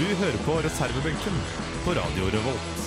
hører 0.00 0.38
på 0.46 0.54
reservebenken 0.64 1.34
på 1.84 1.92
Radio 1.96 2.28
Revolt. 2.32 2.78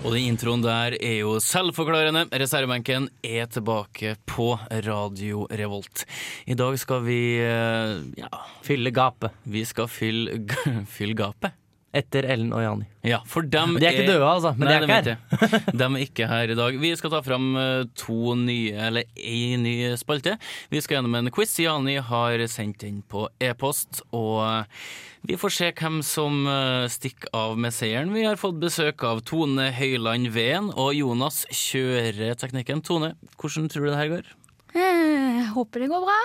Og 0.00 0.14
den 0.14 0.30
introen 0.30 0.62
der 0.64 0.96
er 0.96 1.18
jo 1.20 1.34
selvforklarende. 1.44 2.26
Reservebenken 2.32 3.08
er 3.24 3.48
tilbake 3.52 4.14
på 4.28 4.54
Radio 4.86 5.46
Revolt. 5.52 6.06
I 6.48 6.56
dag 6.56 6.78
skal 6.80 7.04
vi 7.04 7.20
eh, 7.40 7.96
ja, 8.20 8.30
Fylle 8.64 8.92
gapet. 8.96 9.36
vi 9.44 9.64
skal 9.68 9.88
fylle, 9.92 10.40
fylle 10.96 11.16
gapet. 11.16 11.56
Etter 11.90 12.26
Ellen 12.30 12.52
og 12.54 12.62
Jani. 12.62 12.86
Ja, 13.02 13.18
for 13.26 13.42
dem 13.42 13.72
De 13.80 13.86
er 13.88 13.96
ikke 13.96 14.12
døde, 14.12 14.26
altså, 14.28 14.52
men 14.54 14.68
Nei, 14.68 14.76
de 14.78 14.86
er 14.86 15.00
ikke 15.00 15.14
jeg. 15.16 15.62
De 15.80 15.86
er 15.86 16.02
ikke 16.04 16.26
her 16.30 16.52
i 16.52 16.56
dag. 16.58 16.76
Vi 16.78 16.90
skal 17.00 17.10
ta 17.10 17.20
fram 17.26 17.48
eh, 17.58 17.84
to 17.98 18.34
nye, 18.38 18.74
eller 18.88 19.08
én 19.18 19.64
ny 19.66 19.72
spalte. 19.98 20.36
Vi 20.70 20.82
skal 20.84 21.00
gjennom 21.00 21.16
en 21.18 21.30
quiz. 21.34 21.56
Jani 21.58 21.96
har 22.06 22.44
sendt 22.52 22.84
den 22.84 23.00
på 23.10 23.24
e-post, 23.42 24.04
og 24.14 24.36
eh, 24.44 24.84
vi 25.26 25.38
får 25.40 25.56
se 25.56 25.70
hvem 25.80 25.98
som 26.06 26.44
eh, 26.46 26.86
stikker 26.94 27.34
av 27.36 27.58
med 27.58 27.74
seieren. 27.74 28.14
Vi 28.14 28.22
har 28.28 28.38
fått 28.40 28.60
besøk 28.62 29.02
av 29.08 29.24
Tone 29.26 29.72
Høiland 29.74 30.30
Veen, 30.36 30.70
og 30.70 30.94
Jonas 30.94 31.42
Kjøreteknikken. 31.50 32.84
Tone, 32.86 33.16
hvordan 33.34 33.66
tror 33.72 33.88
du 33.88 33.90
det 33.90 33.98
her 33.98 34.14
går? 34.14 34.30
Jeg 34.78 35.50
håper 35.56 35.82
det 35.82 35.90
går 35.90 36.06
bra. 36.06 36.20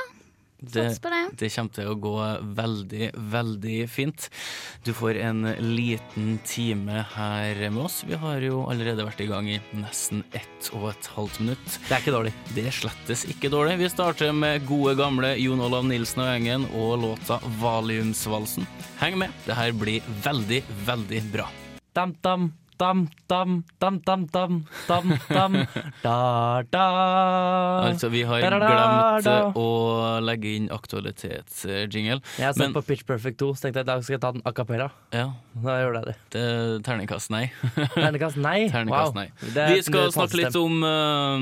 Det, 0.58 0.86
det. 1.36 1.50
kommer 1.52 1.73
til 1.75 1.89
å 1.92 1.95
gå 2.00 2.16
veldig, 2.58 3.09
veldig 3.31 3.78
fint. 3.92 4.30
Du 4.88 4.94
får 4.95 5.20
en 5.28 5.42
liten 5.75 6.38
time 6.47 7.03
her 7.12 7.59
med 7.67 7.84
oss. 7.84 8.02
Vi 8.08 8.16
har 8.20 8.42
jo 8.45 8.64
allerede 8.72 9.06
vært 9.06 9.22
i 9.25 9.30
gang 9.30 9.50
i 9.52 9.59
nesten 9.75 10.23
ett 10.31 10.72
og 10.73 10.89
et 10.94 11.12
halvt 11.17 11.42
minutt. 11.44 11.80
Det 11.89 11.97
er 11.97 12.03
ikke 12.03 12.16
dårlig. 12.16 12.34
Det 12.56 12.67
slettes 12.80 13.25
ikke 13.36 13.52
dårlig. 13.53 13.78
Vi 13.84 13.92
starter 13.92 14.31
med 14.36 14.66
gode 14.70 14.95
gamle 15.00 15.36
Jon 15.42 15.64
Olav 15.66 15.86
Nilsen 15.89 16.23
og 16.23 16.31
gjengen 16.31 16.69
og 16.73 16.97
låta 17.03 17.42
Valiumsvalsen. 17.62 18.67
Heng 19.03 19.19
med, 19.22 19.36
det 19.45 19.59
her 19.59 19.75
blir 19.75 20.08
veldig, 20.23 20.64
veldig 20.88 21.25
bra. 21.36 21.52
Dam, 21.95 22.16
dam, 22.23 22.50
dam, 22.80 23.06
dam, 23.30 23.64
dam, 23.80 24.00
dam, 24.06 24.26
dam, 24.34 24.56
dam, 24.88 25.12
dam, 25.30 25.54
da, 26.06 26.16
da. 26.73 26.86
Altså, 27.88 28.09
vi 28.14 28.23
har 28.28 28.42
glemt 28.44 29.28
eh, 29.30 29.59
å 29.59 29.68
legge 30.23 30.52
inn 30.59 30.68
aktualitetsjingle. 30.73 32.20
Jeg 32.40 32.46
har 32.46 32.53
sett 32.53 32.64
Men- 32.66 32.73
på 32.76 32.84
Pitch 32.88 33.06
Perfect 33.08 33.40
2, 33.42 33.50
så 33.56 33.66
tenkte 33.68 33.81
jeg 33.81 33.88
i 33.88 33.92
dag 33.92 34.03
skal 34.06 34.16
jeg 34.18 34.22
ta 34.26 34.31
den 34.36 34.44
a 34.46 34.52
cappella. 34.56 34.90
Ja, 35.16 35.28
Da 35.56 35.78
gjorde 35.81 36.02
jeg 36.02 36.06
det. 36.09 36.16
det 36.36 36.42
er 36.46 36.80
terningkast 36.86 37.31
nei. 37.31 37.44
Terningkast 37.96 38.38
nei. 38.42 38.58
Terningkast 38.73 38.94
Wow. 38.96 39.18
nei. 39.18 39.28
Vi 39.76 39.81
skal 39.86 40.12
snakke 40.14 40.38
litt 40.40 40.56
om 40.59 40.84
uh, 40.84 41.40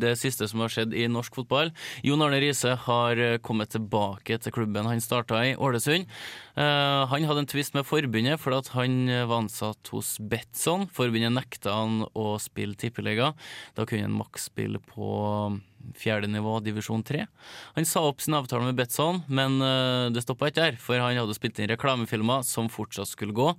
det 0.00 0.14
siste 0.20 0.46
som 0.48 0.60
har 0.64 0.72
skjedd 0.72 0.94
i 0.96 1.06
norsk 1.10 1.34
fotball. 1.40 1.72
Jon 2.06 2.22
Arne 2.24 2.38
Riise 2.42 2.74
har 2.86 3.16
eh, 3.20 3.36
kommet 3.44 3.72
tilbake 3.74 4.38
til 4.42 4.52
klubben 4.54 4.86
han 4.88 5.00
starta 5.04 5.42
i, 5.46 5.54
Ålesund. 5.56 6.06
Uh, 6.56 7.04
han 7.10 7.26
hadde 7.28 7.42
en 7.44 7.50
tvist 7.50 7.74
med 7.76 7.84
forbundet 7.88 8.40
for 8.40 8.56
at 8.56 8.70
han 8.76 9.04
var 9.28 9.42
ansatt 9.42 9.90
hos 9.92 10.14
Betson. 10.66 10.88
Forbundet 10.90 11.30
nekta 11.30 11.74
han 11.78 12.00
å 12.18 12.36
spille 12.42 12.74
tippeliga. 12.74 13.32
Da 13.76 13.86
kunne 13.86 14.08
han 14.08 14.16
maks 14.18 14.48
spille 14.50 14.80
på 14.82 15.60
fjerde 15.94 16.26
nivå, 16.26 16.58
divisjon 16.60 17.04
tre. 17.06 17.26
Han 17.76 17.86
sa 17.86 18.02
opp 18.08 18.20
sin 18.20 18.34
avtale 18.34 18.66
med 18.66 18.74
Betson, 18.74 19.22
men 19.28 19.60
eh, 19.62 20.08
det 20.10 20.24
stoppa 20.24 20.48
ikke 20.50 20.64
der, 20.64 20.80
for 20.82 20.98
han 20.98 21.14
hadde 21.14 21.36
spilt 21.36 21.60
inn 21.60 21.70
reklamefilmer 21.70 22.42
som 22.42 22.66
fortsatt 22.72 23.12
skulle 23.12 23.36
gå. 23.36 23.52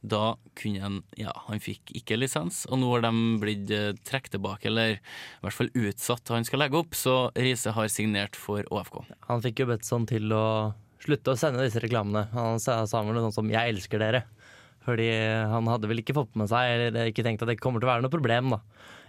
Da 0.00 0.36
kunne 0.56 0.80
han 0.80 0.96
Ja, 1.18 1.34
han 1.48 1.60
fikk 1.60 1.92
ikke 1.98 2.16
lisens, 2.16 2.64
og 2.70 2.80
nå 2.80 2.88
har 2.94 3.04
de 3.04 3.12
blitt 3.42 3.74
eh, 3.74 3.92
trukket 4.08 4.38
tilbake, 4.38 4.70
eller 4.70 4.96
i 4.96 5.44
hvert 5.44 5.58
fall 5.58 5.72
utsatt 5.74 6.32
han 6.32 6.48
skal 6.48 6.64
legge 6.64 6.80
opp, 6.80 6.96
så 6.96 7.28
Riise 7.36 7.76
har 7.76 7.92
signert 7.92 8.40
for 8.40 8.64
ÅFK. 8.72 9.02
Han 9.28 9.44
fikk 9.44 9.60
jo 9.60 9.68
Betson 9.74 10.08
til 10.08 10.32
å 10.32 10.46
slutte 11.04 11.34
å 11.34 11.38
sende 11.38 11.66
disse 11.66 11.82
reklamene. 11.84 12.24
Han 12.32 12.62
sa 12.62 12.80
vel 12.88 13.12
noe 13.12 13.28
sånt 13.28 13.36
som 13.36 13.52
'jeg 13.52 13.76
elsker 13.76 14.00
dere'. 14.00 14.24
Fordi 14.86 15.06
han 15.50 15.66
hadde 15.66 15.88
vel 15.90 15.98
ikke 15.98 16.14
fått 16.14 16.36
med 16.38 16.46
seg, 16.48 16.76
eller 16.86 17.10
ikke 17.10 17.24
tenkt 17.26 17.42
at 17.42 17.50
det 17.50 17.58
kommer 17.60 17.82
til 17.82 17.88
å 17.90 17.94
være 17.96 18.04
noe 18.06 18.12
problem, 18.12 18.52
da. 18.54 18.60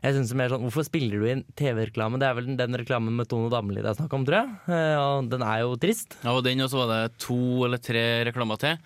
Jeg 0.03 0.13
synes 0.13 0.29
det 0.29 0.35
er 0.35 0.39
mer 0.43 0.51
sånn, 0.51 0.61
Hvorfor 0.67 0.85
spiller 0.85 1.21
du 1.21 1.25
inn 1.29 1.39
TV-reklame? 1.57 2.19
Det 2.21 2.27
er 2.27 2.35
vel 2.37 2.49
den 2.59 2.77
reklamen 2.77 3.15
med 3.17 3.25
Tone 3.31 3.49
Damli 3.49 3.81
det 3.81 3.89
er 3.89 3.97
snakk 3.97 4.13
om, 4.13 4.25
tror 4.27 4.37
jeg. 4.43 4.51
Eh, 4.69 4.97
Og 5.01 5.29
den 5.31 5.41
er 5.45 5.63
jo 5.63 5.71
trist. 5.81 6.17
Ja, 6.21 6.35
og 6.37 6.43
den, 6.45 6.61
og 6.61 6.69
så 6.69 6.83
var 6.83 6.91
det 6.91 7.17
to 7.23 7.37
eller 7.65 7.81
tre 7.81 8.03
reklamer 8.29 8.61
til. 8.61 8.77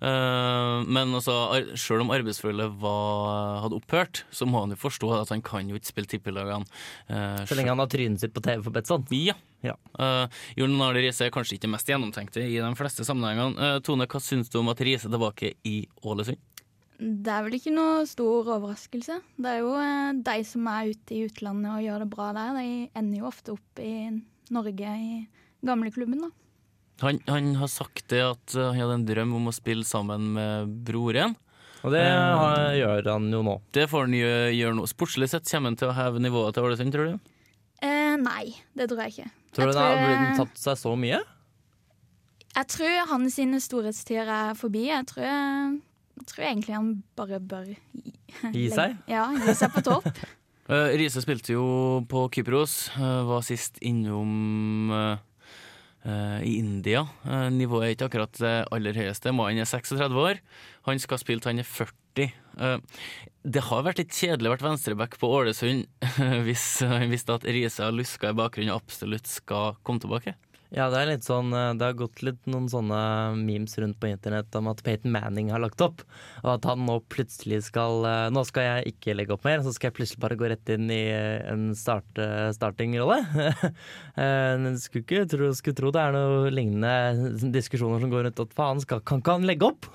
Eh, 0.00 0.84
men 0.86 1.14
altså, 1.18 1.34
selv 1.74 2.04
om 2.04 2.12
arbeidsforholdet 2.14 2.70
hadde 3.64 3.78
opphørt, 3.80 4.22
så 4.30 4.46
må 4.46 4.62
han 4.62 4.74
jo 4.74 4.78
forstå 4.80 5.10
at 5.20 5.34
han 5.34 5.42
kan 5.42 5.68
jo 5.70 5.78
ikke 5.78 5.90
spille 5.90 6.10
tippelagene. 6.14 6.66
eh, 7.10 7.42
Så 7.50 7.58
lenge 7.58 7.74
han 7.74 7.82
har 7.82 7.90
trynet 7.90 8.22
sitt 8.22 8.34
på 8.34 8.42
TV 8.46 8.62
for 8.62 8.70
Betson. 8.74 9.06
Ja. 9.10 9.34
Ja. 9.66 9.74
Uh, 9.98 10.24
Jon 10.56 10.76
Arne 10.80 11.02
Riise 11.02 11.26
er 11.26 11.32
kanskje 11.34 11.56
ikke 11.58 11.66
det 11.66 11.72
mest 11.74 11.90
gjennomtenkte 11.90 12.40
i 12.46 12.54
de 12.56 12.70
fleste 12.78 13.04
sammenhengene. 13.04 13.58
Uh, 13.58 13.80
Tone, 13.84 14.06
hva 14.08 14.20
syns 14.24 14.48
du 14.52 14.58
om 14.62 14.70
at 14.72 14.80
Riise 14.80 15.08
er 15.08 15.12
tilbake 15.12 15.52
i 15.68 15.82
Ålesund? 16.06 16.38
Det 17.00 17.32
er 17.32 17.44
vel 17.46 17.56
ikke 17.56 17.72
noe 17.72 18.04
stor 18.08 18.48
overraskelse. 18.56 19.18
Det 19.40 19.52
er 19.54 19.60
jo 19.62 19.74
uh, 19.76 20.12
de 20.16 20.38
som 20.48 20.66
er 20.72 20.92
ute 20.94 21.16
i 21.16 21.22
utlandet 21.28 21.72
og 21.74 21.84
gjør 21.84 22.04
det 22.04 22.10
bra 22.12 22.30
der, 22.36 22.56
de 22.60 22.72
ender 23.00 23.20
jo 23.22 23.28
ofte 23.30 23.54
opp 23.56 23.80
i 23.84 23.94
Norge 24.50 24.94
i 24.96 25.20
gamleklubben, 25.64 26.24
da. 26.24 26.30
Han, 27.00 27.20
han 27.28 27.54
har 27.56 27.68
sagt 27.72 28.08
det 28.12 28.20
at 28.20 28.52
han 28.58 28.76
hadde 28.76 28.96
en 28.98 29.06
drøm 29.08 29.30
om 29.38 29.48
å 29.48 29.54
spille 29.56 29.86
sammen 29.88 30.34
med 30.36 30.72
broren. 30.84 31.32
Og 31.80 31.94
det 31.94 32.02
har- 32.04 32.74
gjør 32.76 33.06
han 33.14 33.30
jo 33.32 33.40
nå. 33.46 33.54
Det 33.72 33.86
får 33.88 34.04
han 34.04 34.16
gjøre 34.18 34.50
gjøre 34.52 34.76
nå. 34.76 34.84
Sportslig 34.90 35.28
sett 35.32 35.48
kommer 35.48 35.70
han 35.72 35.76
til 35.80 35.88
å 35.88 35.94
heve 35.96 36.20
nivået 36.20 36.52
til 36.52 36.66
Ålesund, 36.68 36.92
tror 36.92 37.08
du? 37.08 37.30
Eh, 37.80 38.16
nei, 38.20 38.52
det 38.76 38.90
tror 38.90 39.00
jeg 39.06 39.14
ikke. 39.14 39.30
Tror 39.54 39.70
du 39.70 39.74
den 39.74 39.82
det 39.82 40.16
har 40.16 40.34
tatt 40.38 40.58
seg 40.62 40.78
så 40.78 40.94
mye? 40.98 41.20
Jeg 42.50 42.66
tror 42.74 43.06
hans 43.12 43.38
storhetstider 43.64 44.30
er 44.30 44.58
forbi. 44.58 44.88
Jeg 44.90 45.06
tror, 45.10 45.26
jeg 45.26 46.26
tror 46.30 46.46
egentlig 46.48 46.74
han 46.76 46.92
bare 47.18 47.40
bør 47.40 47.70
gi, 47.70 48.14
Gi 48.54 48.68
seg? 48.72 48.98
Ja, 49.10 49.28
gi 49.34 49.54
seg 49.58 49.72
på 49.74 49.82
topp. 49.86 50.06
Uh, 50.70 50.90
Riise 50.98 51.22
spilte 51.22 51.54
jo 51.54 51.64
på 52.10 52.26
Kypros, 52.34 52.90
uh, 52.98 53.26
var 53.28 53.42
sist 53.46 53.78
innom 53.82 54.90
uh, 54.94 55.18
uh, 56.06 56.38
i 56.46 56.56
India. 56.58 57.04
Uh, 57.26 57.48
nivået 57.54 57.88
er 57.88 57.96
ikke 57.96 58.10
akkurat 58.10 58.42
det 58.42 58.54
aller 58.70 58.98
høyeste. 58.98 59.34
Mannen 59.34 59.62
er 59.62 59.70
36 59.70 60.22
år. 60.22 60.42
Han 60.88 61.02
skal 61.02 61.22
spille 61.22 61.42
til 61.42 61.54
han 61.54 61.64
er 61.64 61.70
40. 61.70 61.96
Uh, 62.18 62.78
det 63.46 63.62
har 63.70 63.86
vært 63.86 64.02
litt 64.02 64.12
kjedelig 64.12 64.50
å 64.50 64.54
være 64.56 64.66
venstreback 64.66 65.16
på 65.20 65.30
Ålesund 65.32 65.86
hvis 66.46 66.66
han 66.84 67.08
visste 67.12 67.38
at 67.38 67.46
Riise 67.48 67.86
har 67.86 67.94
luska 67.96 68.34
i 68.34 68.36
bakgrunnen 68.36 68.74
og 68.74 68.82
absolutt 68.82 69.30
skal 69.30 69.78
komme 69.86 70.02
tilbake. 70.02 70.34
Ja, 70.70 70.84
det 70.86 71.00
er 71.00 71.08
litt 71.08 71.26
sånn 71.26 71.50
eh, 71.50 71.72
Det 71.74 71.82
har 71.88 71.96
gått 71.98 72.20
litt 72.22 72.44
noen 72.50 72.68
sånne 72.70 72.98
memes 73.40 73.72
rundt 73.82 73.98
på 73.98 74.06
internett 74.06 74.54
om 74.54 74.68
at 74.70 74.82
Peyton 74.86 75.10
Manning 75.10 75.50
har 75.50 75.62
lagt 75.62 75.82
opp, 75.82 76.04
og 76.44 76.50
at 76.52 76.68
han 76.70 76.84
nå 76.86 77.00
plutselig 77.10 77.64
skal 77.66 78.06
eh, 78.06 78.28
Nå 78.30 78.44
skal 78.46 78.68
jeg 78.68 78.94
ikke 78.94 79.16
legge 79.18 79.34
opp 79.34 79.48
mer, 79.48 79.64
så 79.66 79.74
skal 79.74 79.90
jeg 79.90 79.96
plutselig 79.98 80.22
bare 80.22 80.38
gå 80.38 80.50
rett 80.52 80.70
inn 80.70 80.86
i 80.94 81.00
eh, 81.10 81.42
en 81.50 81.70
start, 81.78 82.22
startingrolle. 82.56 83.20
Eh, 84.20 84.64
skulle 84.82 85.04
ikke 85.04 85.26
tro, 85.30 85.48
skulle 85.56 85.76
tro 85.78 85.90
det 85.94 86.00
er 86.02 86.12
noe 86.14 86.50
lignende 86.52 87.50
diskusjoner 87.54 88.02
som 88.02 88.10
går 88.12 88.26
rundt 88.26 88.42
at 88.42 88.54
faen, 88.56 88.82
skal, 88.82 89.00
kan 89.06 89.22
ikke 89.22 89.36
han 89.38 89.46
legge 89.48 89.68
opp? 89.70 89.88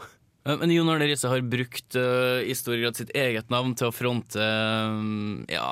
Uh, 0.46 0.56
Men 0.62 0.72
Jon 0.72 0.90
Arne 0.94 1.08
Riise 1.10 1.30
har 1.32 1.42
brukt 1.50 1.98
uh, 1.98 2.42
i 2.46 2.54
stor 2.58 2.78
grad 2.78 2.98
sitt 3.00 3.12
eget 3.18 3.50
navn 3.54 3.74
til 3.78 3.90
å 3.90 3.96
fronte 3.96 4.38
uh, 4.38 4.94
ja, 5.50 5.70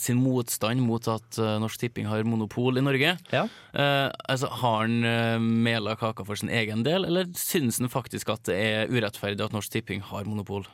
sin 0.00 0.22
motstand 0.22 0.80
mot 0.84 1.04
at 1.12 1.40
uh, 1.40 1.56
Norsk 1.60 1.84
Tipping 1.84 2.08
har 2.08 2.24
monopol 2.24 2.80
i 2.80 2.84
Norge. 2.84 3.16
Ja. 3.32 3.44
Altså, 3.76 4.48
har 4.62 4.86
han 4.86 5.04
uh, 5.04 5.36
mela 5.40 5.96
kaka 6.00 6.24
for 6.24 6.40
sin 6.40 6.52
egen 6.52 6.84
del, 6.86 7.04
eller 7.04 7.28
syns 7.36 7.80
han 7.82 7.92
faktisk 7.92 8.32
at 8.32 8.48
det 8.48 8.56
er 8.56 8.92
urettferdig 8.92 9.44
at 9.44 9.56
Norsk 9.56 9.76
Tipping 9.76 10.00
har 10.08 10.24
monopol? 10.28 10.64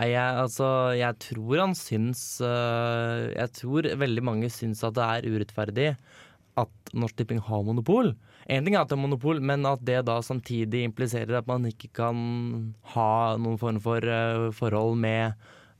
Nei, 0.00 0.12
jeg, 0.12 0.36
altså, 0.40 0.66
jeg 0.96 1.18
tror 1.20 1.60
han 1.60 1.74
syns 1.76 2.22
Jeg 2.40 3.50
tror 3.58 3.90
veldig 4.00 4.22
mange 4.24 4.48
syns 4.50 4.80
at 4.88 4.96
det 4.96 5.04
er 5.04 5.28
urettferdig 5.28 5.90
at 6.60 6.92
Norsk 6.96 7.16
Tipping 7.20 7.40
har 7.44 7.64
monopol. 7.64 8.12
En 8.50 8.64
ting 8.64 8.74
er 8.74 8.82
at 8.82 8.90
det 8.90 8.96
er 8.96 9.02
monopol, 9.02 9.40
men 9.44 9.66
at 9.68 9.82
det 9.86 10.00
da 10.08 10.18
samtidig 10.24 10.84
impliserer 10.88 11.38
at 11.38 11.50
man 11.50 11.66
ikke 11.68 11.92
kan 11.94 12.16
ha 12.94 13.12
noen 13.38 13.58
form 13.60 13.80
for 13.82 14.02
uh, 14.02 14.48
forhold 14.56 14.98
med 15.02 15.36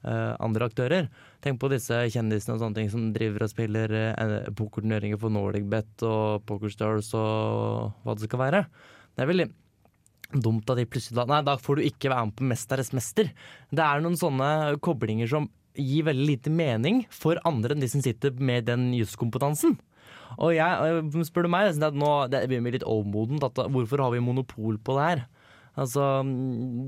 uh, 0.06 0.34
andre 0.42 0.68
aktører. 0.70 1.08
Tenk 1.42 1.58
på 1.62 1.70
disse 1.72 1.96
kjendisene 2.14 2.56
og 2.56 2.62
sånne 2.62 2.78
ting 2.78 2.92
som 2.92 3.08
driver 3.14 3.46
og 3.46 3.52
spiller 3.52 3.96
uh, 4.14 4.52
pokerturneringer 4.58 5.18
for 5.20 5.34
NordicBet 5.34 6.06
og 6.06 6.46
PokerStars 6.48 7.10
og 7.18 8.04
hva 8.04 8.16
det 8.16 8.28
skal 8.28 8.44
være. 8.44 8.64
Det 9.12 9.24
er 9.24 9.32
veldig 9.32 9.48
dumt 10.42 10.70
at 10.72 10.78
de 10.78 10.88
plutselig 10.88 11.18
da 11.18 11.26
Nei, 11.28 11.42
da 11.44 11.58
får 11.60 11.78
du 11.78 11.88
ikke 11.88 12.12
være 12.12 12.28
med 12.28 12.36
på 12.38 12.46
Mesternes 12.48 12.94
mester. 12.96 13.32
Det 13.72 13.84
er 13.84 14.04
noen 14.04 14.16
sånne 14.18 14.78
koblinger 14.84 15.28
som 15.28 15.50
gir 15.76 16.04
veldig 16.04 16.28
lite 16.28 16.52
mening 16.52 17.02
for 17.12 17.40
andre 17.48 17.74
enn 17.74 17.82
de 17.82 17.88
som 17.88 18.04
sitter 18.04 18.34
med 18.36 18.68
den 18.68 18.90
juskompetansen. 18.96 19.78
Og 20.38 20.54
jeg, 20.56 21.04
spør 21.28 21.46
du 21.46 21.52
meg, 21.52 21.68
jeg 21.70 21.84
at 21.84 21.98
nå, 21.98 22.10
det 22.32 22.44
begynner 22.46 22.64
å 22.64 22.68
bli 22.70 22.76
litt 22.78 22.88
overmodent. 22.88 23.46
At, 23.48 23.62
hvorfor 23.74 24.04
har 24.04 24.14
vi 24.14 24.24
monopol 24.24 24.78
på 24.82 24.98
det 24.98 25.08
her? 25.08 25.24
Altså, 25.72 26.04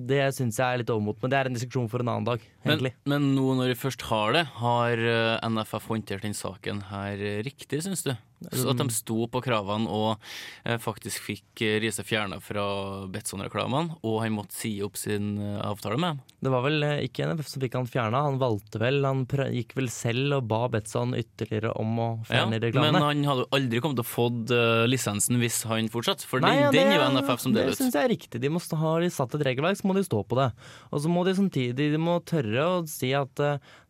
Det 0.04 0.20
syns 0.36 0.58
jeg 0.60 0.64
er 0.64 0.82
litt 0.82 0.92
overmot, 0.92 1.16
men 1.22 1.32
det 1.32 1.38
er 1.38 1.48
en 1.48 1.56
diskusjon 1.56 1.88
for 1.88 2.04
en 2.04 2.10
annen 2.12 2.26
dag. 2.28 2.42
Men, 2.64 2.74
egentlig. 2.74 2.92
men 3.08 3.30
nå 3.36 3.54
når 3.56 3.72
vi 3.72 3.78
først 3.80 4.04
har 4.10 4.34
det, 4.36 4.44
har 4.60 5.00
eh, 5.00 5.46
NFF 5.48 5.88
håndtert 5.88 6.26
den 6.26 6.36
saken 6.36 6.82
her 6.90 7.22
riktig, 7.46 7.80
syns 7.86 8.04
du? 8.04 8.12
Så 8.52 8.70
at 8.72 8.80
de 8.80 8.86
sto 8.92 9.26
på 9.30 9.40
kravene 9.44 9.88
og 9.88 10.16
eh, 10.64 10.76
faktisk 10.82 11.22
fikk 11.24 11.62
eh, 11.64 11.78
Riise 11.82 12.04
fjerna 12.06 12.40
fra 12.44 12.64
Betson-reklamene, 13.12 13.96
og 14.04 14.20
han 14.22 14.34
måtte 14.36 14.56
si 14.56 14.74
opp 14.84 14.98
sin 15.00 15.34
eh, 15.38 15.60
avtale 15.64 15.98
med 16.00 16.14
dem. 16.16 16.22
Det 16.44 16.52
var 16.52 16.64
vel 16.66 16.86
ikke 17.06 17.28
NFF 17.30 17.48
som 17.48 17.64
fikk 17.64 17.78
han 17.78 17.88
fjerna, 17.90 18.24
han 18.26 18.40
valgte 18.42 18.80
vel 18.82 19.00
Han 19.04 19.24
gikk 19.26 19.74
vel 19.78 19.88
selv 19.92 20.38
og 20.38 20.48
ba 20.50 20.62
Betson 20.72 21.14
ytterligere 21.18 21.72
om 21.80 21.94
å 21.98 22.08
Ja, 22.28 22.44
reklamene. 22.46 22.92
men 22.98 23.02
han 23.08 23.24
hadde 23.30 23.46
jo 23.46 23.50
aldri 23.56 23.80
kommet 23.84 24.00
til 24.00 24.04
å 24.06 24.12
fått 24.14 24.54
lisensen 24.90 25.40
hvis 25.40 25.62
han 25.70 25.88
fortsatte, 25.92 26.26
for 26.28 26.40
Nei, 26.44 26.54
den, 26.54 26.62
ja, 26.64 26.70
den 26.70 26.88
det- 26.90 26.98
er 26.98 27.00
jo 27.00 27.10
NFF 27.18 27.40
som 27.40 27.52
Det 27.52 27.62
deler 27.62 27.72
ut. 27.72 27.78
syns 27.78 27.94
jeg 27.94 28.04
er 28.04 28.12
riktig. 28.14 28.40
De 28.40 28.48
må 28.52 28.60
har 28.74 29.00
de 29.00 29.10
satt 29.10 29.34
et 29.34 29.46
regelverk, 29.46 29.76
så 29.80 29.86
må 29.88 29.94
de 29.94 30.02
stå 30.04 30.24
på 30.26 30.36
det. 30.36 30.52
Og 30.92 31.00
så 31.00 31.08
må 31.08 31.24
de 31.24 31.34
samtidig 31.34 31.76
de 31.92 31.98
må 32.00 32.18
tørre 32.24 32.82
å 32.82 32.88
si 32.88 33.12
at 33.12 33.34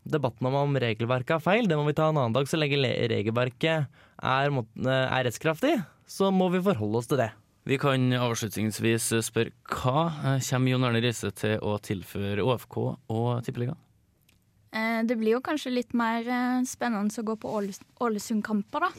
debatten 0.05 0.45
om 0.47 0.55
om 0.55 0.75
regelverket 0.77 1.37
er 1.39 1.43
feil, 1.43 1.67
det 1.67 1.77
må 1.77 1.85
vi 1.87 1.93
ta 1.97 2.09
en 2.09 2.17
annen 2.21 2.35
dag. 2.35 2.45
Så 2.49 2.59
lenge 2.59 2.77
regelverket 3.09 3.87
er, 4.25 4.51
er 4.89 5.25
rettskraftig, 5.27 5.75
så 6.09 6.31
må 6.33 6.49
vi 6.53 6.63
forholde 6.65 7.01
oss 7.01 7.09
til 7.09 7.21
det. 7.21 7.31
Vi 7.65 7.79
kan 7.81 8.11
avslutningsvis 8.13 9.07
spørre 9.25 9.53
hva 9.73 10.03
eh, 10.35 10.43
kommer 10.45 10.73
Jon 10.75 10.85
Arne 10.85 11.01
Riise 11.01 11.31
til 11.33 11.55
å 11.65 11.79
tilføre 11.81 12.43
ÅFK 12.45 12.75
og 13.09 13.29
Tippeligaen? 13.45 13.79
Eh, 14.75 15.01
Det 15.07 15.17
blir 15.17 15.37
jo 15.37 15.41
kanskje 15.45 15.73
litt 15.73 15.95
mer 15.97 16.27
eh, 16.29 16.59
spennende 16.69 17.09
å 17.09 17.25
gå 17.25 17.37
på 17.41 17.55
Ålesund-kamper, 18.05 18.85
da. 18.85 18.91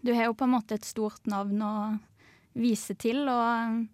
Du 0.00 0.12
har 0.16 0.28
jo 0.28 0.36
på 0.36 0.44
en 0.48 0.54
måte 0.56 0.76
et 0.76 0.84
stort 0.88 1.24
navn 1.28 1.60
å 1.64 1.72
vise 2.60 2.96
til, 3.00 3.24
og 3.28 3.86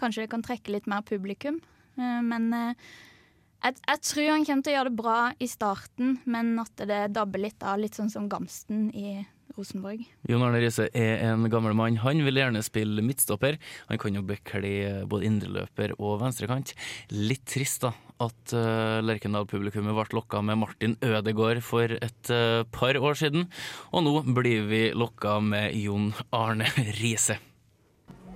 kanskje 0.00 0.24
det 0.24 0.32
kan 0.32 0.44
trekke 0.44 0.72
litt 0.72 0.88
mer 0.88 1.04
publikum. 1.04 1.60
Eh, 2.00 2.20
Men 2.24 2.48
jeg, 2.54 3.74
jeg 3.74 4.00
tror 4.06 4.30
han 4.32 4.44
kommer 4.48 4.64
til 4.64 4.72
å 4.72 4.76
gjøre 4.78 4.92
det 4.94 5.00
bra 5.04 5.20
i 5.36 5.48
starten, 5.50 6.20
men 6.24 6.54
at 6.62 6.86
det 6.88 7.08
dabber 7.12 7.42
litt 7.42 7.60
av, 7.60 7.80
litt 7.82 8.00
sånn 8.00 8.12
som 8.12 8.28
Gamsten 8.32 8.88
i 8.96 9.18
Rosenborg. 9.58 10.04
Jon 10.30 10.44
Arne 10.46 10.60
Riise 10.62 10.88
er 10.96 11.24
en 11.28 11.48
gammel 11.50 11.74
mann. 11.76 11.98
Han 12.04 12.22
vil 12.26 12.38
gjerne 12.40 12.62
spille 12.66 13.04
midtstopper. 13.04 13.58
Han 13.90 14.00
kan 14.00 14.16
jo 14.16 14.24
bekle 14.26 14.70
både 15.10 15.28
indreløper 15.28 15.96
og 15.98 16.20
venstrekant. 16.22 16.74
Litt 17.14 17.46
trist 17.50 17.84
da 17.86 17.92
at 18.18 18.54
uh, 18.54 18.98
Lerkendal-publikummet 19.06 19.94
ble 19.94 20.18
lokka 20.18 20.42
med 20.42 20.58
Martin 20.62 20.96
Ødegaard 21.04 21.62
for 21.66 21.92
et 21.94 22.32
uh, 22.34 22.64
par 22.74 22.98
år 22.98 23.18
siden. 23.18 23.46
Og 23.92 24.06
nå 24.06 24.14
blir 24.38 24.66
vi 24.70 24.82
lokka 24.94 25.38
med 25.44 25.76
Jon 25.78 26.10
Arne 26.34 26.70
Riise. 26.98 27.38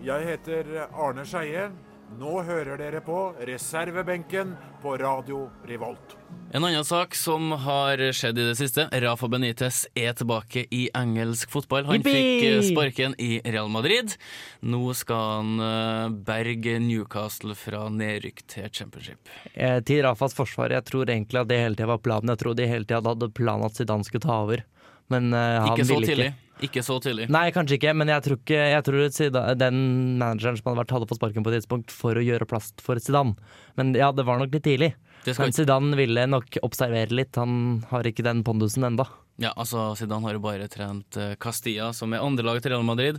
Jeg 0.03 0.27
heter 0.27 0.77
Arne 0.91 1.27
Skeie. 1.27 1.71
Nå 2.21 2.33
hører 2.47 2.77
dere 2.79 3.01
på 3.03 3.17
reservebenken 3.47 4.53
på 4.83 4.93
Radio 5.01 5.47
Revolt. 5.67 6.15
En 6.53 6.65
annen 6.65 6.85
sak 6.85 7.15
som 7.17 7.51
har 7.65 7.99
skjedd 8.15 8.39
i 8.39 8.45
det 8.51 8.57
siste. 8.59 8.85
Rafa 9.03 9.29
Benitez 9.33 9.87
er 9.99 10.13
tilbake 10.19 10.67
i 10.75 10.83
engelsk 10.99 11.51
fotball. 11.51 11.87
Han 11.89 12.05
fikk 12.05 12.45
eh, 12.47 12.59
sparken 12.67 13.17
i 13.23 13.41
Real 13.47 13.71
Madrid. 13.73 14.15
Nå 14.61 14.83
skal 14.99 15.25
han 15.39 15.65
eh, 15.65 16.13
berge 16.29 16.77
Newcastle 16.85 17.57
fra 17.59 17.87
nedrykk 17.91 18.45
til 18.53 18.69
championship. 18.71 19.33
Eh, 19.55 19.81
Til 19.89 20.05
Rafas 20.07 20.37
forsvar, 20.37 20.77
jeg 20.77 20.87
tror 20.93 21.09
egentlig 21.11 21.41
at 21.43 21.51
det 21.51 21.63
hele 21.65 21.79
tida 21.81 21.91
var 21.95 22.03
planen. 22.05 22.35
Jeg 22.35 22.43
tror 22.45 22.59
de 22.61 22.69
hele 22.71 22.87
tida 22.87 23.03
hadde 23.09 23.33
planen 23.35 23.67
at 23.71 23.81
Zidane 23.81 24.07
skulle 24.07 24.27
ta 24.29 24.43
over. 24.45 24.63
Men 25.11 25.33
eh, 25.33 25.59
han 25.65 25.73
Ikke 25.73 25.89
så 25.89 25.97
ville 25.97 26.13
tidlig. 26.13 26.31
ikke. 26.35 26.39
Ikke 26.63 26.83
så 26.85 26.99
tidlig. 27.03 27.29
Nei, 27.33 27.47
kanskje 27.55 27.79
ikke, 27.79 27.95
men 27.97 28.11
jeg 28.13 28.23
tror, 28.27 28.39
ikke, 28.43 28.59
jeg 28.75 28.85
tror 28.87 29.57
den 29.59 29.79
manageren 30.21 30.59
som 30.59 30.69
hadde 30.71 30.83
vært 30.83 30.95
hadde 30.95 31.09
fått 31.11 31.19
sparken 31.19 31.47
på 31.47 31.51
et 31.51 31.61
tidspunkt 31.61 31.95
for 31.95 32.19
å 32.19 32.23
gjøre 32.23 32.47
plass 32.51 32.71
for 32.83 33.01
Zidane. 33.03 33.35
Men 33.81 33.95
ja, 33.99 34.13
det 34.15 34.27
var 34.29 34.39
nok 34.39 34.53
litt 34.55 34.67
tidlig. 34.69 34.93
Men 35.39 35.55
Zidane 35.55 35.97
ville 35.99 36.27
nok 36.29 36.61
observere 36.67 37.15
litt. 37.15 37.39
Han 37.41 37.83
har 37.91 38.07
ikke 38.07 38.27
den 38.27 38.45
pondusen 38.47 38.87
enda. 38.87 39.09
Ja, 39.41 39.49
altså 39.57 39.95
Zidane 39.97 40.27
har 40.29 40.37
jo 40.37 40.43
bare 40.45 40.67
trent 40.69 41.17
eh, 41.17 41.33
Castilla, 41.41 41.89
som 41.97 42.13
er 42.13 42.21
andrelaget 42.21 42.67
til 42.67 42.75
Real 42.75 42.85
Madrid. 42.85 43.17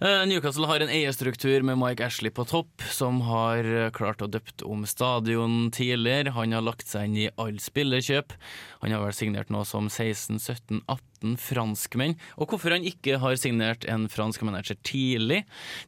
Eh, 0.00 0.22
Newcastle 0.24 0.64
har 0.70 0.80
en 0.80 0.92
eierstruktur 0.92 1.60
med 1.68 1.76
Mike 1.76 2.06
Ashley 2.06 2.32
på 2.32 2.46
topp, 2.48 2.80
som 2.88 3.20
har 3.26 3.68
eh, 3.68 3.90
klart 3.92 4.24
å 4.24 4.30
døpt 4.30 4.64
om 4.64 4.86
stadion 4.88 5.68
tidligere. 5.76 6.32
Han 6.38 6.56
har 6.56 6.64
lagt 6.64 6.88
seg 6.88 7.10
inn 7.10 7.18
i 7.20 7.28
alle 7.36 7.60
spillerkjøp. 7.60 8.32
Han 8.80 8.96
har 8.96 9.04
vel 9.04 9.16
signert 9.18 9.52
noe 9.52 9.68
som 9.68 9.90
16-17-18 9.92 11.36
franskmenn. 11.36 12.16
Og 12.40 12.54
hvorfor 12.54 12.72
han 12.72 12.86
ikke 12.88 13.20
har 13.20 13.36
signert 13.36 13.84
en 13.84 14.08
fransk 14.08 14.40
manager 14.48 14.80
tidlig, 14.80 15.42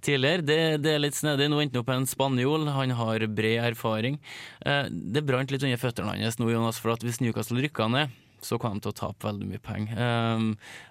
tidligere, 0.05 0.45
det, 0.45 0.59
det 0.85 0.99
er 0.99 1.07
litt 1.07 1.17
snedig. 1.17 1.49
Nå 1.49 1.63
endte 1.63 1.81
han 1.81 1.87
opp 1.87 1.95
en 1.97 2.11
spanjol, 2.11 2.69
han 2.77 2.93
har 3.01 3.25
bred 3.33 3.73
erfaring. 3.73 4.21
Det 4.61 5.25
brant 5.25 5.51
litt 5.51 5.65
under 5.65 5.81
føttene 5.81 6.21
hans 6.21 6.37
nå, 6.37 6.53
Jonas, 6.53 6.83
for 6.83 6.93
at 6.93 7.07
hvis 7.07 7.23
Newcastle 7.25 7.65
rykka 7.65 7.89
ned 7.89 8.13
så 8.47 8.59
kom 8.63 8.79
de 8.79 8.87
til 8.87 8.95
å 8.95 8.99
tape 9.03 9.29
veldig 9.29 9.51
mye 9.53 9.63
penger. 9.63 10.01
Um, 10.01 10.49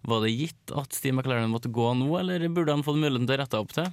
var 0.07 0.23
det 0.25 0.35
gitt 0.35 0.75
at 0.77 0.95
Steve 0.95 1.17
McLaren 1.17 1.51
måtte 1.51 1.71
gå 1.73 1.91
nå, 1.99 2.07
eller 2.21 2.47
burde 2.49 2.73
han 2.77 2.85
fått 2.87 2.99
muligheten 3.01 3.27
til 3.29 3.37
å 3.39 3.43
rette 3.43 3.61
opp 3.61 3.75
til? 3.75 3.91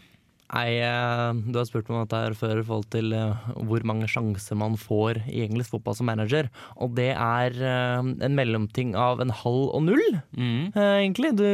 Nei, 0.49 0.79
eh, 0.81 1.33
du 1.53 1.59
har 1.59 1.67
spurt 1.69 1.91
meg 1.91 1.99
om 1.99 2.05
dette 2.07 2.21
her 2.23 2.33
før 2.39 2.63
i 2.63 2.65
forhold 2.65 2.87
til 2.95 3.13
eh, 3.13 3.49
hvor 3.69 3.83
mange 3.85 4.07
sjanser 4.09 4.57
man 4.57 4.79
får 4.81 5.19
i 5.29 5.43
engelsk 5.45 5.75
fotball 5.75 5.99
som 5.99 6.09
manager. 6.09 6.49
Og 6.81 6.95
det 6.97 7.11
er 7.13 7.53
eh, 7.61 7.99
en 8.01 8.39
mellomting 8.39 8.95
av 8.97 9.21
en 9.21 9.35
halv 9.43 9.67
og 9.77 9.85
null, 9.91 10.07
Mm. 10.33 10.73
egentlig. 10.73 11.35
Du, 11.37 11.45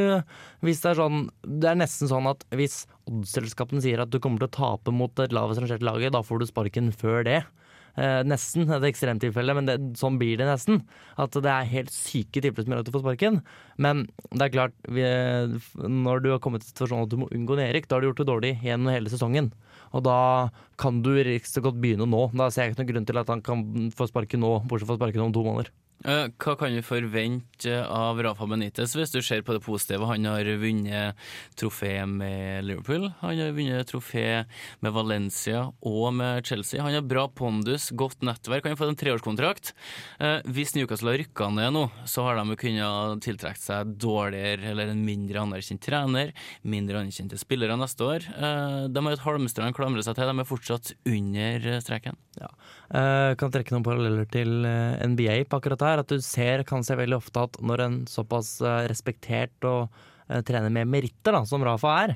hvis 0.63 0.85
det, 0.85 0.93
er 0.93 1.01
sånn, 1.01 1.25
det 1.43 1.73
er 1.73 1.81
nesten 1.81 2.07
sånn 2.13 2.31
at 2.31 2.47
hvis 2.55 2.85
oddsselskapene 3.11 3.83
sier 3.83 4.05
at 4.05 4.15
du 4.15 4.21
kommer 4.23 4.45
til 4.45 4.53
å 4.53 4.57
tape 4.61 4.95
mot 4.95 5.11
et 5.27 5.35
lavest 5.35 5.59
rangerte 5.65 5.85
laget, 5.91 6.15
da 6.15 6.23
får 6.23 6.45
du 6.45 6.47
sparken 6.53 6.93
før 6.95 7.27
det. 7.27 7.41
Eh, 7.95 8.21
nesten 8.27 8.67
et 8.75 8.87
ekstremtilfelle, 8.89 9.55
men 9.55 9.69
det, 9.69 9.77
sånn 10.01 10.17
blir 10.19 10.39
det 10.41 10.49
nesten. 10.49 10.81
At 11.21 11.37
det 11.39 11.51
er 11.51 11.71
helt 11.71 11.93
syke 11.95 12.43
tilfeller 12.43 12.67
som 12.67 12.75
gjør 12.75 12.83
at 12.83 12.89
du 12.89 12.95
får 12.95 13.05
sparken. 13.05 13.39
Men 13.79 14.05
det 14.35 14.49
er 14.49 14.55
klart, 14.57 14.75
vi, 14.91 15.07
når 15.79 16.25
du 16.25 16.31
har 16.33 16.43
kommet 16.43 16.65
til 16.65 16.73
situasjonen 16.73 17.07
at 17.07 17.15
du 17.15 17.21
må 17.23 17.31
unngå 17.31 17.59
nedrykk, 17.61 17.87
da 17.87 17.97
har 17.97 18.03
du 18.03 18.11
gjort 18.11 18.25
det 18.25 18.31
dårlig 18.33 18.53
gjennom 18.67 18.91
hele 18.95 19.13
sesongen. 19.13 19.53
Og 19.95 20.03
da 20.09 20.19
kan 20.81 21.03
du 21.07 21.13
riktig 21.23 21.63
godt 21.63 21.79
begynne 21.83 22.09
nå. 22.11 22.27
Da 22.35 22.51
ser 22.51 22.67
jeg 22.67 22.75
ikke 22.75 22.83
noen 22.83 22.93
grunn 22.93 23.11
til 23.13 23.23
at 23.23 23.31
han 23.31 23.47
kan 23.47 23.65
få 23.95 24.11
sparken 24.11 24.43
nå, 24.43 24.57
bortsett 24.67 24.91
fra 24.91 24.99
sparken 24.99 25.29
om 25.29 25.35
to 25.35 25.47
måneder. 25.47 25.71
Eh, 26.05 26.27
Hva 26.37 26.53
kan 26.59 26.75
vi 26.75 26.83
forvente 26.85 27.75
av 27.89 28.19
Rafa 28.21 28.45
Benitez 28.51 28.93
hvis 28.99 29.13
du 29.15 29.21
ser 29.25 29.41
på 29.47 29.55
det 29.57 29.63
positive? 29.65 30.05
Han 30.11 30.27
har 30.29 30.45
vunnet 30.61 31.17
trofé 31.57 31.95
med 32.11 32.67
Liverpool, 32.67 33.07
han 33.23 33.39
har 33.41 33.55
vunnet 33.57 33.89
trofé 33.89 34.43
med 34.85 34.93
Valencia 34.93 35.63
og 35.81 36.11
med 36.19 36.45
Chelsea. 36.45 36.83
Han 36.85 36.93
har 36.99 37.07
bra 37.09 37.25
pondus, 37.33 37.89
godt 37.97 38.21
nettverk, 38.27 38.67
han 38.67 38.75
har 38.75 38.81
fått 38.83 38.93
en 38.93 39.01
treårskontrakt. 39.01 39.73
Eh, 40.21 40.43
Hvis 40.45 40.75
Newcastle 40.77 41.15
har 41.15 41.23
rykka 41.23 41.49
ned 41.55 41.73
nå, 41.73 41.87
så 42.05 42.27
har 42.27 42.37
de 42.37 42.53
jo 42.53 42.61
kunnet 42.61 43.25
tiltrekke 43.25 43.63
seg 43.63 43.95
dårligere 43.97 44.75
eller 44.75 44.93
en 44.93 45.05
mindre 45.07 45.41
anerkjent 45.47 45.81
trener, 45.89 46.35
mindre 46.69 47.01
anerkjente 47.01 47.41
spillere 47.41 47.79
neste 47.81 48.05
år. 48.05 48.29
Eh, 48.35 48.89
De 48.93 49.07
har 49.09 49.17
et 49.17 49.25
halmstrå 49.25 49.71
å 49.71 49.79
klamre 49.81 50.05
seg 50.05 50.19
til, 50.21 50.29
de 50.29 50.45
er 50.45 50.53
fortsatt 50.53 50.93
under 51.07 51.81
streken. 51.81 52.19
streken. 52.35 52.53
Eh, 52.93 53.33
kan 53.41 53.53
trekke 53.53 53.73
noen 53.73 53.85
paralleller 53.87 54.27
til 54.29 54.67
eh, 54.69 55.05
NBA 55.09 55.39
på 55.49 55.61
akkurat 55.61 55.85
her. 55.87 56.03
At 56.03 56.13
du 56.13 56.21
ser, 56.25 56.65
kan 56.69 56.85
se 56.85 56.97
veldig 56.99 57.19
ofte 57.19 57.47
at 57.47 57.61
når 57.65 57.85
en 57.85 58.01
såpass 58.11 58.59
eh, 58.61 58.85
respektert 58.91 59.69
og 59.69 60.03
trener 60.49 60.73
med 60.73 60.89
meritter, 60.89 61.35
da, 61.37 61.43
som 61.45 61.61
Rafa 61.61 61.91
er, 62.01 62.15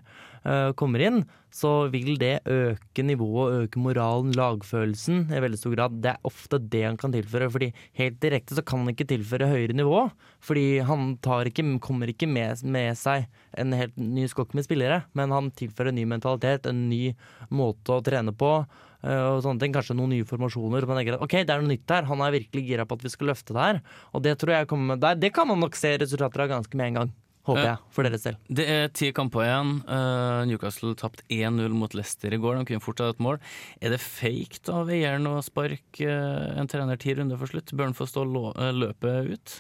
kommer 0.79 1.03
inn, 1.03 1.23
så 1.55 1.89
vil 1.93 2.19
det 2.21 2.43
øke 2.45 3.03
nivået, 3.05 3.65
øke 3.65 3.81
moralen, 3.81 4.35
lagfølelsen 4.37 5.31
i 5.33 5.41
veldig 5.41 5.59
stor 5.61 5.75
grad. 5.75 5.97
Det 6.05 6.11
er 6.13 6.29
ofte 6.29 6.59
det 6.61 6.83
han 6.85 6.99
kan 7.01 7.15
tilføre, 7.15 7.49
fordi 7.53 7.71
helt 7.99 8.19
direkte 8.21 8.57
så 8.57 8.65
kan 8.65 8.85
han 8.85 8.93
ikke 8.93 9.09
tilføre 9.09 9.49
høyere 9.49 9.77
nivå. 9.77 10.03
Fordi 10.45 10.67
han 10.85 11.17
ikke, 11.19 11.65
kommer 11.85 12.13
ikke 12.13 12.29
med, 12.29 12.63
med 12.65 12.97
seg 13.01 13.27
en 13.59 13.73
helt 13.73 13.97
ny 13.97 14.27
skokk 14.29 14.53
med 14.55 14.69
spillere, 14.69 15.03
men 15.19 15.33
han 15.35 15.51
tilfører 15.57 15.93
en 15.93 15.99
ny 15.99 16.05
mentalitet, 16.09 16.69
en 16.69 16.89
ny 16.91 17.15
måte 17.51 17.97
å 17.97 18.05
trene 18.05 18.35
på. 18.37 18.67
eh, 19.03 19.25
Og 19.33 19.43
sånne 19.43 19.61
ting, 19.61 19.73
Kanskje 19.73 19.97
noen 19.97 20.11
nye 20.11 20.29
formasjoner. 20.29 20.87
Man 20.87 21.01
tenker 21.01 21.17
at 21.17 21.25
ok, 21.25 21.41
det 21.45 21.55
er 21.55 21.63
noe 21.63 21.73
nytt 21.73 21.89
her. 21.89 22.05
Han 22.05 22.21
er 22.21 22.37
virkelig 22.37 22.67
gira 22.69 22.85
på 22.85 22.99
at 22.99 23.05
vi 23.05 23.15
skal 23.15 23.33
løfte 23.33 23.57
det 23.57 23.65
her. 23.65 23.81
Og 24.13 24.23
det 24.23 24.37
tror 24.39 24.53
jeg 24.53 24.69
kommer 24.69 24.95
med 24.95 25.01
der. 25.01 25.17
Det 25.17 25.33
kan 25.33 25.49
man 25.49 25.61
nok 25.61 25.75
se 25.77 25.97
resultater 25.97 26.45
av 26.45 26.53
ganske 26.53 26.77
med 26.77 26.93
en 26.93 27.01
gang. 27.03 27.13
Håper 27.49 27.65
jeg, 27.65 27.81
for 27.95 28.07
deres 28.07 28.27
del. 28.27 28.39
Det 28.61 28.67
er 28.69 28.91
ti 28.93 29.11
kamper 29.17 29.45
igjen. 29.47 29.73
Eh, 29.89 30.41
Newcastle 30.51 30.95
tapte 31.01 31.25
1-0 31.33 31.77
mot 31.77 31.97
Leicester 31.97 32.35
i 32.35 32.41
går. 32.41 32.59
De 32.61 32.69
kunne 32.69 32.85
fort 32.85 33.01
hatt 33.03 33.17
et 33.17 33.25
mål. 33.25 33.41
Er 33.81 33.95
det 33.95 34.01
fake 34.05 34.61
av 34.73 34.93
eieren 34.93 35.29
å 35.31 35.39
sparke 35.45 36.05
eh, 36.05 36.59
en 36.61 36.71
trener 36.71 37.01
ti 37.01 37.17
runder 37.17 37.41
for 37.41 37.51
slutt? 37.51 37.73
Bør 37.73 37.91
han 37.91 37.97
få 37.97 38.09
stå 38.11 38.27
eh, 38.53 38.75
løpet 38.77 39.33
ut? 39.33 39.57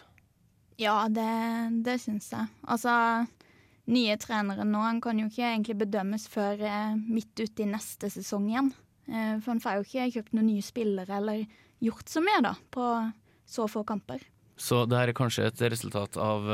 Ja, 0.78 0.98
det, 1.10 1.30
det 1.86 1.96
syns 2.04 2.28
jeg. 2.30 2.52
Altså, 2.70 2.92
nye 3.90 4.18
trenere 4.20 4.68
nå, 4.68 4.84
han 4.84 5.00
kan 5.02 5.18
jo 5.18 5.30
ikke 5.30 5.48
egentlig 5.48 5.80
bedømmes 5.80 6.28
før 6.30 6.60
midt 7.00 7.40
ute 7.40 7.64
i 7.64 7.72
neste 7.72 8.12
sesong 8.12 8.52
igjen. 8.52 8.70
Eh, 9.08 9.38
for 9.40 9.54
han 9.54 9.62
får 9.62 9.78
jo 9.78 9.86
ikke 9.86 10.10
kjøpt 10.18 10.34
noen 10.36 10.50
nye 10.50 10.64
spillere 10.64 11.20
eller 11.20 11.44
gjort 11.84 12.10
så 12.10 12.22
mye 12.24 12.42
da, 12.44 12.54
på 12.74 12.84
så 13.48 13.68
få 13.70 13.84
kamper. 13.88 14.20
Så 14.58 14.82
det 14.90 14.98
her 14.98 15.12
er 15.12 15.16
kanskje 15.16 15.46
et 15.48 15.62
resultat 15.72 16.18
av 16.20 16.48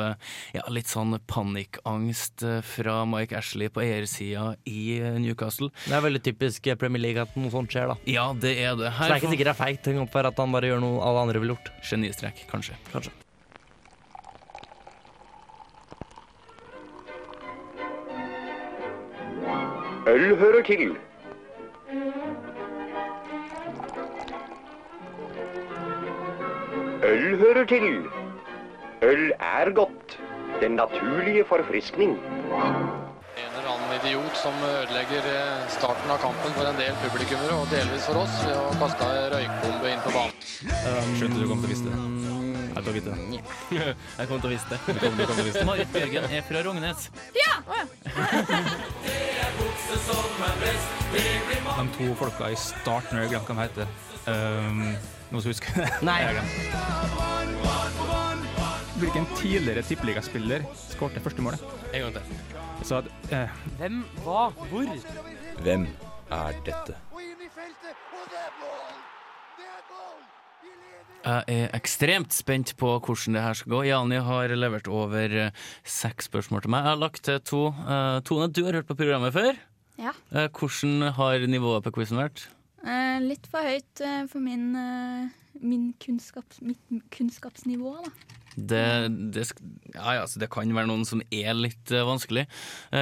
ja, 0.55 0.63
litt 0.73 0.91
sånn 0.91 1.17
panikkangst 1.31 2.45
eh, 2.47 2.61
fra 2.65 3.01
Mike 3.09 3.37
Ashley 3.39 3.73
på 3.73 3.83
eiersida 3.85 4.53
i 4.69 4.99
eh, 5.01 5.19
Newcastle. 5.23 5.71
Det 5.87 5.97
er 5.97 6.05
veldig 6.05 6.23
typisk 6.25 6.69
Premier 6.81 7.03
League 7.03 7.25
at 7.25 7.35
noe 7.39 7.53
sånt 7.53 7.73
skjer, 7.73 7.95
da. 7.95 7.99
Ja, 8.11 8.29
det 8.37 8.57
er 8.61 8.79
det. 8.79 8.93
Så 8.93 9.09
det 9.09 9.17
er 9.17 9.23
ikke 9.23 9.35
sikkert 9.35 9.51
det 9.51 9.57
er 9.57 9.61
feigt 9.65 9.85
tenk 9.89 10.05
opp 10.05 10.15
for 10.15 10.31
at 10.31 10.41
han 10.41 10.55
bare 10.55 10.73
gjør 10.73 10.83
noe 10.85 11.03
alle 11.05 11.27
andre 11.27 11.43
ville 11.43 11.57
gjort. 11.57 11.73
Genistrek, 11.85 12.45
kanskje. 12.51 12.79
Kanskje. 12.93 13.15
Øl 20.05 20.37
hører 20.37 20.63
til. 20.69 20.91
Øl 27.05 27.37
hører 27.39 27.65
til. 27.65 28.05
Øl 29.03 29.33
er 29.41 29.71
godt. 29.71 30.19
Den 30.61 30.71
naturlige 30.71 31.45
forfriskning. 31.45 32.11
En 32.11 33.51
eller 33.57 33.71
annen 33.75 33.91
idiot 33.99 34.37
som 34.37 34.53
ødelegger 34.69 35.27
eh, 35.33 35.67
starten 35.69 36.11
av 36.15 36.23
kampen 36.23 36.55
for 36.57 36.71
en 36.71 36.79
del 36.81 36.95
publikummere, 37.03 37.59
og 37.61 37.67
delvis 37.75 38.07
for 38.09 38.23
oss, 38.23 38.39
ved 38.47 38.57
å 38.57 38.71
kaste 38.85 39.11
røykbombe 39.35 39.93
inn 39.93 40.07
på 40.07 40.15
banen. 40.17 40.47
Skjønte 41.19 41.43
du 41.43 41.51
kom 41.51 41.61
til 41.61 41.69
å 41.69 41.75
vise 41.75 41.91
det. 41.91 42.34
Jeg 42.75 42.85
tok 42.85 42.95
ikke 42.99 43.11
det. 43.11 43.17
Jeg 43.71 44.27
kommer 44.29 44.41
til 44.43 44.49
å 44.49 44.53
vise 44.55 44.67
det. 44.71 44.79
Du 44.87 44.99
kom, 44.99 45.13
du 45.15 45.23
kom 45.25 45.35
til 45.37 45.45
å 45.45 45.47
vise 45.47 45.59
det. 45.61 45.67
Marit 45.69 45.91
Bjørgen 45.95 46.25
er 46.31 46.43
fra 46.49 46.59
Rognes. 46.67 47.01
De 51.75 51.85
to 51.95 52.15
folka 52.19 52.51
i 52.51 52.57
starten, 52.59 53.19
jeg 53.23 53.31
glemte 53.33 53.55
hva 53.55 53.63
de 53.63 53.69
heter. 53.69 53.87
Um, 54.27 54.81
noen 55.31 55.43
som 55.45 55.51
husker 55.53 55.71
det? 55.79 55.89
Nei. 56.09 56.21
Jeg. 56.25 56.35
Hvilken 59.03 59.27
tidligere 59.37 59.83
tippeligaspiller 59.87 60.67
skåret 60.89 61.23
første 61.23 61.43
målet? 61.45 61.63
En 61.93 62.07
gang 62.07 62.13
til. 62.19 62.25
Så 62.85 63.01
at, 63.03 63.07
eh, 63.31 63.49
Hvem, 63.79 64.05
hva, 64.25 64.49
hvor? 64.71 64.87
Hvem 65.63 65.87
er 66.31 66.53
dette? 66.67 66.95
Jeg 71.25 71.45
er 71.49 71.71
ekstremt 71.73 72.35
spent 72.37 72.75
på 72.77 72.91
hvordan 73.01 73.37
det 73.39 73.43
her 73.47 73.57
skal 73.57 73.73
gå. 73.73 73.79
Jani 73.89 74.19
har 74.21 74.53
levert 74.53 74.91
over 74.93 75.37
eh, 75.47 75.63
seks 75.89 76.29
spørsmål 76.29 76.65
til 76.67 76.73
meg. 76.75 76.85
Jeg 76.85 76.93
har 76.93 77.01
lagt 77.01 77.23
til 77.25 77.39
to. 77.49 77.61
Eh, 77.73 78.19
Tone, 78.29 78.51
du 78.53 78.61
har 78.67 78.77
hørt 78.77 78.91
på 78.91 78.97
programmet 78.99 79.33
før. 79.33 79.57
Ja. 79.97 80.13
Eh, 80.35 80.51
Hvordan 80.53 81.15
har 81.17 81.47
nivået 81.49 81.87
på 81.87 81.95
quizen 81.97 82.21
vært? 82.21 82.45
Eh, 82.85 83.23
litt 83.25 83.49
for 83.49 83.65
høyt 83.65 84.03
for 84.29 84.45
min, 84.45 84.67
min 85.65 85.87
kunnskaps, 86.05 86.61
mitt 86.61 87.09
kunnskapsnivå, 87.17 87.95
da. 88.05 88.13
Det, 88.55 88.85
det, 89.35 89.49
ja, 89.97 90.13
ja, 90.21 90.27
så 90.31 90.39
det 90.39 90.51
kan 90.53 90.69
være 90.77 90.87
noen 90.87 91.09
som 91.09 91.25
er 91.35 91.57
litt 91.57 91.91
vanskelig. 91.91 92.45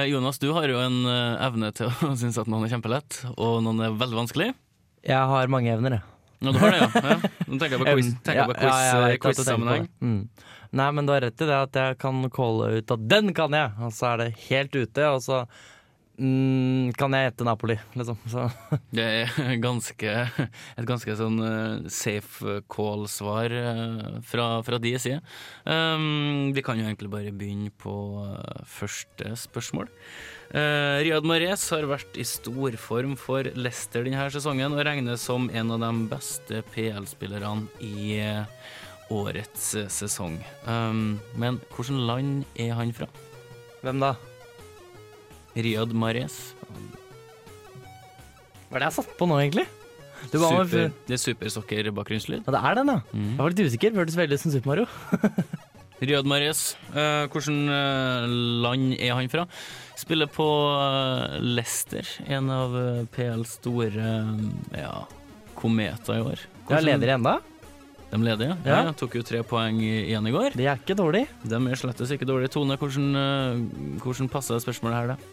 Jonas, 0.09 0.39
du 0.41 0.47
har 0.55 0.65
jo 0.71 0.79
en 0.81 1.03
evne 1.43 1.69
til 1.75 1.91
å 1.91 2.13
synes 2.23 2.39
at 2.41 2.47
noen 2.49 2.65
er 2.65 2.73
kjempelett, 2.73 3.19
og 3.35 3.59
noen 3.67 3.83
er 3.83 3.99
veldig 3.99 4.23
vanskelig. 4.23 4.49
Jeg 5.03 5.29
har 5.35 5.51
mange 5.51 5.75
evner, 5.75 5.99
jeg. 5.99 6.12
Ja, 6.43 6.51
du 6.51 6.59
har 6.59 6.73
det, 6.75 6.79
ja. 6.79 7.03
ja. 7.09 7.29
Nå 7.47 7.59
tenker 7.59 7.77
jeg 7.77 7.83
på 7.83 7.91
quiz, 7.93 8.09
tenker 8.25 8.49
på 8.49 8.57
quiz, 8.57 8.81
ja, 8.83 8.97
eh, 9.07 9.17
quiz-sammenheng. 9.23 9.85
tenker 9.87 9.99
på 9.99 10.05
det. 10.05 10.11
Mm. 10.11 10.49
Nei, 10.73 10.87
men 10.97 11.05
du 11.07 11.13
har 11.13 11.21
rett 11.21 11.41
i 11.45 11.47
det 11.47 11.59
at 11.69 11.77
jeg 11.77 11.97
kan 12.01 12.23
calle 12.33 12.71
ut 12.79 12.91
at 12.95 13.05
den 13.09 13.29
kan 13.37 13.55
jeg, 13.55 13.71
og 13.79 13.93
så 13.93 14.09
er 14.11 14.23
det 14.23 14.29
helt 14.49 14.75
ute, 14.75 15.07
og 15.07 15.21
så 15.23 15.43
mm, 16.17 16.93
kan 16.97 17.13
jeg 17.15 17.29
hete 17.29 17.45
Napoli, 17.47 17.77
liksom. 17.97 18.17
Så. 18.29 18.45
Det 18.95 19.05
er 19.23 19.57
ganske, 19.63 20.13
et 20.77 20.87
ganske 20.89 21.15
sånn 21.19 21.39
eh, 21.45 21.89
safe 21.93 22.59
call-svar 22.71 23.55
eh, 23.57 24.19
fra, 24.27 24.47
fra 24.65 24.79
de 24.81 24.93
side. 25.01 25.21
Um, 25.65 26.53
vi 26.55 26.63
kan 26.65 26.79
jo 26.79 26.87
egentlig 26.87 27.11
bare 27.13 27.33
begynne 27.33 27.73
på 27.81 27.95
eh, 28.25 28.63
første 28.69 29.35
spørsmål. 29.45 29.91
Uh, 30.53 31.01
Riyad 31.01 31.25
Mahrez 31.25 31.63
har 31.73 31.87
vært 31.89 32.19
i 32.21 32.25
storform 32.27 33.15
for 33.17 33.47
Leicester 33.57 34.05
denne 34.05 34.27
sesongen 34.29 34.75
og 34.75 34.83
regnes 34.85 35.23
som 35.25 35.47
en 35.49 35.73
av 35.73 35.81
de 35.81 35.93
beste 36.11 36.61
PL-spillerne 36.75 37.65
i 37.81 38.19
årets 39.13 39.71
sesong. 39.93 40.37
Um, 40.69 41.17
men 41.39 41.57
hvilket 41.73 42.05
land 42.05 42.45
er 42.59 42.77
han 42.77 42.93
fra? 42.95 43.09
Hvem 43.81 43.99
da? 44.03 44.13
Riyad 45.55 45.93
Mares. 45.93 46.53
Hva 48.69 48.79
er 48.79 48.83
det 48.83 48.89
jeg 48.89 48.97
satt 49.01 49.17
på 49.19 49.27
nå, 49.29 49.37
egentlig? 49.41 49.67
Det, 50.31 50.39
var 50.39 50.63
Super, 50.63 50.93
det 51.05 51.17
er 51.17 51.21
supersokker-bakgrunnslyd. 51.21 52.45
Ja, 52.47 52.55
det 52.55 52.61
er 52.63 52.79
den, 52.79 52.91
ja. 52.93 52.99
Mm. 53.11 53.29
Jeg 53.35 53.41
var 53.43 53.53
litt 53.53 53.67
usikker. 53.67 53.95
Hørtes 53.99 54.17
veldig 54.17 54.39
ut 54.39 54.43
som 54.45 54.53
Super 54.55 54.71
Mario. 54.71 54.87
Riyad 56.03 56.27
Mares, 56.27 56.73
uh, 56.91 57.29
hvilket 57.31 57.69
eh, 57.71 58.25
land 58.63 58.95
er 58.97 59.13
han 59.15 59.29
fra? 59.31 59.45
Spiller 59.99 60.27
på 60.31 60.45
uh, 60.73 61.37
Leicester, 61.39 62.07
en 62.27 62.49
av 62.51 62.75
eh, 62.75 63.03
PLs 63.13 63.53
store 63.61 63.87
eh, 63.93 64.81
ja, 64.81 65.05
kometer 65.55 66.17
i 66.17 66.25
år. 66.25 66.43
Hvordan, 66.65 66.75
ja, 66.75 66.83
leder 66.89 67.13
ennå. 67.15 67.37
De 68.13 68.19
leder, 68.21 68.51
ja. 68.51 68.57
Ja. 68.65 68.81
ja. 68.89 68.95
Tok 68.97 69.15
jo 69.17 69.23
tre 69.25 69.39
poeng 69.47 69.79
igjen 69.81 70.27
i 70.29 70.33
går. 70.33 70.57
De 70.59 70.67
er 70.67 70.81
ikke 70.81 70.97
dårlig. 70.97 71.23
De 71.41 71.57
er 71.57 71.79
slettes 71.79 72.11
ikke 72.13 72.27
dårlige. 72.29 72.51
Tone, 72.53 72.77
hvordan, 72.77 73.07
eh, 73.17 73.95
hvordan 74.03 74.29
passer 74.33 74.59
spørsmålet 74.61 74.99
her, 74.99 75.13
da? 75.13 75.32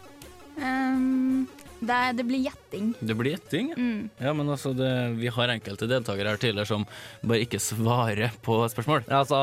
Det, 1.80 1.98
det 2.18 2.24
blir 2.28 2.42
gjetting. 2.44 2.90
Det 3.00 3.14
blir 3.16 3.32
gjetting. 3.32 3.70
Mm. 3.72 4.00
Ja, 4.20 4.32
men 4.36 4.50
altså, 4.52 4.74
det, 4.76 4.88
vi 5.16 5.30
har 5.32 5.48
enkelte 5.54 5.86
deltakere 5.88 6.34
her 6.34 6.40
tidligere 6.42 6.68
som 6.68 6.84
bare 7.24 7.40
ikke 7.46 7.60
svarer 7.62 8.34
på 8.44 8.58
spørsmål. 8.68 9.06
Ja, 9.08 9.22
altså, 9.22 9.38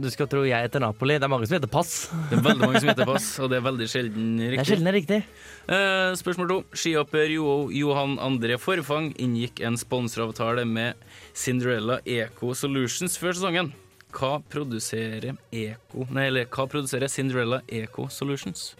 du 0.00 0.08
skal 0.12 0.30
tro 0.32 0.40
jeg 0.48 0.64
heter 0.64 0.80
Napoli. 0.80 1.18
Det 1.20 1.28
er 1.28 1.32
mange 1.34 1.48
som 1.50 1.58
heter 1.58 1.68
Pass. 1.72 1.92
Det 2.30 2.38
er 2.38 2.46
veldig 2.46 2.64
mange 2.64 2.80
som 2.80 2.88
heter 2.92 3.08
pass, 3.08 3.26
og 3.44 3.50
det 3.52 3.58
er 3.60 3.66
veldig 3.66 3.88
sjelden 3.92 4.30
Det 4.40 4.46
er 4.46 4.54
riktig. 4.56 4.70
sjelden 4.72 4.92
riktig. 4.96 5.20
Eh, 5.68 6.14
spørsmål 6.22 6.48
to. 6.54 6.58
Skihopper 6.80 7.34
Jo 7.36 7.52
Johan 7.76 8.16
André 8.24 8.56
Forfang 8.60 9.12
inngikk 9.20 9.60
en 9.68 9.76
sponsoravtale 9.80 10.64
med 10.68 10.96
Cinderella 11.36 12.00
Eco 12.08 12.54
Solutions 12.56 13.18
før 13.20 13.36
sesongen. 13.36 13.72
Hva 14.12 14.38
produserer 14.52 15.36
Eco 15.52 16.04
Nei, 16.12 16.26
eller 16.28 16.48
hva 16.52 16.66
produserer 16.68 17.08
Cinderella 17.12 17.62
Eco 17.72 18.08
Solutions? 18.12 18.72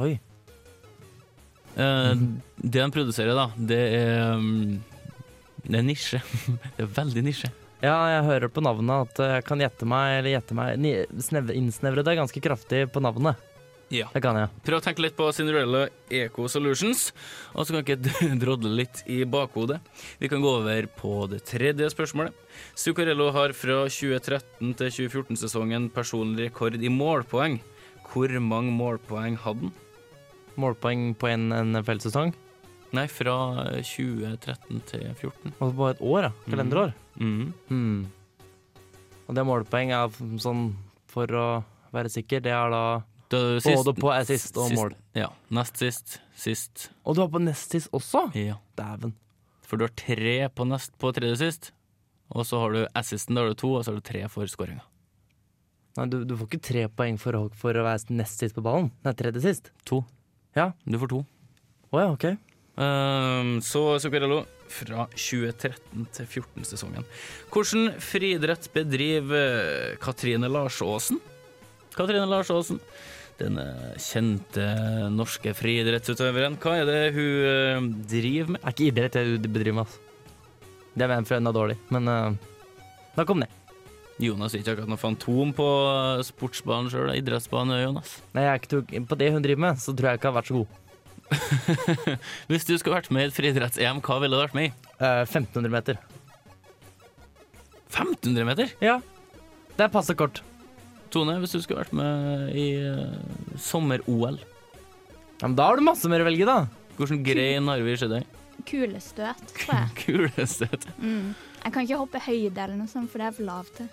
Oi. 0.00 0.18
Eh, 1.76 2.14
Det 2.60 2.80
de 2.82 2.90
produserer, 2.92 3.34
da, 3.34 3.46
det 3.56 3.80
er 3.96 4.34
um, 4.36 4.80
Det 5.64 5.78
er 5.78 5.86
nisje. 5.86 6.20
Det 6.76 6.84
er 6.86 6.90
veldig 6.96 7.22
nisje. 7.24 7.50
Ja, 7.80 7.94
jeg 8.12 8.24
hører 8.26 8.50
på 8.52 8.60
navnet 8.60 9.06
at 9.16 9.20
jeg 9.24 9.44
kan 9.48 9.60
gjette 9.62 9.86
meg, 9.88 10.18
eller 10.18 10.34
gjette 10.34 10.56
meg 10.56 10.82
snevre- 11.24 11.54
Innsnevre 11.56 12.02
det 12.04 12.18
ganske 12.18 12.42
kraftig 12.44 12.82
på 12.92 13.00
navnet. 13.00 13.38
Ja. 13.90 14.06
Det 14.12 14.20
kan 14.22 14.36
jeg. 14.38 14.50
Prøv 14.62 14.78
å 14.78 14.82
tenke 14.84 15.02
litt 15.02 15.16
på 15.18 15.24
Cinderella 15.34 15.86
Eco 16.14 16.44
Solutions, 16.46 17.08
og 17.56 17.64
så 17.66 17.72
kan 17.74 17.82
ikke 17.82 18.36
drodle 18.42 18.70
litt 18.82 19.00
i 19.10 19.22
bakhodet. 19.26 19.80
Vi 20.20 20.28
kan 20.30 20.44
gå 20.44 20.52
over 20.60 20.86
på 20.94 21.14
det 21.32 21.40
tredje 21.48 21.88
spørsmålet. 21.90 22.36
Zuccarello 22.78 23.30
har 23.34 23.56
fra 23.56 23.80
2013 23.90 24.76
til 24.78 24.92
2014-sesongen 25.08 25.88
personlig 25.96 26.50
rekord 26.52 26.76
i 26.78 26.92
målpoeng. 26.92 27.58
Hvor 28.12 28.36
mange 28.44 28.70
målpoeng 28.76 29.40
hadde 29.42 29.70
han? 29.70 29.74
Målpoeng 30.60 31.10
på 31.18 31.28
en 31.30 31.48
NFL-sesong. 31.72 32.32
Nei, 32.96 33.04
fra 33.10 33.34
2013 33.86 34.80
til 34.90 35.04
2014. 35.14 35.52
Og 35.62 35.74
på 35.78 35.90
et 35.92 36.00
år, 36.02 36.22
ja. 36.28 36.32
Kalenderår. 36.50 36.94
Mhm. 37.20 37.52
Mm. 37.70 38.00
Og 39.30 39.36
det 39.38 39.44
målpoeng 39.46 39.92
er 39.94 40.10
sånn, 40.42 40.72
for 41.10 41.26
å 41.38 41.46
være 41.94 42.10
sikker, 42.10 42.42
det 42.42 42.50
er 42.54 42.70
da 42.72 42.82
det 43.30 43.62
sist, 43.62 43.76
Både 43.86 43.94
på 43.94 44.10
assist 44.10 44.56
og 44.58 44.68
sist- 44.72 44.78
mål. 44.80 44.94
Ja. 45.14 45.28
Nest 45.54 45.76
sist. 45.78 46.16
Sist. 46.34 46.88
Og 47.06 47.14
du 47.14 47.20
har 47.22 47.28
på 47.30 47.38
nest 47.42 47.70
sist 47.70 47.90
også? 47.94 48.24
Ja. 48.34 48.56
Dæven. 48.76 49.12
For 49.62 49.76
du 49.78 49.84
har 49.86 49.92
tre 49.94 50.48
på, 50.50 50.66
nest, 50.66 50.96
på 50.98 51.12
tredje 51.14 51.36
sist, 51.38 51.70
og 52.34 52.42
så 52.44 52.58
har 52.58 52.72
du 52.74 52.80
assisten, 52.98 53.36
da 53.36 53.42
har 53.44 53.52
du 53.52 53.54
to, 53.54 53.70
og 53.76 53.84
så 53.84 53.92
har 53.92 54.00
du 54.00 54.06
tre 54.10 54.24
for 54.28 54.50
skåringa. 54.50 54.82
Nei, 55.96 56.06
du, 56.10 56.24
du 56.24 56.34
får 56.36 56.48
ikke 56.48 56.62
tre 56.62 56.82
poeng 56.88 57.16
for, 57.18 57.38
for 57.54 57.74
å 57.78 57.84
være 57.86 58.10
nest 58.10 58.38
sist 58.42 58.54
på 58.58 58.62
ballen. 58.66 58.90
Nei, 59.06 59.12
tredje 59.14 59.42
sist. 59.46 59.70
To. 59.90 60.02
Ja. 60.56 60.70
Du 60.84 60.98
får 61.00 61.12
to. 61.12 61.20
Å 61.90 62.00
ja, 62.02 62.08
ok. 62.14 62.26
Um, 62.80 63.58
så 63.64 63.82
Zuccarello 64.00 64.44
fra 64.70 65.06
2013 65.12 66.06
til 66.14 66.26
14-sesongen. 66.26 67.06
Hvordan 67.52 67.90
friidrett 68.02 68.70
bedriver 68.74 69.96
Katrine 70.02 70.48
Larsåsen? 70.50 71.20
Katrine 71.96 72.28
Larsåsen, 72.30 72.78
denne 73.40 73.66
kjente 74.00 74.66
norske 75.12 75.54
friidrettsutøveren. 75.58 76.58
Hva 76.62 76.78
er 76.80 76.88
det 76.88 77.00
hun 77.18 77.26
uh, 77.26 77.90
driver 78.10 78.54
med? 78.54 78.62
Det 78.62 78.70
er 78.70 78.76
ikke 78.76 78.90
idrett 78.90 79.18
det 79.18 79.26
hun 79.28 79.50
bedriver 79.50 79.80
med, 79.80 79.88
altså. 79.90 80.06
Det 80.90 81.06
er 81.06 81.12
en 81.14 81.46
er 81.48 81.54
dårlig, 81.54 81.76
men 81.94 82.10
uh, 82.10 82.34
da 83.14 83.26
kom 83.26 83.42
det. 83.42 83.50
Jonas 84.20 84.52
er 84.54 84.60
ikke 84.60 84.74
akkurat 84.74 84.90
noe 84.92 85.00
fantom 85.00 85.52
på 85.56 85.66
sportsbanen 86.28 86.90
sjøl, 86.92 87.12
idrettsbanen, 87.16 87.78
Jonas. 87.80 88.18
Nei, 88.36 88.42
jeg 88.44 88.52
er 88.52 88.60
ikke 88.60 88.70
tro- 88.74 89.04
På 89.08 89.16
det 89.20 89.30
hun 89.32 89.42
driver 89.44 89.62
med, 89.64 89.80
så 89.80 89.94
tror 89.96 90.10
jeg 90.10 90.20
ikke 90.20 90.28
jeg 90.28 90.34
har 90.34 90.40
vært 90.40 90.50
så 90.50 90.60
god. 90.60 90.78
Hvis 92.50 92.66
du 92.68 92.74
skulle 92.76 92.96
vært 92.98 93.10
med 93.14 93.22
i 93.24 93.28
et 93.30 93.36
friidretts-EM, 93.36 94.00
hva 94.04 94.18
ville 94.20 94.36
du 94.36 94.42
vært 94.42 94.56
med 94.58 94.68
i? 94.68 94.72
Eh, 94.98 95.22
1500 95.24 95.72
meter. 95.72 96.00
1500 97.90 98.44
meter? 98.46 98.72
Ja. 98.84 98.98
Det 99.76 99.86
er 99.86 99.92
passe 99.94 100.14
kort. 100.18 100.42
Tone, 101.10 101.38
hvis 101.42 101.54
du 101.56 101.62
skulle 101.64 101.80
vært 101.82 101.94
med 101.96 102.52
i 102.54 102.66
eh, 102.78 103.56
sommer-OL, 103.58 104.36
Ja, 105.40 105.48
men 105.48 105.56
da 105.56 105.70
har 105.70 105.80
du 105.80 105.82
masse 105.86 106.06
mer 106.12 106.20
å 106.22 106.26
velge, 106.28 106.44
da. 106.46 106.66
hvordan 106.98 107.22
grein 107.24 107.66
har 107.70 107.80
vi 107.82 107.94
sett 107.98 108.12
deg? 108.12 108.26
Kulestøt, 108.68 109.40
tror 109.56 109.72
jeg. 109.72 109.88
Kulestøt. 110.04 110.84
Mm. 111.00 111.32
Jeg 111.64 111.72
kan 111.74 111.86
ikke 111.86 111.98
hoppe 112.02 112.20
høyde 112.26 112.60
eller 112.60 112.76
noe 112.76 112.90
sånt, 112.92 113.08
for 113.10 113.18
det 113.22 113.30
er 113.30 113.34
for 113.38 113.48
lavt 113.48 113.72
til. 113.80 113.88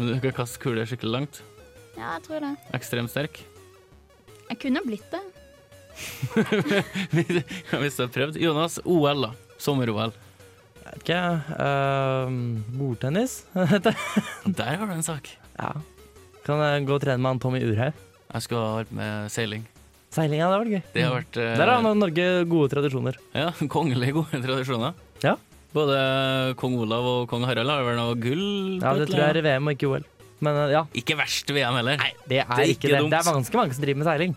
Men 0.00 0.14
du 0.14 0.20
kan 0.24 0.32
kaste 0.32 0.56
kuler 0.62 0.88
skikkelig 0.88 1.12
langt. 1.12 1.42
Ja, 1.92 2.14
jeg 2.16 2.22
tror 2.24 2.40
det. 2.40 2.54
Ekstremt 2.72 3.12
sterk. 3.12 3.42
Jeg 4.48 4.56
kunne 4.62 4.80
blitt 4.86 5.12
det. 5.12 5.20
Hvis 7.12 7.98
du 7.98 8.04
har 8.06 8.12
prøvd. 8.14 8.38
Jonas, 8.40 8.78
OL, 8.88 9.26
da. 9.26 9.30
Sommer-OL. 9.60 10.14
Jeg 10.80 10.86
vet 10.86 11.02
ikke. 11.02 11.18
Uh, 11.52 12.38
bordtennis? 12.78 13.42
Der 14.58 14.72
har 14.80 14.86
du 14.88 14.94
en 14.96 15.04
sak. 15.04 15.28
ja. 15.60 15.74
Kan 16.46 16.62
jeg 16.64 16.86
gå 16.88 16.96
og 16.96 17.02
trene 17.04 17.20
med 17.20 17.34
han 17.34 17.42
Tommy 17.42 17.60
Urhaug? 17.60 17.98
Jeg 18.30 18.46
skulle 18.46 18.62
ha 18.64 18.78
vært 18.80 18.94
med 18.96 19.28
seiling. 19.30 19.66
Seiling, 20.10 20.40
ja, 20.40 20.48
det 20.48 20.56
var 20.62 20.70
gøy. 20.72 20.80
Det 20.94 21.04
har 21.04 21.12
vært 21.18 21.36
uh, 21.36 21.50
Der 21.60 21.70
har 21.74 21.94
Norge 22.00 22.26
gode 22.48 22.72
tradisjoner. 22.72 23.20
Ja, 23.36 23.50
kongelige 23.76 24.16
gode 24.16 24.40
tradisjoner. 24.40 24.96
Ja. 25.20 25.36
Både 25.70 25.98
kong 26.58 26.74
Olav 26.82 27.04
og 27.06 27.28
kong 27.30 27.44
Harald 27.46 27.70
har 27.70 27.84
vel 27.86 27.98
noe 27.98 28.16
gull? 28.18 28.46
Ja, 28.82 28.94
Det 28.98 29.06
tror 29.10 29.22
jeg 29.22 29.36
er 29.36 29.38
i 29.38 29.44
VM 29.46 29.68
og 29.70 29.76
ikke 29.76 29.90
OL. 29.90 30.06
Men 30.40 30.56
eh, 30.64 30.72
ja, 30.74 30.84
Ikke 30.98 31.16
verst 31.20 31.50
VM 31.52 31.76
heller. 31.78 32.00
Nei, 32.00 32.10
det 32.26 32.40
er, 32.42 32.48
Det 32.48 32.64
er 32.64 32.72
ikke, 32.72 32.88
ikke 32.88 32.94
det. 32.94 33.02
dumt. 33.04 33.12
Det 33.12 33.20
er 33.20 33.36
ganske 33.36 33.60
mange 33.60 33.76
som 33.76 33.84
driver 33.84 34.00
med 34.02 34.08
seiling. 34.10 34.34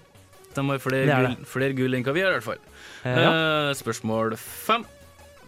De 0.53 0.65
har 0.67 0.81
flere, 0.83 1.07
er 1.09 1.25
gull, 1.25 1.47
flere 1.49 1.73
gull 1.79 1.97
enn 1.97 2.05
hva 2.05 2.13
vi 2.13 2.21
har, 2.21 2.35
i 2.35 2.37
hvert 2.37 2.45
fall. 2.45 2.61
Eh, 3.07 3.17
ja. 3.25 3.31
Uh, 3.33 3.71
spørsmål 3.79 4.37
fem. 4.37 4.85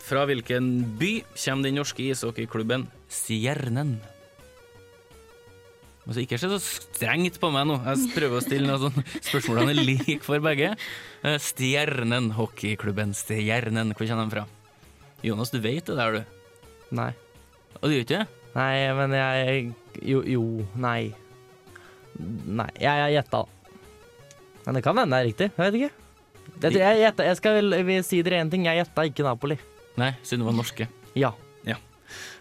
Fra 0.05 0.25
hvilken 0.29 0.73
by 0.99 1.11
kommer 1.33 1.65
den 1.65 1.79
norske 1.79 2.03
ishockeyklubben 2.11 2.85
Stjernen? 3.09 3.95
Altså, 6.05 6.21
ikke 6.21 6.37
se 6.37 6.49
så 6.51 6.59
strengt 6.61 7.39
på 7.41 7.49
meg 7.53 7.65
nå. 7.65 7.79
Jeg 7.81 8.11
prøver 8.13 8.37
å 8.37 8.43
stille 8.45 8.67
noen 8.69 8.83
sånne 8.83 9.05
spørsmålene 9.29 9.73
er 9.73 9.81
like 9.81 10.19
for 10.25 10.41
begge. 10.45 10.75
Stjernen, 11.41 12.29
hockeyklubben 12.37 13.15
Stjernen. 13.17 13.95
Hvor 13.97 14.09
kommer 14.11 14.29
de 14.29 14.35
fra? 14.37 14.45
Jonas, 15.25 15.51
du 15.53 15.59
vet 15.63 15.85
det 15.89 15.95
der, 15.97 16.19
du. 16.19 16.23
Nei. 16.95 17.11
Og 17.81 17.89
du 17.89 17.95
gjør 17.95 18.05
ikke 18.05 18.19
det? 18.21 18.27
Nei, 18.55 18.73
men 18.95 19.15
jeg 19.17 19.63
Jo, 20.05 20.21
jo 20.27 20.43
nei. 20.79 21.13
Nei, 22.47 22.69
jeg, 22.79 22.87
har 23.03 23.11
gjetta. 23.11 23.41
Men 24.65 24.77
det 24.77 24.83
kan 24.85 24.97
hende 25.01 25.15
det 25.15 25.21
er 25.23 25.29
riktig. 25.31 25.47
Jeg 25.55 25.65
vet 25.65 25.79
ikke. 25.79 25.91
Jeg, 26.61 26.75
jeg, 26.79 26.99
gjetta- 27.01 27.25
jeg 27.27 27.37
skal 27.39 27.57
vel- 27.57 27.83
vil 27.87 28.03
si 28.07 28.21
dere 28.23 28.39
én 28.43 28.51
ting. 28.51 28.63
Jeg 28.67 28.79
gjetta 28.85 29.03
ikke 29.09 29.25
Napoli. 29.27 29.57
Nei, 29.99 30.11
siden 30.23 30.43
det 30.43 30.47
var 30.49 30.55
norske. 30.59 30.87
Ja. 31.15 31.31
ja. 31.65 31.75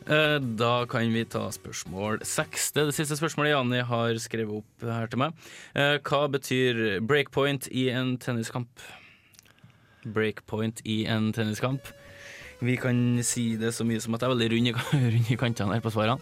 Da 0.07 0.73
kan 0.91 1.11
vi 1.15 1.25
ta 1.25 1.47
spørsmål 1.55 2.21
seks. 2.27 2.71
Det 2.75 2.83
er 2.85 2.91
det 2.91 2.95
siste 2.99 3.17
spørsmålet 3.19 3.55
Jani 3.55 3.81
har 3.89 4.15
skrevet 4.23 4.61
opp 4.61 4.87
her 4.87 5.07
til 5.11 5.19
meg. 5.25 5.33
Eh, 5.75 5.97
Hva 6.05 6.27
betyr 6.31 7.01
breakpoint 7.07 7.67
i 7.73 7.89
en 7.95 8.17
tenniskamp? 8.19 8.69
Breakpoint 10.05 10.83
i 10.85 11.05
en 11.09 11.33
tenniskamp. 11.33 11.81
Vi 12.63 12.77
kan 12.81 12.99
si 13.27 13.55
det 13.61 13.73
så 13.75 13.87
mye 13.87 14.03
som 14.03 14.15
at 14.15 14.23
jeg 14.23 14.31
er 14.31 14.35
veldig 14.35 14.51
rund 14.53 14.71
i, 14.71 14.75
rund 15.15 15.33
i 15.33 15.39
kantene 15.41 15.77
her 15.77 15.85
på 15.85 15.93
svarene. 15.95 16.21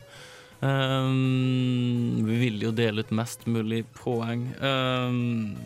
Um, 0.63 2.23
vi 2.23 2.37
vil 2.45 2.61
jo 2.63 2.71
dele 2.71 3.03
ut 3.03 3.11
mest 3.19 3.49
mulig 3.51 3.83
poeng. 3.99 4.45
Um, 4.63 5.57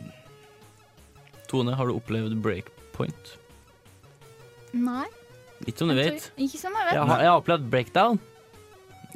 Tone, 1.50 1.74
har 1.76 1.86
du 1.86 1.98
opplevd 1.98 2.38
breakpoint? 2.42 3.34
Nei. 4.72 5.04
Ikke 5.66 5.82
som 5.82 5.92
du 5.92 5.96
vet. 5.98 6.30
Ikke 6.40 6.60
som 6.60 6.72
jeg 6.72 6.88
vet. 6.88 6.96
Jeg 6.96 7.10
har, 7.10 7.20
jeg 7.22 7.30
har 7.30 7.42
opplevd 7.42 7.68
breakdown. 7.72 8.18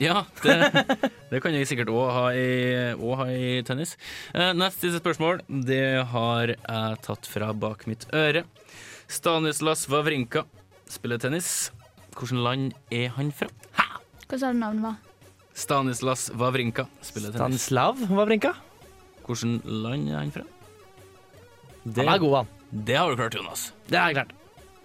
Ja, 0.00 0.22
det, 0.40 0.54
det 1.28 1.40
kan 1.44 1.52
jeg 1.52 1.68
sikkert 1.68 1.90
òg 1.92 2.06
ha, 2.12 2.28
ha 2.30 3.26
i 3.32 3.58
tennis. 3.68 3.96
Uh, 4.32 4.52
neste 4.56 4.86
siste 4.86 5.00
spørsmål 5.02 5.42
det 5.68 6.00
har 6.12 6.54
jeg 6.54 7.02
tatt 7.04 7.28
fra 7.28 7.50
bak 7.56 7.88
mitt 7.88 8.06
øre. 8.16 8.44
Stanislas 9.10 9.88
Wawrinka 9.90 10.44
spiller 10.90 11.20
tennis. 11.22 11.70
Hvilket 12.10 12.40
land 12.42 12.72
er 12.92 13.12
han 13.16 13.30
fra? 13.34 13.48
Hva 14.30 14.38
sa 14.38 14.50
du 14.52 14.58
navnet 14.60 14.84
var? 14.84 14.98
Stanislas 15.60 16.28
Wawrinka 16.38 16.86
spiller 17.04 17.32
tennis. 17.34 17.64
Stanislav 17.66 18.02
Wawrinka. 18.10 18.54
Hvilket 19.26 19.66
land 19.70 20.10
er 20.10 20.18
han 20.20 20.34
fra? 20.34 20.44
Han 21.86 22.12
er 22.12 22.20
god, 22.22 22.34
han. 22.42 22.50
Det 22.86 22.96
har 22.98 23.10
du 23.10 23.16
klart, 23.18 23.34
Jonas. 23.38 23.62
Det 23.90 23.98
er 23.98 24.12
klart. 24.18 24.34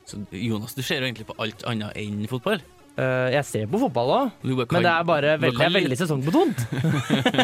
Så 0.05 0.21
Jonas, 0.37 0.73
du 0.77 0.81
ser 0.85 1.01
jo 1.01 1.07
egentlig 1.09 1.25
på 1.29 1.35
alt 1.41 1.65
annet 1.69 1.93
enn 1.97 2.23
fotball. 2.29 2.61
Uh, 2.95 3.27
jeg 3.33 3.43
ser 3.43 3.65
på 3.67 3.79
fotball 3.81 4.11
òg, 4.15 4.45
men 4.71 4.85
det 4.85 4.87
er 4.87 5.03
bare 5.03 5.33
veldig, 5.41 5.57
kan 5.57 5.65
er 5.67 5.73
veldig 5.81 5.97
sesongbetont. 5.99 6.61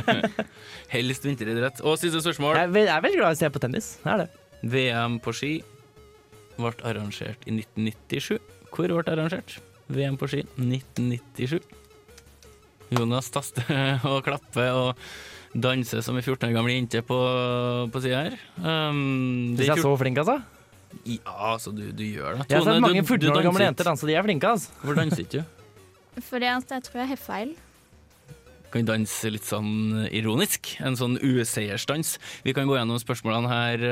Helst 0.93 1.25
vinteridrett. 1.27 1.81
Og 1.83 1.97
siste 1.99 2.21
spørsmål. 2.23 2.55
Jeg 2.55 2.69
er, 2.69 2.71
ve- 2.71 2.85
jeg 2.87 2.95
er 2.95 3.03
veldig 3.03 3.19
glad 3.19 3.33
i 3.33 3.37
å 3.37 3.39
se 3.41 3.49
på 3.51 3.61
tennis. 3.63 3.89
Det 4.03 4.13
er 4.13 4.21
det. 4.23 4.29
VM 4.71 5.17
på 5.25 5.33
ski 5.35 5.51
ble 6.55 6.71
arrangert 6.87 7.43
i 7.49 7.55
1997. 7.57 8.37
Hvor 8.71 8.87
ble 8.87 9.03
det 9.03 9.13
arrangert? 9.13 9.57
VM 9.91 10.17
på 10.19 10.29
ski 10.31 10.45
1997. 10.55 11.59
Jonas 12.91 13.29
taster 13.31 13.67
og 14.09 14.23
klapper 14.25 14.71
og 14.75 15.05
danser 15.51 16.03
som 16.03 16.17
ei 16.19 16.23
14 16.23 16.49
år 16.49 16.55
gammel 16.55 16.75
jente 16.75 17.01
på, 17.03 17.19
på 17.91 18.03
sida 18.03 18.25
her. 18.25 18.37
Um, 18.57 19.51
det 19.55 19.63
Hvis 19.63 19.71
jeg 19.71 19.77
er 19.77 19.85
så 19.85 19.93
flink, 19.99 20.21
altså. 20.23 20.39
Ja, 21.07 21.35
altså, 21.53 21.71
du, 21.71 21.83
du 21.95 22.03
gjør 22.03 22.39
det. 22.39 22.47
Jeg 22.49 22.59
har 22.59 22.67
sett 22.67 22.83
mange 22.83 23.03
14 23.03 23.31
år 23.31 23.45
gamle 23.47 23.67
jenter 23.67 23.87
danse, 23.87 24.07
de 24.07 24.15
er 24.15 24.25
flinke, 24.27 24.55
altså. 24.55 24.71
Hvorfor 24.81 24.99
danser 24.99 25.23
ikke 25.23 25.41
du? 25.41 25.59
Fordi 26.27 26.47
jeg 26.49 26.83
tror 26.87 26.99
jeg 27.03 27.11
har 27.13 27.21
feil. 27.21 27.53
Kan 28.71 28.87
danse 28.87 29.31
litt 29.33 29.47
sånn 29.47 30.07
ironisk. 30.07 30.75
En 30.79 30.95
sånn 30.99 31.17
useiersdans. 31.19 32.15
Vi 32.45 32.55
kan 32.55 32.69
gå 32.69 32.77
gjennom 32.77 32.99
spørsmålene 33.01 33.51
her 33.51 33.87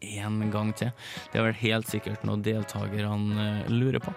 én 0.00 0.38
gang 0.52 0.72
til. 0.76 0.92
Det 1.32 1.40
er 1.40 1.50
vel 1.50 1.58
helt 1.62 1.90
sikkert 1.90 2.24
noe 2.24 2.40
deltakerne 2.40 3.48
eh, 3.48 3.72
lurer 3.72 4.00
på. 4.02 4.14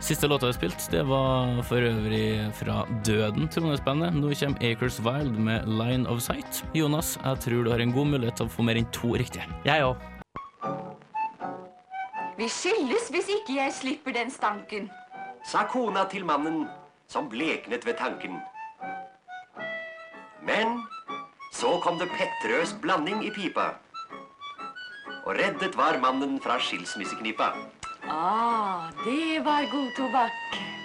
Siste 0.00 0.28
låta 0.28 0.46
vi 0.46 0.56
spilte, 0.56 0.90
det 0.90 1.02
var 1.08 1.62
for 1.68 1.84
øvrig 1.84 2.52
fra 2.56 2.82
Døden, 3.06 3.48
Trondheimsbandet. 3.48 4.16
Nå 4.16 4.32
kommer 4.34 4.64
Acres 4.64 4.98
Wild 5.04 5.38
med 5.38 5.68
Line 5.68 6.08
of 6.08 6.20
Sight. 6.24 6.64
Jonas, 6.74 7.18
jeg 7.24 7.40
tror 7.44 7.64
du 7.64 7.70
har 7.70 7.80
en 7.80 7.92
god 7.92 8.12
mulighet 8.12 8.40
til 8.40 8.48
å 8.48 8.52
få 8.52 8.64
mer 8.66 8.80
enn 8.80 8.88
to 8.92 9.14
riktige. 9.16 9.46
Jeg 9.64 9.84
òg. 9.84 9.96
Vi 12.36 12.48
skilles 12.52 13.08
hvis 13.12 13.30
ikke 13.38 13.56
jeg 13.56 13.72
slipper 13.72 14.12
den 14.16 14.30
stanken. 14.30 14.90
sa 15.46 15.62
kona 15.70 16.04
til 16.10 16.24
mannen 16.26 16.66
som 17.06 17.28
bleknet 17.30 17.86
ved 17.86 17.94
tanken. 17.96 18.40
Men 20.46 20.82
så 21.52 21.78
kom 21.82 21.98
det 21.98 22.08
pettrøs 22.14 22.76
blanding 22.82 23.24
i 23.26 23.32
pipa. 23.34 23.72
Og 25.26 25.34
reddet 25.34 25.74
var 25.76 25.98
mannen 25.98 26.38
fra 26.42 26.60
skilsmisseknipa. 26.62 27.50
Ah, 28.06 28.92
det 29.04 29.42
var 29.44 29.66
god 29.72 29.90
tobakk. 29.98 30.75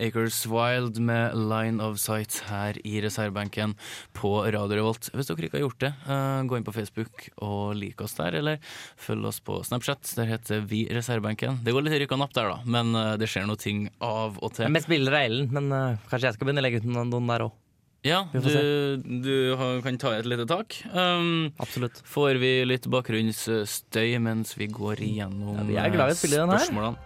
Acres 0.00 0.38
Wild 0.50 0.98
med 1.04 1.36
Line 1.36 1.80
of 1.84 1.98
Sight 2.00 2.38
her 2.48 2.78
i 2.86 3.00
reservebenken 3.04 3.74
på 4.16 4.32
Radio 4.50 4.80
Revolt. 4.80 5.10
Hvis 5.14 5.28
dere 5.30 5.46
ikke 5.48 5.58
har 5.58 5.64
gjort 5.66 5.80
det, 5.84 5.92
eh, 6.08 6.42
gå 6.50 6.56
inn 6.58 6.66
på 6.66 6.74
Facebook 6.74 7.28
og 7.44 7.74
lik 7.78 8.00
oss 8.04 8.16
der, 8.18 8.38
eller 8.40 8.58
følg 8.96 9.30
oss 9.30 9.40
på 9.44 9.60
Snapchat. 9.66 10.14
Der 10.16 10.30
heter 10.32 10.60
vi 10.66 10.86
Reservebenken. 10.90 11.60
Det 11.64 11.74
går 11.76 11.86
litt 11.86 11.98
rykk 12.04 12.16
og 12.16 12.22
napp 12.24 12.34
der, 12.36 12.50
da, 12.54 12.60
men 12.64 12.94
eh, 12.96 13.16
det 13.20 13.28
skjer 13.30 13.46
noe 13.50 13.60
ting 13.60 13.88
av 14.00 14.38
og 14.40 14.54
til. 14.56 14.70
Mest 14.72 14.88
bilder 14.90 15.18
av 15.20 15.26
Ellen, 15.30 15.50
men 15.54 15.72
eh, 15.72 15.98
kanskje 16.10 16.30
jeg 16.30 16.38
skal 16.40 16.48
begynne 16.50 16.64
å 16.64 16.68
legge 16.68 16.80
ut 16.82 16.88
noen, 16.90 17.12
noen 17.12 17.28
der 17.34 17.46
òg. 17.48 17.58
Ja, 18.00 18.22
du, 18.32 18.96
du 19.20 19.34
kan 19.84 19.98
ta 20.00 20.14
et 20.16 20.24
lite 20.24 20.46
tak. 20.48 20.72
Um, 20.96 21.50
Absolutt. 21.60 21.98
får 22.08 22.38
vi 22.40 22.52
litt 22.64 22.86
bakgrunnsstøy 22.88 24.14
mens 24.24 24.54
vi 24.56 24.70
går 24.72 25.02
igjennom 25.04 25.58
Ja, 25.58 25.66
vi 25.68 25.76
er 25.76 25.92
glad 25.92 26.08
i 26.08 26.16
å 26.16 26.16
spille 26.16 26.40
den 26.40 26.48
her. 26.54 26.62
spørsmålene. 26.64 26.96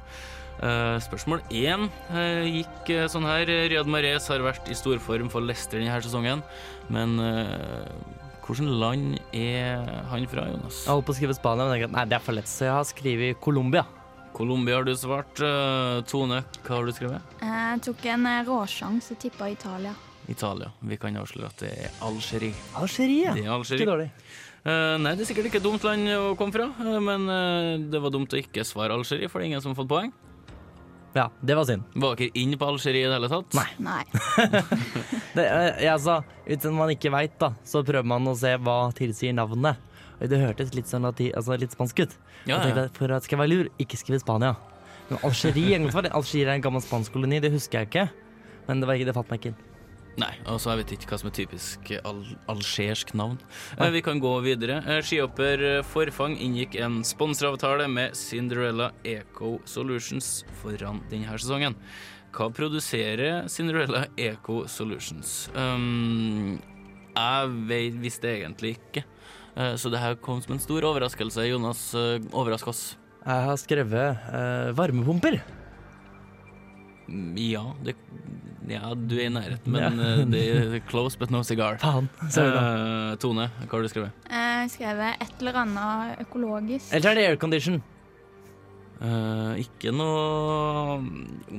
Eh, 0.65 0.97
spørsmål 1.05 1.43
én 1.53 1.91
eh, 2.17 2.47
gikk 2.49 2.91
eh, 2.95 3.07
sånn 3.13 3.27
her. 3.29 3.45
Riyad 3.69 3.89
Mahrez 3.91 4.31
har 4.33 4.41
vært 4.41 4.71
i 4.73 4.77
storform 4.79 5.29
for 5.33 5.45
Leicester 5.45 5.77
denne 5.77 5.99
sesongen. 6.01 6.41
Men 6.89 7.19
hvilket 8.45 8.71
land 8.81 9.19
er 9.37 9.85
han 10.09 10.25
fra, 10.31 10.47
Jonas? 10.49 10.85
Jeg 10.87 10.93
holdt 10.93 11.09
på 11.11 11.13
å 11.13 11.19
skrive 11.19 11.37
Spania, 11.37 11.67
men 11.67 11.77
jeg 11.77 11.85
tenkte, 11.85 11.99
nei, 11.99 12.07
det 12.09 12.17
er 12.17 12.25
for 12.25 12.39
lett, 12.39 12.49
så 12.49 12.69
jeg 12.69 12.77
har 12.79 12.89
skrevet 12.89 13.41
Colombia. 13.45 13.85
Colombia 14.35 14.81
har 14.81 14.89
du 14.89 14.95
svart. 14.99 15.37
Tone, 16.11 16.41
hva 16.65 16.79
har 16.79 16.89
du 16.89 16.97
skrevet? 16.97 17.37
Jeg 17.45 17.85
tok 17.85 18.09
en 18.15 18.29
råsjanse 18.49 19.15
og 19.15 19.21
tippa 19.21 19.53
Italia. 19.53 19.95
Italia. 20.33 20.73
Vi 20.81 21.01
kan 21.01 21.17
avsløre 21.21 21.53
at 21.53 21.61
det 21.61 21.73
er 21.87 22.03
Algerie. 22.05 22.57
Algerie. 22.81 23.37
Det 23.37 23.45
er 23.45 23.53
Algerie. 23.53 23.81
Ikke 23.85 23.93
dårlig. 23.93 24.11
Eh, 24.65 24.97
nei, 25.01 25.13
det 25.13 25.25
er 25.27 25.29
sikkert 25.29 25.51
ikke 25.51 25.61
et 25.61 25.69
dumt 25.69 25.85
land 25.85 26.09
å 26.17 26.37
komme 26.41 26.57
fra, 26.57 26.71
men 27.05 27.29
det 27.93 28.01
var 28.01 28.13
dumt 28.13 28.33
å 28.33 28.41
ikke 28.41 28.65
svare 28.65 28.97
Algerie, 28.97 29.29
for 29.29 29.41
det 29.41 29.51
er 29.51 29.53
ingen 29.53 29.65
som 29.65 29.77
har 29.77 29.85
fått 29.85 29.93
poeng. 29.93 30.15
Ja, 31.15 31.29
det 31.47 31.55
var 31.55 31.67
synd. 31.69 31.85
Var 31.95 32.17
dere 32.19 32.35
inne 32.43 32.59
på 32.59 32.67
Algerie 32.67 33.05
i 33.05 33.07
det 33.07 33.15
hele 33.15 33.31
tatt? 33.31 33.55
Nei. 33.55 33.69
Nei. 33.79 34.03
Det, 35.37 35.45
jeg 35.83 35.99
sa, 36.03 36.21
Uten 36.47 36.75
man 36.77 36.91
ikke 36.95 37.11
veit, 37.15 37.35
da, 37.41 37.53
så 37.67 37.83
prøver 37.87 38.07
man 38.07 38.27
å 38.31 38.35
se 38.39 38.53
hva 38.63 38.77
tilsier 38.99 39.35
navnet. 39.35 39.79
Og 40.21 40.31
Det 40.31 40.41
hørtes 40.43 40.73
litt, 40.75 40.91
sånn 40.91 41.07
lati, 41.07 41.31
altså 41.35 41.59
litt 41.59 41.75
spansk 41.75 42.05
ut. 42.05 42.15
Ja, 42.47 42.59
Jeg 42.59 42.69
tenkte 42.69 42.87
ja. 42.87 42.93
For 42.99 43.15
at 43.15 43.27
skal 43.27 43.37
jeg 43.39 43.43
være 43.45 43.53
lur, 43.53 43.71
ikke 43.83 43.99
skrive 43.99 44.23
Spania. 44.23 44.55
Men 45.11 45.23
Algerie 45.27 45.79
Algerie 46.11 46.47
er 46.49 46.55
en 46.57 46.65
gammel 46.65 46.83
spansk 46.83 47.15
koloni, 47.15 47.41
det 47.43 47.53
husker 47.55 47.83
jeg 47.83 47.91
ikke. 47.91 48.09
Men 48.69 48.81
det, 48.81 48.89
var 48.89 48.99
ikke, 48.99 49.11
det 49.11 49.17
falt 49.19 49.31
meg 49.31 49.43
ikke 49.43 49.53
inn. 49.53 49.74
Nei, 50.21 50.31
altså 50.47 50.71
jeg 50.71 50.81
vet 50.83 50.93
ikke 50.95 51.09
hva 51.11 51.17
som 51.19 51.29
er 51.29 51.35
typisk 51.35 51.89
al 52.07 52.21
algersk 52.53 53.15
navn. 53.19 53.39
Eh, 53.75 53.91
vi 53.97 54.03
kan 54.07 54.21
gå 54.23 54.31
videre. 54.45 54.79
Eh, 54.87 55.01
skihopper 55.03 55.65
eh, 55.67 55.79
Forfang 55.91 56.37
inngikk 56.39 56.77
en 56.79 57.01
sponsoravtale 57.07 57.89
med 57.91 58.15
Cinderella 58.19 58.93
Eco 59.03 59.57
Solutions 59.67 60.45
foran 60.61 61.03
denne 61.11 61.35
sesongen. 61.35 61.75
Hva 62.35 62.49
produserer 62.55 63.49
Cinderella 63.51 64.07
Eco 64.19 64.65
Solutions? 64.71 65.49
Um, 65.55 66.61
jeg 67.15 67.59
vet, 67.71 67.99
visste 68.03 68.31
egentlig 68.31 68.77
ikke. 68.77 69.05
Så 69.79 69.87
det 69.87 70.01
her 70.03 70.17
kom 70.19 70.41
som 70.43 70.57
en 70.57 70.63
stor 70.63 70.83
overraskelse. 70.83 71.45
Jonas, 71.47 71.93
overrask 72.35 72.73
oss. 72.73 72.81
Jeg 73.23 73.47
har 73.47 73.61
skrevet 73.63 74.25
uh, 74.35 74.75
varmepumper. 74.75 75.39
Mm, 77.09 77.35
Ja, 77.37 77.65
det, 77.85 77.95
ja, 78.69 78.95
du 78.95 79.15
er 79.19 79.27
i 79.27 79.33
nærheten, 79.33 79.69
men 79.73 79.83
Ja. 79.83 79.89
eh, 79.89 80.25
det 80.25 80.43
er 80.49 80.81
close 80.89 81.19
but 81.19 81.31
no 81.31 81.43
cigar. 81.43 81.77
Faen. 81.79 82.09
Eh, 82.25 83.17
Tone, 83.21 83.51
hva 83.51 83.71
har 83.71 83.83
du 83.83 83.89
skrevet? 83.89 84.13
Jeg 84.31 84.61
har 84.63 84.69
skrevet 84.69 85.21
et 85.21 85.35
eller 85.41 85.53
annet 85.65 86.19
økologisk. 86.27 86.93
Eller 86.95 87.11
er 87.11 87.15
det 87.15 87.27
aircondition? 87.33 87.83
Uh, 89.05 89.59
ikke 89.61 89.91
noe 89.93 90.95
om 90.97 91.09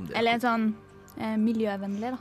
det- 0.07 0.15
Eller 0.17 0.39
sånn 0.39 0.73
uh, 1.19 1.35
miljøvennlig, 1.37 2.15
da. 2.15 2.17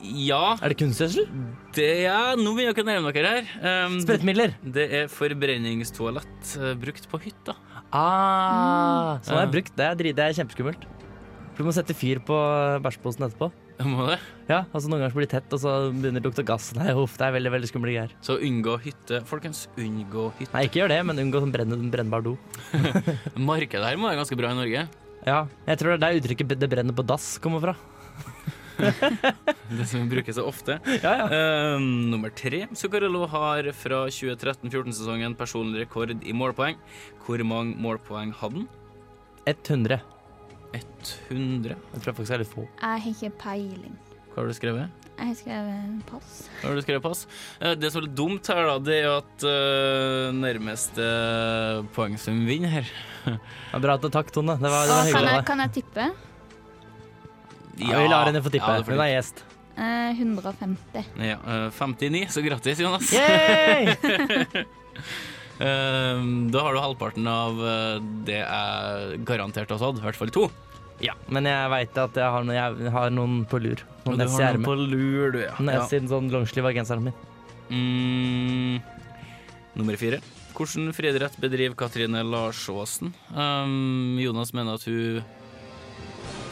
Ja, 0.00 0.56
Er 0.62 0.68
det 0.70 0.76
kunstgjødsel? 0.78 1.26
det 1.74 2.04
er 2.06 2.36
Nå 2.36 2.52
begynner 2.54 2.72
dere 2.76 2.84
å 2.84 2.86
nærme 2.86 3.12
dere 3.12 3.26
her. 3.26 3.86
Um, 3.86 3.98
Sprøytemidler? 4.00 4.54
det 4.62 4.92
er 4.92 5.06
forbrenningstoalett 5.08 6.56
uh, 6.60 6.74
brukt 6.74 7.08
på 7.10 7.20
hytta. 7.20 7.56
Ah, 7.92 9.18
sånn 9.24 9.36
er 9.36 9.44
Ja. 9.46 9.50
brukt. 9.50 9.76
Det 9.76 9.84
er, 9.84 9.94
det 9.94 10.18
er 10.18 10.32
kjempeskummelt. 10.44 10.84
Du 11.56 11.62
må 11.64 11.72
sette 11.72 11.94
fyr 11.96 12.20
på 12.20 12.36
bæsjposen 12.84 13.24
etterpå. 13.26 13.48
Må 13.88 14.06
det? 14.10 14.18
Ja, 14.48 14.62
altså 14.72 14.88
Noen 14.88 15.02
ganger 15.02 15.16
blir 15.16 15.26
det 15.26 15.32
tett, 15.34 15.54
og 15.56 15.60
så 15.60 15.72
begynner 15.92 16.20
det 16.20 16.28
å 16.28 16.30
lukte 16.30 16.44
gass. 16.48 16.68
Nei, 16.76 16.90
uff, 16.96 17.16
det 17.16 17.26
er 17.26 17.34
veldig 17.36 17.52
veldig 17.54 17.70
skumle 17.70 17.92
greier. 17.94 18.12
Så 18.24 18.36
unngå 18.44 18.76
hytte. 18.84 19.22
Folkens, 19.28 19.66
unngå 19.80 20.30
hytte. 20.38 20.52
Nei, 20.52 20.66
ikke 20.68 20.82
gjør 20.82 20.92
det, 20.92 21.00
men 21.08 21.20
unngå 21.24 21.42
sånn 21.44 21.52
brennende, 21.54 21.90
brennbar 21.92 22.24
do. 22.24 22.36
Markedet 23.50 23.84
her 23.88 24.00
må 24.00 24.08
være 24.10 24.20
ganske 24.22 24.38
bra 24.38 24.52
i 24.52 24.58
Norge. 24.60 24.86
Ja, 25.26 25.38
Jeg 25.66 25.80
tror 25.80 25.94
det 25.94 25.96
er 25.96 26.04
der 26.04 26.20
uttrykket 26.20 26.58
'det 26.60 26.70
brenner 26.70 26.94
på 26.94 27.04
dass' 27.04 27.40
kommer 27.42 27.64
fra. 27.64 27.76
Det 28.76 29.86
som 29.88 30.02
vi 30.04 30.10
bruker 30.12 30.34
så 30.36 30.44
ofte. 30.44 30.76
Ja, 31.02 31.12
ja. 31.16 31.26
Uh, 31.32 31.80
nummer 31.80 32.28
tre. 32.28 32.66
Zuccarello 32.76 33.24
har 33.26 33.72
fra 33.72 34.04
2013-14-sesongen 34.12 35.34
personlig 35.34 35.86
rekord 35.86 36.12
i 36.12 36.34
målpoeng. 36.36 36.76
Hvor 37.24 37.40
mange 37.48 37.74
målpoeng 37.80 38.34
hadde 38.36 38.66
han? 38.66 38.68
100. 39.48 40.02
100. 41.30 41.74
Jeg 41.94 42.02
tror 42.04 42.12
faktisk 42.16 42.32
det 42.32 42.36
er 42.36 42.44
litt 42.44 42.52
få. 42.52 42.66
Jeg 42.68 43.02
har 43.04 43.10
ikke 43.12 43.32
peiling. 43.42 43.96
Hva 44.32 44.42
har 44.42 44.50
du 44.50 44.56
skrevet? 44.58 45.02
Jeg 45.16 45.30
har 45.30 45.36
skrevet 45.38 46.00
pass. 46.10 46.32
Hva 46.60 46.68
har 46.68 46.76
du 46.76 46.82
skrevet 46.84 47.04
pass? 47.06 47.22
Eh, 47.60 47.74
Det 47.80 47.88
som 47.92 48.02
er 48.02 48.06
litt 48.06 48.16
dumt 48.18 48.50
her, 48.52 48.66
da, 48.68 48.74
det 48.84 48.96
er 49.00 49.06
at 49.14 49.46
uh, 49.48 50.34
nærmeste 50.36 51.06
poengsum 51.96 52.42
vinner 52.48 52.68
her. 52.80 52.94
Ja, 53.72 53.80
bra 53.82 53.96
takk, 53.98 54.28
Tone. 54.30 54.54
Det 54.60 54.70
var, 54.70 54.84
det 54.86 54.92
var 54.92 55.06
hyggelig. 55.08 55.24
kan, 55.24 55.34
jeg, 55.34 55.44
kan 55.48 55.58
jeg 55.64 55.72
tippe? 55.80 56.04
Ja, 57.76 57.98
vi 58.00 58.08
lar 58.12 58.28
henne 58.28 58.40
få 58.44 58.52
tippe. 58.52 58.76
Ja, 58.76 58.84
Hun 58.86 59.00
er 59.02 59.10
gjest. 59.16 59.42
Eh, 59.76 60.20
150. 60.20 61.08
Ja, 61.20 61.36
eh, 61.36 61.66
59, 61.74 62.28
så 62.32 62.44
grattis, 62.44 62.80
Jonas. 62.80 63.10
Yay! 65.56 65.66
Eh, 65.66 66.22
da 66.52 66.62
har 66.66 66.76
du 66.76 66.80
halvparten 66.82 67.26
av 67.30 67.60
eh, 67.64 67.98
det 68.28 68.40
jeg 68.42 69.20
garantert 69.28 69.72
også 69.72 69.90
hadde, 69.90 70.02
i 70.02 70.08
hvert 70.08 70.20
fall 70.20 70.32
to. 70.34 70.46
Ja, 71.04 71.12
men 71.28 71.44
jeg 71.48 71.72
veit 71.72 71.98
at 72.00 72.16
jeg 72.16 72.32
har, 72.32 72.44
noen, 72.46 72.56
jeg 72.56 72.92
har 72.94 73.10
noen 73.12 73.40
på 73.48 73.60
lur. 73.60 73.82
Noen 74.06 74.22
du 74.22 74.28
har 74.32 74.56
noen 74.56 74.64
på 74.64 74.76
lur, 74.80 75.34
du, 75.34 75.42
ja. 75.44 75.56
Nes 75.60 75.92
ja. 75.92 76.00
sånn 76.08 76.30
longsleeve 76.32 76.72
av 76.72 76.78
genseren 76.78 77.08
min. 77.08 77.16
Mm, 77.68 78.78
nummer 79.76 79.98
fire. 80.00 80.22
Hvordan 80.56 80.94
friidrett 80.96 81.36
bedriver 81.40 81.76
Katrine 81.76 82.22
Larsåsen? 82.24 83.12
Um, 83.34 84.16
Jonas 84.22 84.54
mener 84.56 84.78
at 84.78 84.86
hun 84.88 85.20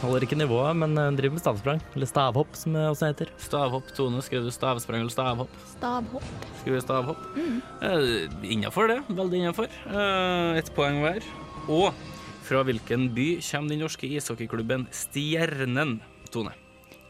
Holder 0.05 0.25
ikke 0.27 0.37
nivået, 0.37 0.77
men 0.77 0.93
driver 1.17 1.33
med 1.33 1.41
stavsprang. 1.41 1.79
Eller 1.97 2.09
stavhopp, 2.11 2.57
som 2.59 2.75
det 2.77 2.83
også 2.91 3.09
heter. 3.09 3.31
Stavhopp. 3.41 3.87
Tone, 3.97 4.21
skrev 4.27 4.43
du 4.45 4.51
stavsprang 4.53 5.01
eller 5.01 5.13
stavhopp? 5.15 5.55
Stavhopp. 5.71 6.27
Skrev 6.61 6.77
du 6.77 6.83
stavhopp? 6.85 7.23
Eh, 7.39 8.27
innafor 8.53 8.91
det. 8.93 8.99
Veldig 9.09 9.41
innafor. 9.41 9.71
Uh, 9.89 10.59
Ett 10.61 10.69
poeng 10.77 11.01
hver. 11.01 11.25
Og 11.73 11.97
fra 12.45 12.61
hvilken 12.69 13.09
by 13.17 13.29
kommer 13.49 13.73
den 13.73 13.81
norske 13.81 14.11
ishockeyklubben 14.19 14.85
Stjernen, 14.93 15.97
Tone? 16.35 16.53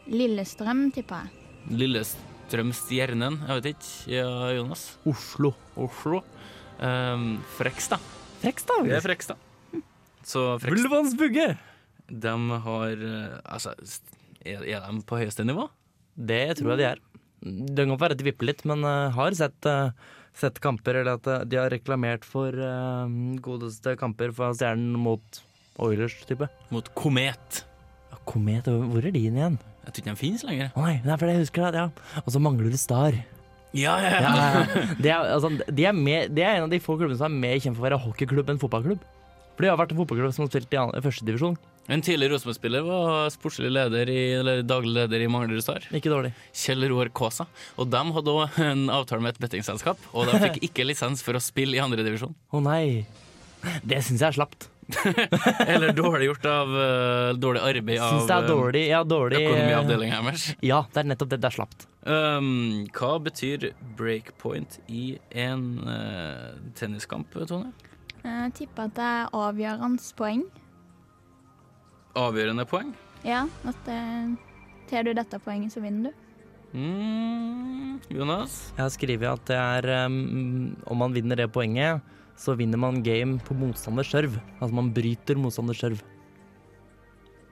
Lillestrøm, 0.06 0.86
tipper 0.94 1.24
jeg. 1.24 1.74
Lillestrøm 1.82 2.70
Stjernen, 2.78 3.40
jeg 3.42 3.58
vet 3.58 3.70
ikke. 3.74 3.92
Ja, 4.20 4.30
Jonas? 4.54 4.86
Oslo. 5.02 5.50
Oslo. 5.74 6.22
Um, 6.78 7.40
Frekstad. 7.58 7.98
Frekstad? 8.44 8.86
Det 8.86 9.00
er 9.02 9.06
Frekstad. 9.10 9.40
Så 10.22 10.52
Frekstad 10.62 10.84
Ulvans 10.86 11.18
bugge! 11.18 11.56
De 12.08 12.34
har 12.66 12.90
eh, 13.08 13.38
Altså, 13.44 13.74
er, 14.44 14.64
er 14.64 14.84
de 14.84 15.02
på 15.08 15.18
høyeste 15.20 15.46
nivå? 15.46 15.68
Det 16.14 16.58
tror 16.58 16.74
jeg 16.74 16.80
de 16.82 16.86
er. 16.92 17.00
Det 17.44 17.84
kan 17.88 17.98
være 18.00 18.14
at 18.16 18.20
de 18.20 18.26
vipper 18.28 18.48
litt, 18.48 18.62
men 18.68 18.84
uh, 18.86 19.10
har 19.12 19.34
sett, 19.36 19.66
eh, 19.68 19.90
sett 20.36 20.60
kamper, 20.64 21.00
eller 21.00 21.18
at 21.18 21.26
eh, 21.28 21.42
de 21.50 21.58
har 21.60 21.68
reklamert 21.72 22.24
for 22.24 22.54
eh, 22.56 23.16
godeste 23.44 23.96
kamper 24.00 24.32
fra 24.32 24.52
Stjernen 24.56 24.94
mot 24.96 25.42
Oilers, 25.84 26.14
type. 26.24 26.48
Mot 26.72 26.88
Komet. 26.96 27.64
Ja, 28.12 28.20
Komet, 28.30 28.70
hvor 28.70 29.04
er 29.04 29.12
de 29.12 29.24
igjen? 29.26 29.58
Jeg 29.84 29.90
tror 29.92 30.00
ikke 30.04 30.14
de 30.14 30.20
finnes 30.22 30.46
lenger. 30.46 30.70
Å 30.72 30.86
nei, 30.86 30.94
det 31.04 31.12
er 31.12 31.20
fordi 31.20 31.34
jeg 31.34 31.44
husker 31.44 31.74
det. 31.74 31.82
ja. 31.82 32.20
Og 32.24 32.32
så 32.32 32.40
mangler 32.40 32.72
du 32.72 32.80
Star. 32.80 33.18
Ja, 33.74 33.98
ja, 33.98 34.10
Ja, 34.22 34.32
ja. 34.38 34.84
Det, 35.02 35.10
er, 35.10 35.32
altså, 35.34 35.50
de 35.50 35.84
er 35.90 35.96
med, 35.98 36.30
det 36.32 36.46
er 36.46 36.60
en 36.60 36.68
av 36.68 36.72
de 36.72 36.80
få 36.80 36.94
klubbene 36.96 37.18
som 37.18 37.26
er 37.28 37.42
mer 37.42 37.58
kjent 37.58 37.74
for 37.74 37.82
å 37.82 37.88
være 37.90 38.00
hockeyklubb 38.06 38.54
enn 38.54 38.62
fotballklubb. 38.62 39.02
For 39.56 39.66
de 39.66 39.72
har 39.72 39.80
vært 39.82 39.92
en 39.92 40.00
fotballklubb 40.00 40.32
som 40.36 40.46
har 40.46 40.54
spilt 40.54 40.78
i 40.78 41.04
førstedivisjon. 41.04 41.58
En 41.86 42.00
tidligere 42.00 42.32
Rosenborg-spiller 42.32 42.84
var 42.86 43.30
sportslig 43.32 43.68
leder 43.72 44.08
i, 44.08 44.20
eller 44.38 44.62
daglig 44.64 44.94
leder 44.94 45.20
i 45.20 45.28
Manglerud 45.28 45.60
Star. 45.62 45.84
Ikke 45.92 46.08
dårlig. 46.08 46.30
Kjell 46.56 46.86
Roar 46.88 47.10
Kaasa. 47.12 47.44
Og 47.76 47.90
de 47.92 48.00
hadde 48.16 48.32
òg 48.32 48.60
en 48.64 48.86
avtale 48.94 49.24
med 49.24 49.34
et 49.34 49.42
bettingselskap, 49.44 50.00
og 50.14 50.30
de 50.30 50.40
fikk 50.46 50.62
ikke 50.70 50.86
lisens 50.88 51.24
for 51.24 51.36
å 51.36 51.42
spille 51.44 51.76
i 51.76 51.82
andredivisjon. 51.84 52.32
Å 52.32 52.62
nei. 52.64 53.04
Det 53.84 54.00
syns 54.04 54.24
jeg 54.24 54.30
er 54.30 54.38
slapt. 54.38 54.70
Eller 55.72 55.92
dårlig 55.96 56.26
gjort 56.28 56.48
av 56.48 56.72
uh, 56.72 57.30
dårlig 57.40 57.60
arbeid 57.64 58.00
av 58.04 58.10
Syns 58.12 58.26
det 58.28 58.34
er 58.34 58.42
eh, 58.42 58.48
dårlig. 58.50 58.82
Ja, 58.90 58.98
dårlig 59.08 59.38
økonomiavdelinga 59.40 60.18
deres. 60.26 60.48
Ja, 60.64 60.82
det 60.92 61.04
er 61.04 61.08
nettopp 61.12 61.32
det. 61.32 61.40
Det 61.44 61.50
er 61.50 61.56
slapt. 61.56 61.86
Um, 62.04 62.84
hva 62.96 63.14
betyr 63.24 63.70
breakpoint 63.96 64.80
i 64.88 65.06
en 65.44 65.64
uh, 65.84 66.52
tenniskamp, 66.76 67.32
Tone? 67.48 67.72
Jeg 68.24 68.52
tipper 68.60 68.88
at 68.88 68.96
det 68.96 69.08
er 69.08 69.34
avgjørende 69.36 70.12
poeng. 70.16 70.44
Avgjørende 72.14 72.64
poeng? 72.70 72.92
Ja, 73.26 73.44
at 73.66 73.88
eh, 73.90 74.34
tar 74.90 75.06
du 75.06 75.12
dette 75.16 75.38
poenget, 75.42 75.72
så 75.74 75.80
vinner 75.82 76.10
du. 76.10 76.20
Mm, 76.74 78.00
Jonas? 78.10 78.72
Jeg 78.76 78.82
har 78.82 78.90
skrevet 78.90 79.28
at 79.30 79.44
det 79.46 79.56
er 79.56 80.06
um, 80.08 80.72
Om 80.90 80.98
man 81.04 81.12
vinner 81.14 81.38
det 81.38 81.46
poenget, 81.54 82.02
så 82.34 82.56
vinner 82.58 82.80
man 82.82 82.98
game 83.06 83.38
på 83.46 83.54
motstanders 83.54 84.10
serve. 84.10 84.40
Altså 84.58 84.74
man 84.74 84.90
bryter 84.94 85.38
motstanders 85.38 85.78
serve. 85.84 86.02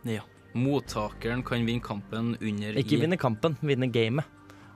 Ja. 0.09 0.25
Mottakeren 0.59 1.45
kan 1.47 1.63
vinne 1.65 1.81
kampen 1.85 2.35
under 2.43 2.75
Ikke 2.83 2.99
i 2.99 3.03
vinne 3.05 3.17
kampen, 3.21 3.55
vinne 3.63 3.87
gamet. 3.95 4.27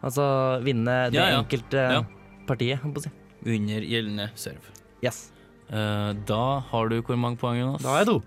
Altså 0.07 0.23
vinne 0.65 1.11
det 1.11 1.19
Ja, 1.19 1.31
ja. 1.35 1.41
enkelte 1.43 1.83
Ja. 1.97 2.03
partiet, 2.47 2.79
holdt 2.85 2.95
på 2.95 3.03
å 3.03 3.07
si. 3.09 3.11
under 3.47 3.83
gjeldende 3.83 4.31
serve. 4.39 4.71
Yes. 5.03 5.33
Uh, 5.69 6.15
da 6.27 6.61
har 6.71 6.89
du 6.89 7.01
hvor 7.03 7.19
mange 7.19 7.37
poeng, 7.39 7.59
Jonas? 7.59 7.83
Da 7.83 7.91
har 7.97 8.05
jeg 8.05 8.07
to. 8.15 8.23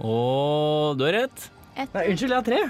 Og 0.00 0.96
du 0.98 1.04
har 1.04 1.12
rett. 1.22 1.48
Et, 1.76 1.88
Nei, 1.94 2.06
unnskyld, 2.12 2.32
jeg 2.32 2.38
har 2.38 2.46
tre. 2.46 2.60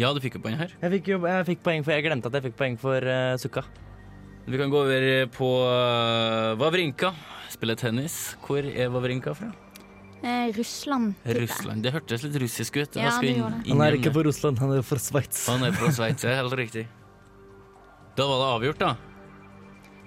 Ja, 0.00 0.10
du 0.16 0.20
fikk 0.24 0.36
jo 0.38 0.42
poeng 0.44 0.56
her. 0.60 0.72
Jeg 0.80 0.92
fikk, 0.96 1.08
jo, 1.12 1.18
jeg 1.28 1.46
fikk 1.48 1.62
poeng 1.66 1.82
for 1.84 1.92
Jeg 1.92 2.04
glemte 2.06 2.30
at 2.30 2.36
jeg 2.38 2.44
fikk 2.48 2.56
poeng 2.60 2.76
for 2.80 3.04
uh, 3.04 3.34
Sukka. 3.40 3.64
Vi 4.50 4.58
kan 4.58 4.70
gå 4.72 4.78
over 4.80 5.06
på 5.34 5.48
uh, 5.64 6.54
Vavrinka. 6.60 7.12
Spille 7.52 7.76
tennis. 7.76 8.36
Hvor 8.46 8.64
er 8.64 8.88
Vavrinka 8.92 9.34
fra? 9.36 9.50
eh, 10.22 10.50
Russland. 10.56 11.14
Russland. 11.24 11.82
Det 11.84 11.92
hørtes 11.94 12.24
litt 12.26 12.34
russisk 12.42 12.76
ut. 12.76 12.96
Ja, 12.96 13.12
det 13.20 13.30
inn- 13.34 13.40
det. 13.44 13.60
inn 13.66 13.76
Han 13.78 13.84
er 13.86 13.96
ikke 13.96 14.12
fra 14.12 14.24
Russland, 14.26 14.58
han 14.60 14.72
er 14.76 14.82
fra 14.84 14.98
Sveits. 15.00 15.46
Han 15.48 15.64
er 15.64 15.72
fra 15.72 15.88
Sveits, 15.96 16.24
er 16.28 16.36
helt 16.42 16.56
riktig. 16.60 16.86
Da 18.18 18.26
var 18.28 18.40
det 18.42 18.48
avgjort, 18.56 18.78
da. 18.82 18.90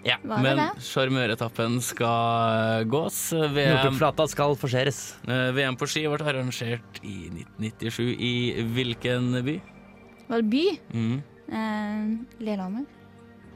Ja, 0.04 0.18
men 0.24 0.60
sjarmøretappen 0.84 1.78
skal 1.84 2.84
gås. 2.92 3.18
VM, 3.32 3.78
Nordpolflata 3.78 4.26
skal 4.28 4.56
forseres. 4.60 5.16
eh, 5.28 5.52
VM 5.56 5.78
på 5.80 5.88
ski 5.88 6.04
ble 6.12 6.20
arrangert 6.28 7.00
i 7.04 7.30
1997 7.32 8.10
i 8.20 8.34
hvilken 8.76 9.32
by? 9.46 9.56
Var 10.28 10.42
det 10.42 10.50
by? 10.52 10.66
Mm. 10.94 11.16
Eh, 11.48 12.44
Lillehammer. 12.44 12.86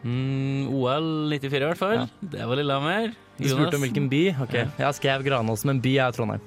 Mm, 0.05 0.67
OL 0.71 1.09
94 1.33 1.57
i 1.57 1.67
hvert 1.67 1.77
fall. 1.81 2.05
Det 2.21 2.45
var 2.47 2.55
Lillehammer. 2.55 3.15
Du 3.37 3.49
spurte 3.49 3.75
om 3.75 3.83
hvilken 3.83 4.07
by? 4.09 4.23
Ok, 4.45 4.53
Ja. 4.53 4.67
Jeg 4.79 4.95
skrev 5.01 5.23
Granås, 5.27 5.65
men 5.65 5.81
by 5.81 5.97
er 5.99 6.11
Trondheim. 6.15 6.41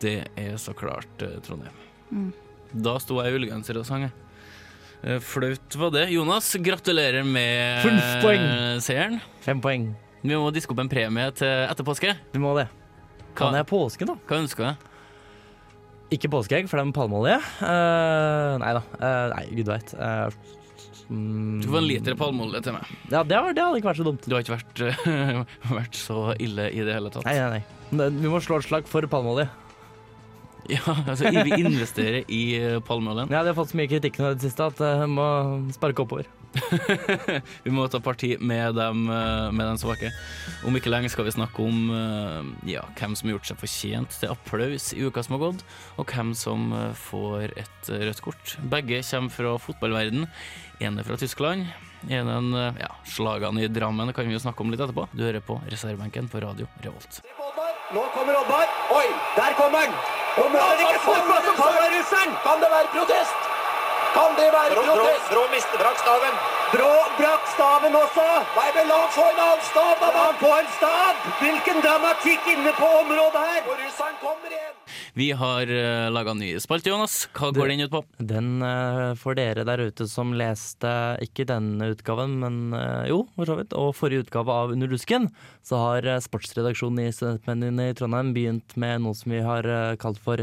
Det 0.00 0.26
er 0.36 0.56
så 0.58 0.74
klart 0.74 1.22
eh, 1.22 1.38
Trondheim. 1.46 1.72
Mm. 2.10 2.32
Da 2.82 2.98
sto 2.98 3.20
jeg 3.22 3.32
i 3.32 3.38
ullgenser 3.38 3.78
og 3.78 3.86
sang. 3.86 4.02
jeg. 4.08 4.12
Eh, 5.04 5.20
Flaut 5.20 5.76
var 5.76 5.90
det. 5.92 6.06
Jonas, 6.14 6.48
gratulerer 6.64 7.24
med 7.28 7.84
eh, 7.84 8.80
seieren. 8.80 9.20
Fem 9.44 9.60
poeng. 9.60 9.90
Vi 10.24 10.32
må 10.32 10.48
diske 10.54 10.72
opp 10.72 10.80
en 10.80 10.88
premie 10.88 11.28
til 11.36 11.50
etter 11.68 11.84
påske. 11.84 12.14
Du 12.32 12.40
må 12.40 12.54
det. 12.56 12.68
Kan 13.36 13.56
jeg 13.58 13.66
påske, 13.68 14.06
da? 14.08 14.14
Hva 14.28 14.40
ønsker 14.40 14.70
du? 14.70 14.90
Ikke 16.14 16.30
påskeegg, 16.30 16.68
for 16.70 16.78
det 16.78 16.84
er 16.84 16.88
med 16.88 16.96
palmeolje. 16.96 17.36
Uh, 17.58 18.54
nei 18.62 18.70
da. 18.76 18.82
Uh, 19.00 19.32
nei, 19.34 19.42
gud 19.58 19.68
veit. 19.72 19.90
mm, 21.10 21.64
Du 21.64 21.68
får 21.72 21.78
en 21.80 21.88
liter 21.88 22.16
palmeolje 22.20 22.60
til 22.64 22.76
meg. 22.76 22.92
Ja, 23.10 23.24
det, 23.26 23.34
var, 23.40 23.56
det 23.56 23.64
hadde 23.64 23.80
ikke 23.80 23.90
vært 23.90 24.00
så 24.00 24.06
dumt. 24.06 24.28
Du 24.28 24.36
har 24.36 24.44
ikke 24.44 24.54
vært, 24.54 24.84
vært 25.80 25.98
så 25.98 26.20
ille 26.38 26.68
i 26.70 26.84
det 26.86 26.94
hele 26.94 27.10
tatt. 27.12 27.26
Nei, 27.26 27.36
nei, 27.40 27.60
nei. 27.98 28.08
Vi 28.22 28.30
må 28.30 28.40
slå 28.44 28.60
et 28.62 28.68
slag 28.68 28.88
for 28.88 29.04
palmeolje. 29.10 29.48
Ja, 30.72 30.94
altså, 31.06 31.28
vi 31.44 31.58
investerer 31.60 32.24
i 32.32 32.42
eh, 32.60 32.78
palmeoljen. 32.84 33.28
Ja, 33.32 33.42
De 33.44 33.52
har 33.52 33.58
fått 33.58 33.74
så 33.74 33.78
mye 33.80 33.90
kritikk 33.90 34.16
nå 34.20 34.32
i 34.32 34.38
det 34.38 34.46
siste 34.46 34.64
at 34.70 34.80
de 34.80 35.10
må 35.10 35.26
sparke 35.76 36.04
oppover. 36.06 36.30
Vi 37.64 37.72
må 37.74 37.86
ta 37.90 37.98
parti 38.02 38.34
med 38.38 38.76
dem, 38.78 39.08
eh, 39.10 39.48
med 39.50 39.66
dem 39.66 39.78
svake. 39.80 40.10
Om 40.66 40.76
ikke 40.78 40.92
lenge 40.92 41.10
skal 41.12 41.26
vi 41.26 41.34
snakke 41.34 41.64
om 41.64 41.88
eh, 41.90 42.50
ja, 42.74 42.84
hvem 42.98 43.16
som 43.18 43.28
har 43.28 43.36
gjort 43.36 43.50
seg 43.50 43.58
fortjent 43.58 44.18
til 44.20 44.30
applaus 44.34 44.92
i 44.94 45.02
uka 45.02 45.24
som 45.26 45.36
har 45.36 45.42
gått, 45.48 45.64
og 45.98 46.14
hvem 46.14 46.30
som 46.38 46.68
eh, 46.72 46.92
får 47.08 47.56
et 47.58 47.90
eh, 47.90 48.04
rødt 48.08 48.22
kort. 48.24 48.54
Begge 48.70 49.02
kommer 49.10 49.34
fra 49.34 49.56
fotballverden. 49.66 50.28
En 50.84 50.98
er 51.02 51.06
fra 51.06 51.18
Tyskland. 51.18 51.66
En 52.06 52.30
er 52.30 52.50
eh, 52.68 52.82
ja, 52.86 52.92
Slagene 53.08 53.66
i 53.66 53.70
Drammen 53.72 54.14
kan 54.14 54.28
vi 54.28 54.36
jo 54.36 54.42
snakke 54.46 54.62
om 54.64 54.70
litt 54.74 54.82
etterpå. 54.84 55.08
Du 55.10 55.24
hører 55.26 55.42
på 55.44 55.58
reservebenken 55.66 56.30
på 56.30 56.44
Radio 56.44 56.70
Revolt. 56.84 57.22
Nå 57.94 58.10
kommer 58.14 58.38
Oddvar. 58.44 58.70
Oi, 58.94 59.08
der 59.36 59.58
kommer 59.58 59.88
han! 59.88 60.13
Og 60.42 60.50
møter 60.50 60.80
ikke 60.82 61.00
så 61.04 61.14
kommer 61.60 61.86
russeren! 61.96 62.30
Kan 62.46 62.56
det 62.62 62.70
være 62.74 62.88
protest? 62.96 63.38
Kan 64.16 64.30
det 64.38 64.48
være 64.56 64.74
protest? 64.88 65.30
Brå 65.32 65.42
mister 65.54 65.78
brakk 65.82 65.98
staven. 66.04 66.34
Brå 66.74 66.92
brakk 67.14 67.44
staven 67.52 67.94
også. 67.94 68.22
Nei, 68.56 68.70
men 68.74 68.88
la 68.90 68.96
han 69.04 69.10
få 69.14 69.24
en 69.30 69.36
annen 69.44 69.60
stav, 69.62 69.92
da! 70.00 70.08
La 70.10 70.22
han 70.24 70.38
få 70.40 70.48
en 70.56 70.70
stav! 70.74 71.26
Hvilken 71.38 71.82
dramatikk 71.84 72.48
inne 72.50 72.72
på 72.74 72.88
området 73.02 73.42
her! 73.44 73.60
Og 73.68 73.76
russeren 73.78 74.16
kommer 74.18 74.56
igjen. 74.56 74.72
Vi 75.14 75.28
har 75.38 75.70
uh, 75.70 76.08
laga 76.10 76.32
ny 76.34 76.48
spalte, 76.58 76.90
Jonas. 76.90 77.14
Hva 77.36 77.52
går 77.54 77.70
den 77.70 77.84
ut 77.86 77.92
på? 77.92 78.00
Den 78.18 78.48
eh, 78.66 79.12
for 79.20 79.38
dere 79.38 79.62
der 79.68 79.84
ute 79.86 80.08
som 80.10 80.32
leste 80.34 80.90
ikke 81.22 81.46
denne 81.46 81.92
utgaven, 81.92 82.34
men 82.42 82.56
eh, 82.74 83.10
jo, 83.12 83.20
for 83.36 83.52
så 83.52 83.58
vidt, 83.60 83.76
og 83.78 83.94
forrige 83.94 84.24
utgave 84.24 84.56
av 84.64 84.74
Under 84.74 84.90
dusken, 84.90 85.28
så 85.62 85.78
har 85.78 86.08
eh, 86.10 86.22
sportsredaksjonen 86.24 87.04
i 87.04 87.12
Studentmediene 87.14 87.86
i 87.92 87.94
Trondheim 88.00 88.34
begynt 88.34 88.74
med 88.74 89.04
noe 89.06 89.14
som 89.14 89.36
vi 89.36 89.44
har 89.46 89.68
eh, 89.70 89.94
kalt 90.02 90.18
for 90.26 90.42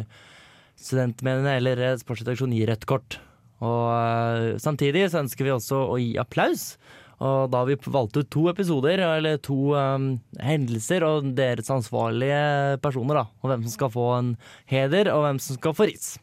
Studentmediene, 0.79 1.57
eller 1.59 1.83
eh, 1.89 1.99
sportsredaksjonen 1.99 2.55
gir 2.55 2.71
rødt 2.71 2.87
kort. 2.87 3.19
Og 3.61 3.85
eh, 3.93 4.57
samtidig 4.61 5.07
så 5.13 5.21
ønsker 5.21 5.45
vi 5.47 5.53
også 5.53 5.83
å 5.93 5.99
gi 6.01 6.15
applaus. 6.21 6.75
Og 7.21 7.51
da 7.53 7.59
har 7.61 7.69
vi 7.69 7.75
valgt 7.93 8.17
ut 8.17 8.31
to 8.33 8.47
episoder, 8.49 8.97
eller 9.05 9.37
to 9.45 9.75
um, 9.77 10.15
hendelser, 10.41 11.05
og 11.05 11.35
deres 11.37 11.69
ansvarlige 11.69 12.79
personer, 12.81 13.19
da. 13.21 13.27
Og 13.43 13.51
hvem 13.51 13.67
som 13.67 13.75
skal 13.75 13.93
få 13.93 14.07
en 14.15 14.31
heder, 14.71 15.11
og 15.13 15.27
hvem 15.27 15.41
som 15.45 15.59
skal 15.59 15.75
få 15.77 15.85
ris. 15.91 16.15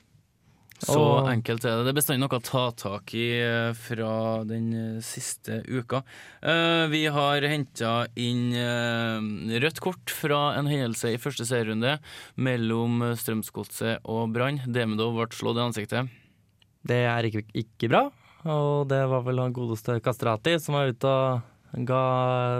Så 0.83 0.99
Og- 0.99 1.31
enkelt 1.31 1.65
er 1.67 1.79
det. 1.79 1.87
Det 1.87 1.93
er 1.93 1.99
bestandig 2.01 2.23
noe 2.25 2.39
å 2.39 2.43
ta 2.43 2.65
tak 2.75 3.15
i 3.15 3.29
eh, 3.43 3.71
fra 3.79 4.43
den 4.47 4.99
siste 5.03 5.63
uka. 5.71 6.03
Uh, 6.43 6.87
Vi 6.91 7.07
har 7.07 7.47
henta 7.47 7.95
inn 8.19 8.51
uh, 8.59 9.23
rødt 9.59 9.79
kort 9.83 10.11
fra 10.11 10.57
en 10.59 10.67
hendelse 10.67 11.15
i 11.15 11.19
første 11.23 11.47
serierunde 11.47 12.01
mellom 12.35 13.03
Strømsgodset 13.15 14.03
og 14.03 14.33
Brann. 14.35 14.63
Demidov 14.67 15.15
ble 15.15 15.31
slått 15.35 15.59
i 15.63 15.67
ansiktet. 15.71 16.11
Det 16.87 17.03
er 17.11 17.29
ikke, 17.29 17.45
ikke 17.59 17.91
bra. 17.91 18.05
Og 18.49 18.89
det 18.89 19.01
var 19.11 19.25
vel 19.27 19.41
han 19.43 19.55
godeste 19.55 19.99
Kastrati 20.05 20.59
som 20.63 20.77
var 20.79 20.93
ute 20.93 21.11
og 21.11 21.85
ga, 21.85 22.03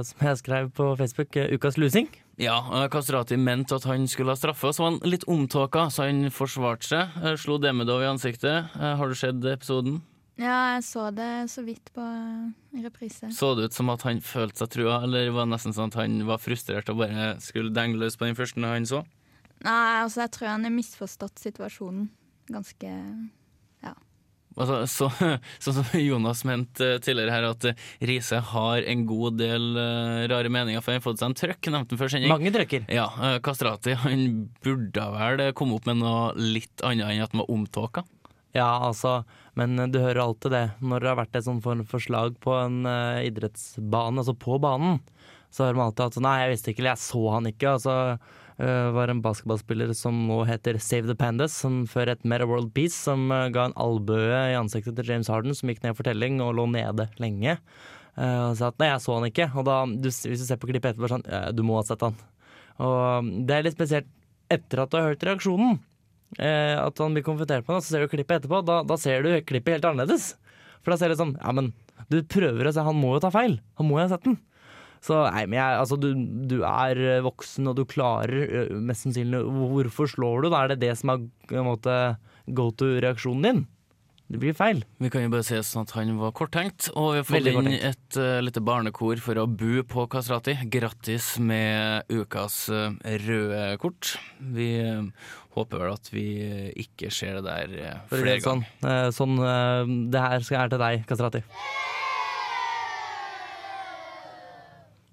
som 0.05 0.27
jeg 0.27 0.41
skrev 0.43 0.71
på 0.77 0.91
Facebook, 0.99 1.37
eh, 1.37 1.55
ukas 1.55 1.79
lusing. 1.79 2.11
Ja, 2.39 2.59
eh, 2.75 2.89
Kastrati 2.93 3.39
mente 3.41 3.79
at 3.79 3.87
han 3.89 4.07
skulle 4.11 4.35
ha 4.35 4.37
straffe, 4.37 4.69
og 4.69 4.75
så 4.75 4.85
var 4.85 4.91
han 4.93 5.11
litt 5.11 5.25
omtåka, 5.25 5.89
så 5.91 6.05
han 6.07 6.29
forsvarte 6.35 6.85
seg. 6.85 7.17
eh, 7.25 7.37
Slo 7.37 7.59
Demidov 7.59 8.03
i 8.03 8.11
ansiktet. 8.11 8.71
Har 8.75 9.09
du 9.09 9.15
sett 9.15 9.41
episoden? 9.45 10.03
Ja, 10.39 10.77
jeg 10.77 10.85
så 10.87 11.09
det 11.11 11.51
så 11.51 11.65
vidt 11.67 11.91
på 11.95 12.05
reprise. 12.85 13.33
Så 13.35 13.57
det 13.57 13.71
ut 13.71 13.75
som 13.75 13.89
at 13.91 14.05
han 14.07 14.21
følte 14.21 14.63
seg 14.63 14.71
trua, 14.71 15.03
eller 15.03 15.33
var 15.35 15.49
det 15.49 15.55
nesten 15.57 15.75
sånn 15.75 15.91
at 15.91 15.99
han 15.99 16.21
var 16.29 16.39
frustrert 16.39 16.89
og 16.93 17.01
bare 17.01 17.41
skulle 17.43 17.75
denge 17.75 17.99
løs 17.99 18.15
på 18.17 18.29
den 18.29 18.39
første 18.39 18.63
han 18.63 18.87
så? 18.87 19.03
Nei, 19.65 20.03
altså, 20.05 20.21
jeg 20.23 20.31
tror 20.37 20.53
han 20.53 20.69
har 20.69 20.71
misforstått 20.71 21.43
situasjonen 21.43 22.11
ganske 22.47 22.93
Altså, 24.59 24.79
så, 24.91 25.09
sånn 25.63 25.77
som 25.79 26.01
Jonas 26.01 26.43
mente 26.49 26.95
eh, 26.97 27.01
tidligere 27.03 27.35
her, 27.35 27.49
at 27.53 27.67
eh, 27.71 27.87
Riise 28.11 28.41
har 28.51 28.85
en 28.91 29.05
god 29.09 29.39
del 29.39 29.69
eh, 29.79 30.27
rare 30.33 30.51
meninger, 30.53 30.83
for 30.83 30.93
han 30.93 31.01
har 31.01 31.07
fått 31.07 31.23
seg 31.23 31.31
en 31.31 31.39
trøkk, 31.39 31.71
nevnte 31.71 31.95
han 31.95 32.03
før 32.03 32.15
sending. 32.15 32.33
Mange 32.33 32.53
trøkker. 32.55 32.89
Ja, 32.93 33.07
Kastrati 33.45 33.95
han 34.03 34.25
burde 34.65 35.09
vel 35.15 35.45
komme 35.59 35.79
opp 35.79 35.87
med 35.89 36.01
noe 36.03 36.33
litt 36.39 36.83
annet 36.87 37.13
enn 37.13 37.27
at 37.27 37.37
han 37.37 37.45
var 37.45 37.53
omtåka. 37.55 38.05
Ja, 38.57 38.71
altså, 38.89 39.23
men 39.59 39.77
du 39.93 40.01
hører 40.01 40.25
alltid 40.25 40.55
det. 40.55 40.65
Når 40.81 41.05
det 41.05 41.11
har 41.13 41.21
vært 41.21 41.39
et 41.39 41.47
sånt 41.47 41.63
form 41.63 41.85
for 41.87 42.03
slag 42.03 42.39
på 42.43 42.55
en 42.57 42.81
uh, 42.89 43.21
idrettsbane, 43.23 44.23
altså 44.23 44.35
på 44.35 44.57
banen, 44.63 44.99
så 45.53 45.67
hører 45.67 45.79
man 45.79 45.91
alltid 45.91 46.07
at 46.07 46.25
nei, 46.25 46.37
jeg 46.43 46.53
visste 46.55 46.73
ikke, 46.73 46.83
eller 46.83 46.95
jeg 46.97 47.05
så 47.05 47.23
han 47.35 47.51
ikke. 47.53 47.75
Altså, 47.77 47.97
var 48.59 49.11
en 49.13 49.21
basketballspiller 49.23 49.93
som 49.95 50.17
nå 50.27 50.41
heter 50.49 50.81
Save 50.83 51.07
the 51.07 51.15
Pandas, 51.15 51.55
som 51.55 51.85
før 51.87 52.11
het 52.11 52.25
Meta 52.27 52.47
World 52.49 52.73
Peace, 52.75 52.97
som 52.97 53.29
eh, 53.31 53.47
ga 53.55 53.69
en 53.69 53.77
albue 53.79 54.19
i 54.35 54.57
ansiktet 54.59 54.97
til 54.99 55.13
James 55.13 55.31
Harden, 55.31 55.55
som 55.55 55.71
gikk 55.71 55.85
ned 55.85 55.95
for 55.95 56.09
telling 56.09 56.41
og 56.43 56.57
lå 56.59 56.65
nede 56.73 57.07
lenge. 57.23 57.55
Eh, 58.19 58.41
og 58.49 58.57
sa 58.59 58.73
at 58.73 58.81
nei, 58.83 58.91
jeg 58.91 59.05
så 59.05 59.15
han 59.15 59.29
ikke. 59.29 59.51
Og 59.55 59.69
da, 59.69 59.77
du, 59.87 60.09
hvis 60.11 60.43
du 60.43 60.47
ser 60.49 60.59
på 60.59 60.71
klippet 60.73 60.95
etterpå, 60.95 61.13
sånn, 61.13 61.27
«Ja, 61.31 61.45
du 61.55 61.63
må 61.67 61.79
ha 61.79 61.85
sett 61.87 62.03
han. 62.03 62.19
Og 62.83 63.31
det 63.47 63.55
er 63.55 63.67
litt 63.67 63.79
spesielt 63.79 64.11
etter 64.51 64.83
at 64.83 64.91
du 64.91 64.99
har 64.99 65.11
hørt 65.13 65.25
reaksjonen. 65.29 65.79
Eh, 66.37 66.75
at 66.77 66.99
han 67.01 67.15
blir 67.15 67.25
konfrontert 67.27 67.65
med 67.65 67.79
det, 67.79 67.85
så 67.87 67.95
ser 67.95 68.05
du 68.05 68.13
klippet 68.13 68.41
etterpå. 68.41 68.63
Da, 68.67 68.83
da 68.87 68.99
ser 69.01 69.23
du 69.23 69.33
klippet 69.47 69.79
helt 69.79 69.89
annerledes. 69.93 70.33
For 70.83 70.95
da 70.95 70.99
ser 71.01 71.13
du 71.13 71.19
sånn 71.19 71.37
Ja, 71.39 71.55
men 71.55 71.73
du 72.11 72.21
prøver 72.27 72.69
å 72.69 72.75
se, 72.75 72.83
han 72.85 72.99
må 72.99 73.15
jo 73.17 73.23
ta 73.23 73.31
feil. 73.35 73.59
Han 73.79 73.89
må 73.89 73.99
jo 73.99 74.07
ha 74.07 74.13
sett 74.13 74.27
den. 74.27 74.39
Så 75.05 75.23
nei, 75.29 75.47
men 75.47 75.61
jeg, 75.61 75.79
altså, 75.85 75.99
du, 76.01 76.11
du 76.51 76.59
er 76.67 76.99
eh, 76.99 77.25
voksen, 77.25 77.71
og 77.71 77.79
du 77.79 77.85
klarer 77.89 78.45
eh, 78.65 78.77
mest 78.83 79.07
sannsynlig 79.07 79.45
Hvorfor 79.47 80.11
slår 80.11 80.45
du? 80.45 80.53
Da 80.53 80.65
er 80.65 80.75
det 80.75 80.83
det 80.83 80.95
som 80.99 81.15
er 81.15 81.67
måte 81.67 81.99
go 82.49 82.71
to-reaksjonen 82.73 83.45
din. 83.45 83.67
Det 84.29 84.37
blir 84.43 84.53
feil. 84.53 84.83
Vi 85.01 85.09
kan 85.09 85.23
jo 85.25 85.31
bare 85.33 85.45
si 85.47 85.57
sånn 85.65 85.87
at 85.87 85.95
han 85.97 86.11
var 86.21 86.35
korttenkt, 86.37 86.91
og 86.93 87.15
vi 87.15 87.21
har 87.23 87.25
fått 87.25 87.49
inn 87.49 87.71
et 87.73 88.19
uh, 88.21 88.43
lite 88.45 88.61
barnekor 88.61 89.23
for 89.25 89.41
å 89.41 89.47
bu 89.49 89.81
på 89.89 90.05
Kastrati. 90.13 90.53
Grattis 90.69 91.31
med 91.41 92.05
ukas 92.13 92.67
uh, 92.69 92.93
røde 93.25 93.63
kort. 93.81 94.19
Vi 94.37 94.69
uh, 94.85 95.09
håper 95.57 95.81
vel 95.81 95.97
at 95.97 96.13
vi 96.13 96.27
ikke 96.85 97.09
ser 97.09 97.41
det 97.41 97.47
der 97.49 98.03
flere 98.13 98.37
ganger. 98.45 99.09
sånn, 99.17 99.41
sånn 99.41 100.05
Det 100.13 100.27
her 100.27 100.45
skal 100.45 100.61
være 100.61 100.75
til 100.77 100.85
deg, 100.85 101.09
Kastrati. 101.09 101.43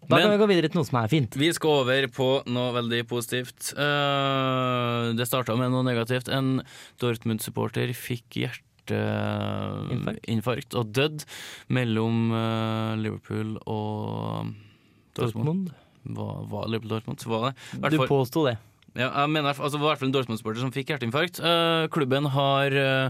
Da 0.05 0.15
Men- 0.15 0.21
kan 0.25 0.31
vi 0.35 0.43
gå 0.43 0.47
videre 0.51 0.69
til 0.69 0.77
noe 0.79 0.85
som 0.85 0.99
er 1.01 1.07
fint. 1.09 1.33
Vi 1.35 1.51
skal 1.53 1.69
over 1.81 2.07
på 2.13 2.27
noe 2.45 2.73
veldig 2.75 3.07
positivt. 3.09 3.73
Uh, 3.73 5.13
det 5.17 5.25
starta 5.27 5.55
med 5.57 5.71
noe 5.73 5.83
negativt. 5.87 6.27
En 6.29 6.61
Dortmund-supporter 7.01 7.89
fikk 7.97 8.25
hjerteinfarkt 8.43 10.75
og 10.77 10.91
døde 10.93 11.25
mellom 11.73 12.29
uh, 12.33 12.93
Liverpool 13.01 13.57
og 13.65 14.45
Dortmund. 15.17 15.71
Var, 16.05 16.35
var 16.51 16.67
Liverpool 16.69 16.91
Dortmund? 16.99 17.17
Var 17.25 17.49
det? 17.49 17.55
Du 17.95 17.99
påsto 18.05 18.45
det. 18.45 18.57
ja, 18.93 19.09
jeg 19.09 19.29
mener, 19.33 19.49
altså, 19.57 19.73
det 19.73 19.81
var 19.81 19.87
i 19.87 19.89
hvert 19.95 20.01
fall 20.03 20.11
en 20.11 20.17
Dortmund-supporter 20.19 20.61
som 20.61 20.69
fikk 20.75 20.87
hjerteinfarkt. 20.93 21.41
Uh, 21.41 21.89
klubben 21.89 22.25
har 22.35 22.69
eh, 22.77 23.09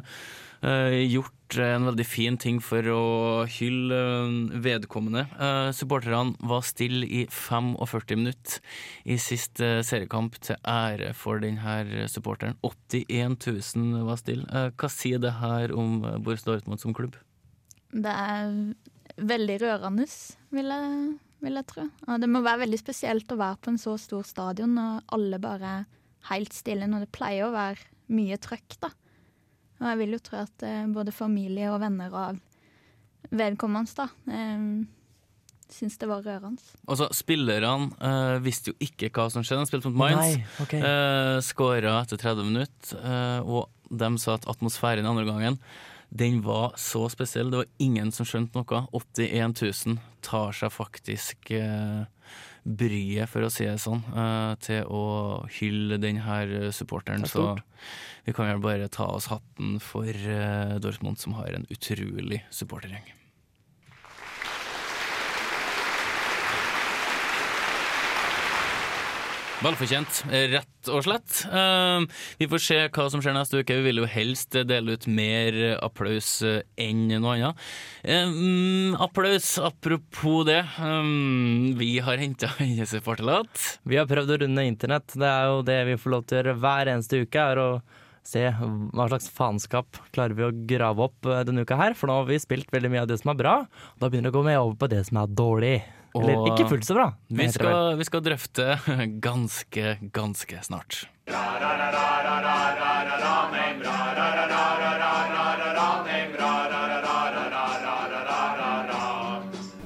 gjort 0.65 1.35
en 1.53 1.85
veldig 1.89 2.05
fin 2.07 2.37
ting 2.41 2.57
for 2.63 2.87
å 2.89 3.01
hylle 3.49 3.97
eh, 3.97 4.59
vedkommende. 4.65 5.25
Supporterne 5.75 6.35
var 6.41 6.65
stille 6.65 7.05
i 7.05 7.25
45 7.29 8.19
minutter 8.19 8.59
i 9.05 9.17
siste 9.21 9.83
seriekamp 9.85 10.39
til 10.43 10.57
ære 10.65 11.13
for 11.17 11.43
denne 11.43 12.07
supporteren. 12.11 12.57
81 12.65 13.37
000 13.77 14.07
var 14.07 14.19
stille. 14.21 14.47
Eh, 14.49 14.71
hva 14.73 14.91
sier 14.91 15.21
det 15.21 15.35
her 15.41 15.75
om 15.75 16.01
eh, 16.03 16.17
Borussia 16.17 16.53
Dortmund 16.53 16.81
som 16.81 16.95
klubb? 16.97 17.17
Det 17.93 18.11
er 18.11 18.57
veldig 19.21 19.59
rørende, 19.61 20.09
vil 20.55 20.73
jeg, 20.73 21.15
vil 21.45 21.61
jeg 21.61 21.69
tro. 21.71 21.87
Og 22.09 22.21
det 22.21 22.31
må 22.31 22.43
være 22.43 22.65
veldig 22.65 22.81
spesielt 22.81 23.31
å 23.31 23.39
være 23.39 23.61
på 23.61 23.73
en 23.73 23.81
så 23.81 23.95
stor 24.01 24.25
stadion 24.27 24.75
og 24.81 25.15
alle 25.15 25.39
bare 25.39 25.77
helt 26.31 26.55
stille 26.57 26.89
når 26.89 27.05
det 27.05 27.15
pleier 27.15 27.47
å 27.47 27.55
være 27.55 27.91
mye 28.15 28.37
trøkk, 28.41 28.79
da. 28.81 28.91
Og 29.81 29.87
jeg 29.89 30.01
vil 30.01 30.15
jo 30.15 30.21
tro 30.23 30.41
at 30.43 30.65
eh, 30.65 30.83
både 30.91 31.13
familie 31.15 31.71
og 31.73 31.81
venner 31.83 32.13
av 32.15 32.37
vedkommende 33.35 33.97
da 33.97 34.05
eh, 34.31 34.67
syns 35.71 35.97
det 35.97 36.07
var 36.09 36.21
rørende. 36.25 36.61
Altså, 36.87 37.09
Spillerne 37.15 37.89
uh, 37.97 38.37
visste 38.43 38.71
jo 38.71 38.77
ikke 38.85 39.09
hva 39.15 39.27
som 39.33 39.43
skjedde. 39.45 39.65
De 39.65 39.71
spilte 39.71 39.91
mot 39.91 39.97
Mines. 40.05 40.37
Okay. 40.61 40.79
ok. 40.79 40.87
eh, 40.91 41.39
Skåra 41.45 41.97
etter 42.03 42.21
30 42.21 42.51
minutter, 42.51 43.01
Uh, 43.05 43.41
og 43.43 43.91
de 43.91 44.07
sa 44.21 44.35
at 44.37 44.47
atmosfæren 44.49 45.05
i 45.05 45.09
andre 45.09 45.25
gangen 45.27 45.59
den 46.15 46.39
var 46.45 46.73
så 46.79 47.05
spesiell. 47.11 47.51
Det 47.51 47.59
var 47.63 47.71
ingen 47.81 48.11
som 48.15 48.27
skjønte 48.27 48.57
noe. 48.57 48.81
81 48.95 49.55
000 49.87 49.97
tar 50.25 50.55
seg 50.55 50.71
faktisk 50.73 51.51
eh, 51.53 52.05
bryet, 52.65 53.29
for 53.29 53.45
å 53.45 53.51
si 53.53 53.67
det 53.67 53.77
sånn, 53.81 54.01
eh, 54.09 54.55
til 54.65 54.89
å 54.89 55.45
hylle 55.59 55.99
den 56.01 56.17
her 56.25 56.71
supporteren. 56.73 57.23
Er 57.23 57.29
Så 57.29 57.57
vi 58.25 58.33
kan 58.33 58.49
vel 58.49 58.63
bare 58.63 58.89
ta 58.89 59.05
oss 59.05 59.29
hatten 59.29 59.79
for 59.79 60.09
eh, 60.09 60.79
Dortmund, 60.81 61.19
som 61.21 61.37
har 61.37 61.53
en 61.53 61.67
utrolig 61.69 62.41
supportergjeng. 62.49 63.05
Velfortjent, 69.65 70.19
rett 70.29 70.89
og 70.93 71.01
slett. 71.07 71.39
Uh, 71.49 72.05
vi 72.37 72.45
får 72.51 72.61
se 72.61 72.75
hva 72.93 73.05
som 73.09 73.23
skjer 73.23 73.33
neste 73.33 73.63
uke. 73.63 73.79
Vi 73.79 73.87
vil 73.87 74.03
jo 74.03 74.09
helst 74.09 74.53
dele 74.69 74.93
ut 74.93 75.07
mer 75.09 75.57
applaus 75.79 76.29
eh, 76.45 76.59
enn 76.85 77.07
noe 77.09 77.33
annet. 77.33 77.63
Mm, 78.05 78.93
applaus, 79.01 79.55
apropos 79.57 80.45
det. 80.45 80.59
Um, 80.77 81.73
vi 81.79 81.95
har 81.97 82.21
henta 82.21 82.51
supporterlåt. 82.93 83.81
Vi 83.89 83.97
har 83.97 84.05
prøvd 84.11 84.35
å 84.35 84.39
runde 84.43 84.67
internett. 84.69 85.17
Det 85.17 85.31
er 85.31 85.49
jo 85.49 85.65
det 85.65 85.81
vi 85.89 85.97
får 86.03 86.13
lov 86.13 86.29
til 86.29 86.37
å 86.37 86.41
gjøre 86.43 86.57
hver 86.61 86.93
eneste 86.93 87.25
uke. 87.25 87.49
er 87.55 87.65
å 87.65 87.69
Se 88.25 88.41
hva 88.49 89.05
slags 89.05 89.27
faenskap 89.29 89.99
klarer 90.09 90.33
vi 90.33 90.45
å 90.47 90.53
grave 90.65 91.09
opp 91.09 91.27
denne 91.45 91.61
uka 91.61 91.77
her. 91.77 91.93
For 91.93 92.09
nå 92.09 92.21
har 92.21 92.29
vi 92.29 92.41
spilt 92.41 92.73
veldig 92.73 92.89
mye 92.93 93.03
av 93.05 93.11
det 93.11 93.19
som 93.21 93.33
er 93.33 93.37
bra. 93.37 93.59
Og 93.65 94.01
da 94.01 94.09
begynner 94.09 94.29
det 94.29 94.37
å 94.37 94.39
gå 94.39 94.47
med 94.47 94.61
over 94.61 94.81
på 94.81 94.89
det 94.93 95.03
som 95.09 95.21
er 95.21 95.37
dårlig. 95.41 95.77
Eller 96.21 96.47
ikke 96.51 96.69
fullt 96.69 96.87
så 96.87 96.95
bra. 96.97 97.09
Vi 97.27 97.47
skal, 97.51 97.97
vi 97.99 98.07
skal 98.07 98.23
drøfte 98.25 98.67
ganske, 99.27 99.97
ganske 100.15 100.61
snart. 100.63 101.05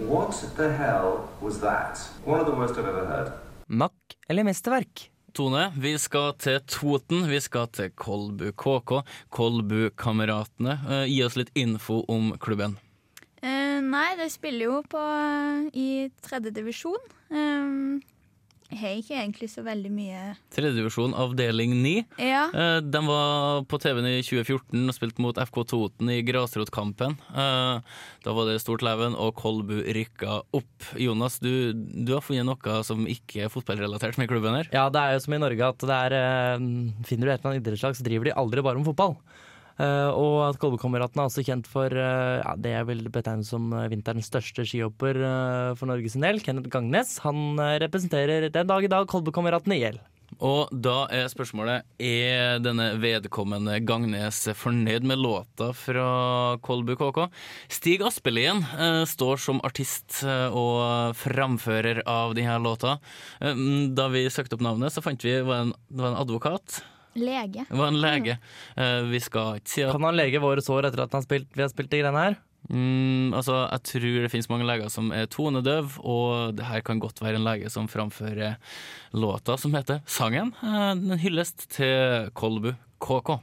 What 0.09 0.33
the 0.57 0.69
hell 0.71 1.27
was 1.41 1.59
that? 1.61 1.99
One 2.25 2.39
of 2.39 2.45
the 2.47 2.53
worst 2.53 2.75
I've 2.77 2.87
ever 2.87 3.05
heard. 3.05 3.31
Makk 3.67 4.17
eller 4.29 4.43
mesterverk? 4.43 5.09
Tone, 5.33 5.71
vi 5.77 5.93
skal 6.01 6.33
til 6.41 6.59
Toten. 6.65 7.27
Vi 7.29 7.39
skal 7.39 7.67
til 7.73 7.91
Kolbu 7.93 8.51
KK. 8.57 9.03
Kolbu-kameratene. 9.29 10.77
Eh, 10.89 11.05
gi 11.11 11.21
oss 11.23 11.37
litt 11.37 11.51
info 11.53 12.01
om 12.09 12.31
klubben. 12.41 12.79
Nei, 13.85 14.15
de 14.19 14.29
spiller 14.33 14.65
jo 14.71 14.79
på 14.89 15.01
i 15.73 15.89
tredje 16.25 16.51
divisjon. 16.55 17.01
Eh, 17.31 17.99
jeg 18.69 18.77
har 18.83 18.97
ikke 18.99 19.15
egentlig 19.17 19.47
så 19.49 19.63
veldig 19.65 19.89
mye 19.89 20.17
Tredjedivisjon, 20.53 21.15
avdeling 21.17 21.71
9. 21.81 21.93
Ja. 22.21 22.43
Eh, 22.53 22.75
De 22.85 22.99
var 23.07 23.63
på 23.65 23.79
TV-en 23.81 24.05
i 24.05 24.19
2014 24.21 24.83
og 24.83 24.93
spilte 24.93 25.23
mot 25.25 25.39
FK 25.41 25.57
Toten 25.71 26.11
i 26.13 26.19
grasrotkampen. 26.27 27.15
Eh, 27.33 27.81
Da 28.21 28.35
var 28.37 28.45
det 28.45 28.59
stort 28.61 28.85
leven, 28.85 29.15
og 29.17 29.33
Kolbu 29.41 29.79
rykka 29.89 30.43
opp. 30.53 30.85
Jonas, 31.01 31.39
du, 31.41 31.73
du 31.73 32.13
har 32.13 32.21
funnet 32.21 32.45
noe 32.45 32.83
som 32.85 33.07
ikke 33.09 33.47
er 33.47 33.49
fotballrelatert 33.49 34.21
med 34.21 34.29
klubben 34.29 34.53
her? 34.59 34.69
Ja, 34.71 34.85
det 34.93 35.01
er 35.01 35.17
jo 35.17 35.25
som 35.25 35.33
i 35.33 35.41
Norge 35.41 35.65
at 35.73 35.87
det 35.89 35.97
er 36.05 36.17
eh, 36.19 36.69
Finner 37.09 37.25
du 37.25 37.33
et 37.33 37.39
eller 37.41 37.55
annet 37.55 37.65
idrettslag, 37.65 37.97
så 37.97 38.05
driver 38.05 38.29
de 38.29 38.37
aldri 38.37 38.61
bare 38.69 38.77
om 38.77 38.85
fotball. 38.85 39.17
Eh, 39.79 40.11
og 40.11 40.41
at 40.49 40.59
Kolbekameratene 40.59 41.23
er 41.23 41.29
også 41.29 41.45
kjent 41.47 41.69
for 41.71 41.93
eh, 41.93 42.41
ja, 42.41 42.53
det 42.59 42.75
jeg 42.75 42.87
vil 42.89 43.05
betegne 43.13 43.47
som 43.47 43.71
eh, 43.71 43.87
vinterens 43.91 44.27
største 44.27 44.67
skihopper 44.67 45.21
for 45.79 45.89
Norges 45.89 46.19
del, 46.19 46.43
Kenneth 46.43 46.71
Gangnes. 46.73 47.17
Han 47.23 47.59
representerer 47.79 48.49
den 48.51 48.69
dag 48.69 48.85
i 48.85 48.91
dag 48.91 49.07
Kolbekameratene 49.09 49.77
i 49.77 49.83
gjeld. 49.85 50.01
Og 50.45 50.69
da 50.69 51.07
er 51.09 51.25
spørsmålet 51.31 51.87
Er 52.05 52.59
denne 52.61 52.91
vedkommende 53.01 53.79
Gangnes 53.81 54.43
fornøyd 54.59 55.07
med 55.09 55.17
låta 55.19 55.71
fra 55.73 56.05
Kolbu 56.61 56.93
KK? 56.99 57.23
Stig 57.71 58.05
Aspelien 58.05 58.61
eh, 58.75 59.01
står 59.09 59.41
som 59.41 59.63
artist 59.65 60.21
og 60.27 61.15
framfører 61.17 62.03
av 62.09 62.35
denne 62.37 62.59
låta. 62.61 62.97
Da 63.39 64.07
vi 64.11 64.27
søkte 64.31 64.59
opp 64.59 64.63
navnet, 64.65 64.93
så 64.93 65.03
fant 65.05 65.23
vi 65.23 65.37
det 65.39 65.47
var 65.47 65.65
en, 65.65 65.75
det 65.89 66.03
var 66.03 66.13
en 66.13 66.21
advokat. 66.21 66.81
Lege. 67.23 67.65
Det 67.69 67.79
var 67.79 67.93
en 67.93 68.01
lege. 68.01 68.37
Uh, 68.75 69.07
vi 69.11 69.23
skal 69.23 69.59
ikke 69.59 69.73
si 69.73 69.85
at 69.85 69.95
Kan 69.95 70.07
han 70.07 70.19
lege 70.19 70.43
våre 70.43 70.63
sår 70.63 70.89
etter 70.89 71.05
at 71.05 71.17
han 71.17 71.25
spilt, 71.25 71.49
vi 71.55 71.65
har 71.65 71.71
spilt 71.71 71.91
de 71.91 72.03
greiene 72.03 72.27
her? 72.27 72.39
Mm, 72.67 73.33
altså, 73.33 73.63
jeg 73.71 73.83
tror 73.87 74.23
det 74.23 74.31
finnes 74.33 74.49
mange 74.51 74.67
leger 74.67 74.91
som 74.93 75.13
er 75.15 75.29
tonedøv, 75.31 75.95
og 76.05 76.57
det 76.57 76.67
her 76.67 76.83
kan 76.85 76.99
godt 77.01 77.21
være 77.23 77.39
en 77.39 77.47
lege 77.47 77.71
som 77.71 77.87
framfører 77.89 78.59
låta 79.15 79.57
som 79.57 79.73
heter 79.73 80.03
Sangen. 80.05 80.53
den 80.61 81.11
En 81.11 81.19
hyllest 81.19 81.69
til 81.71 82.29
Kolbu 82.33 82.73
KK. 82.99 83.39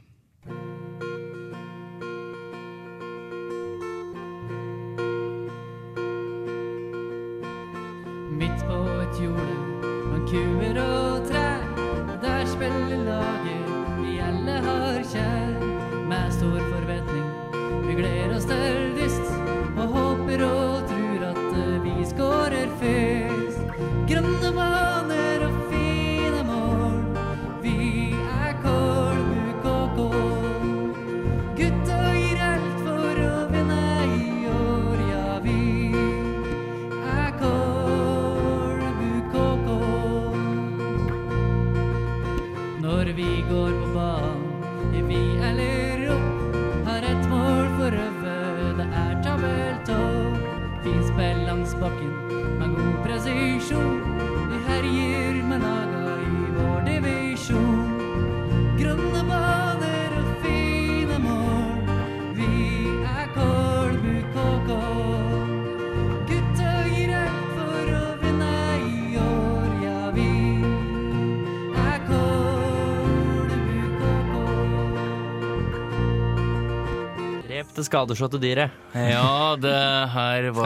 Midt 8.37 8.61
på 8.69 8.79
et 9.01 9.19
jorde 9.23 9.57
blant 10.05 10.29
kuer 10.29 10.77
og 10.83 11.27
trær. 11.27 11.61
Der 12.21 12.45
spiller 12.45 13.03
laget 13.03 13.36
Drep 77.77 77.85
det 77.85 77.91
skadeslåtte 77.91 78.39
dyret. 78.41 78.71
Ja, 78.95 79.55
det 79.61 79.71
her 80.09 80.47
var 80.55 80.63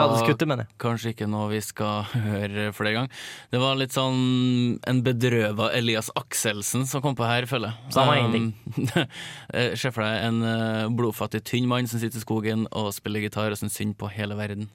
kanskje 0.80 1.12
ikke 1.12 1.28
noe 1.28 1.50
vi 1.52 1.60
skal 1.60 2.06
høre 2.14 2.70
flere 2.72 2.94
ganger. 2.96 3.26
Det 3.52 3.60
var 3.60 3.76
litt 3.76 3.92
sånn 3.92 4.78
en 4.88 5.02
bedrøva 5.04 5.72
Elias 5.76 6.08
Akselsen 6.16 6.86
som 6.88 7.04
kom 7.04 7.18
på 7.20 7.28
her, 7.28 7.48
føler 7.52 7.74
jeg. 7.74 7.92
Samme 7.98 8.16
ingenting. 8.22 8.48
Eh, 9.52 9.74
Se 9.76 9.90
for 9.92 10.06
deg 10.06 10.24
en 10.30 10.38
eh, 10.48 10.86
blodfattig, 10.96 11.42
tynn 11.48 11.68
mann 11.68 11.88
som 11.90 12.00
sitter 12.00 12.22
i 12.22 12.24
skogen 12.24 12.64
og 12.72 12.94
spiller 12.96 13.26
gitar 13.26 13.52
og 13.52 13.60
syns 13.60 13.76
synd 13.76 13.98
på 14.00 14.08
hele 14.14 14.38
verden. 14.40 14.70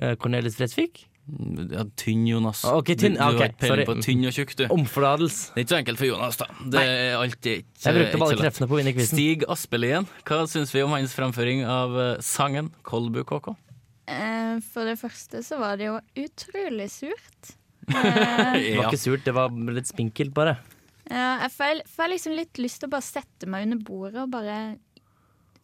Eh, 0.00 0.14
Cornelis 0.16 0.56
Fresvik? 0.56 1.02
Ja, 1.26 1.82
tynn, 1.98 2.22
Jonas. 2.28 2.60
Ah, 2.64 2.76
ok, 2.78 2.92
tynn. 2.94 3.16
Du, 3.16 3.18
du 3.18 3.24
okay, 3.24 3.38
har 3.40 3.48
ikke 3.50 3.58
peiling 3.64 3.82
sorry. 3.82 3.86
på 3.88 4.04
tynn 4.06 4.26
og 4.28 4.34
tjukk, 4.36 4.52
du. 4.60 4.64
Omfladels. 4.70 5.38
Det 5.54 5.58
er 5.58 5.64
ikke 5.64 5.74
så 5.74 5.78
enkelt 5.80 5.98
for 6.02 6.06
Jonas, 6.10 6.38
da. 6.38 6.46
Det 6.76 6.82
er 6.86 7.16
alltid 7.18 7.52
ikke 7.64 7.82
Jeg 7.86 7.96
brukte 7.98 8.20
bare 8.22 8.38
kreftene 8.42 8.68
på 8.70 8.76
å 8.76 8.80
vinne 8.80 8.94
quizen. 8.94 9.10
Stig 9.18 9.46
Aspelien, 9.56 10.06
hva 10.28 10.38
syns 10.52 10.74
vi 10.74 10.84
om 10.86 10.94
hans 10.94 11.16
framføring 11.18 11.64
av 11.66 11.98
eh, 11.98 12.12
sangen 12.22 12.70
Kolbu 12.86 13.24
KK? 13.26 13.50
Eh, 14.06 14.54
for 14.70 14.86
det 14.86 14.94
første 15.02 15.42
så 15.42 15.58
var 15.58 15.80
det 15.80 15.88
jo 15.90 15.98
utrolig 16.26 16.88
surt. 16.94 17.52
Det 17.90 18.76
var 18.78 18.88
ikke 18.88 18.98
surt, 18.98 19.22
det 19.26 19.34
var 19.34 19.50
litt 19.70 19.86
spinkelt, 19.86 20.32
bare. 20.34 20.56
Ja, 21.06 21.36
jeg 21.44 21.52
får, 21.54 21.82
får 21.90 22.08
liksom 22.10 22.32
litt 22.34 22.58
lyst 22.58 22.80
til 22.82 22.88
å 22.88 22.94
bare 22.96 23.06
sette 23.06 23.46
meg 23.50 23.66
under 23.68 23.78
bordet 23.86 24.22
og 24.24 24.32
bare 24.32 24.56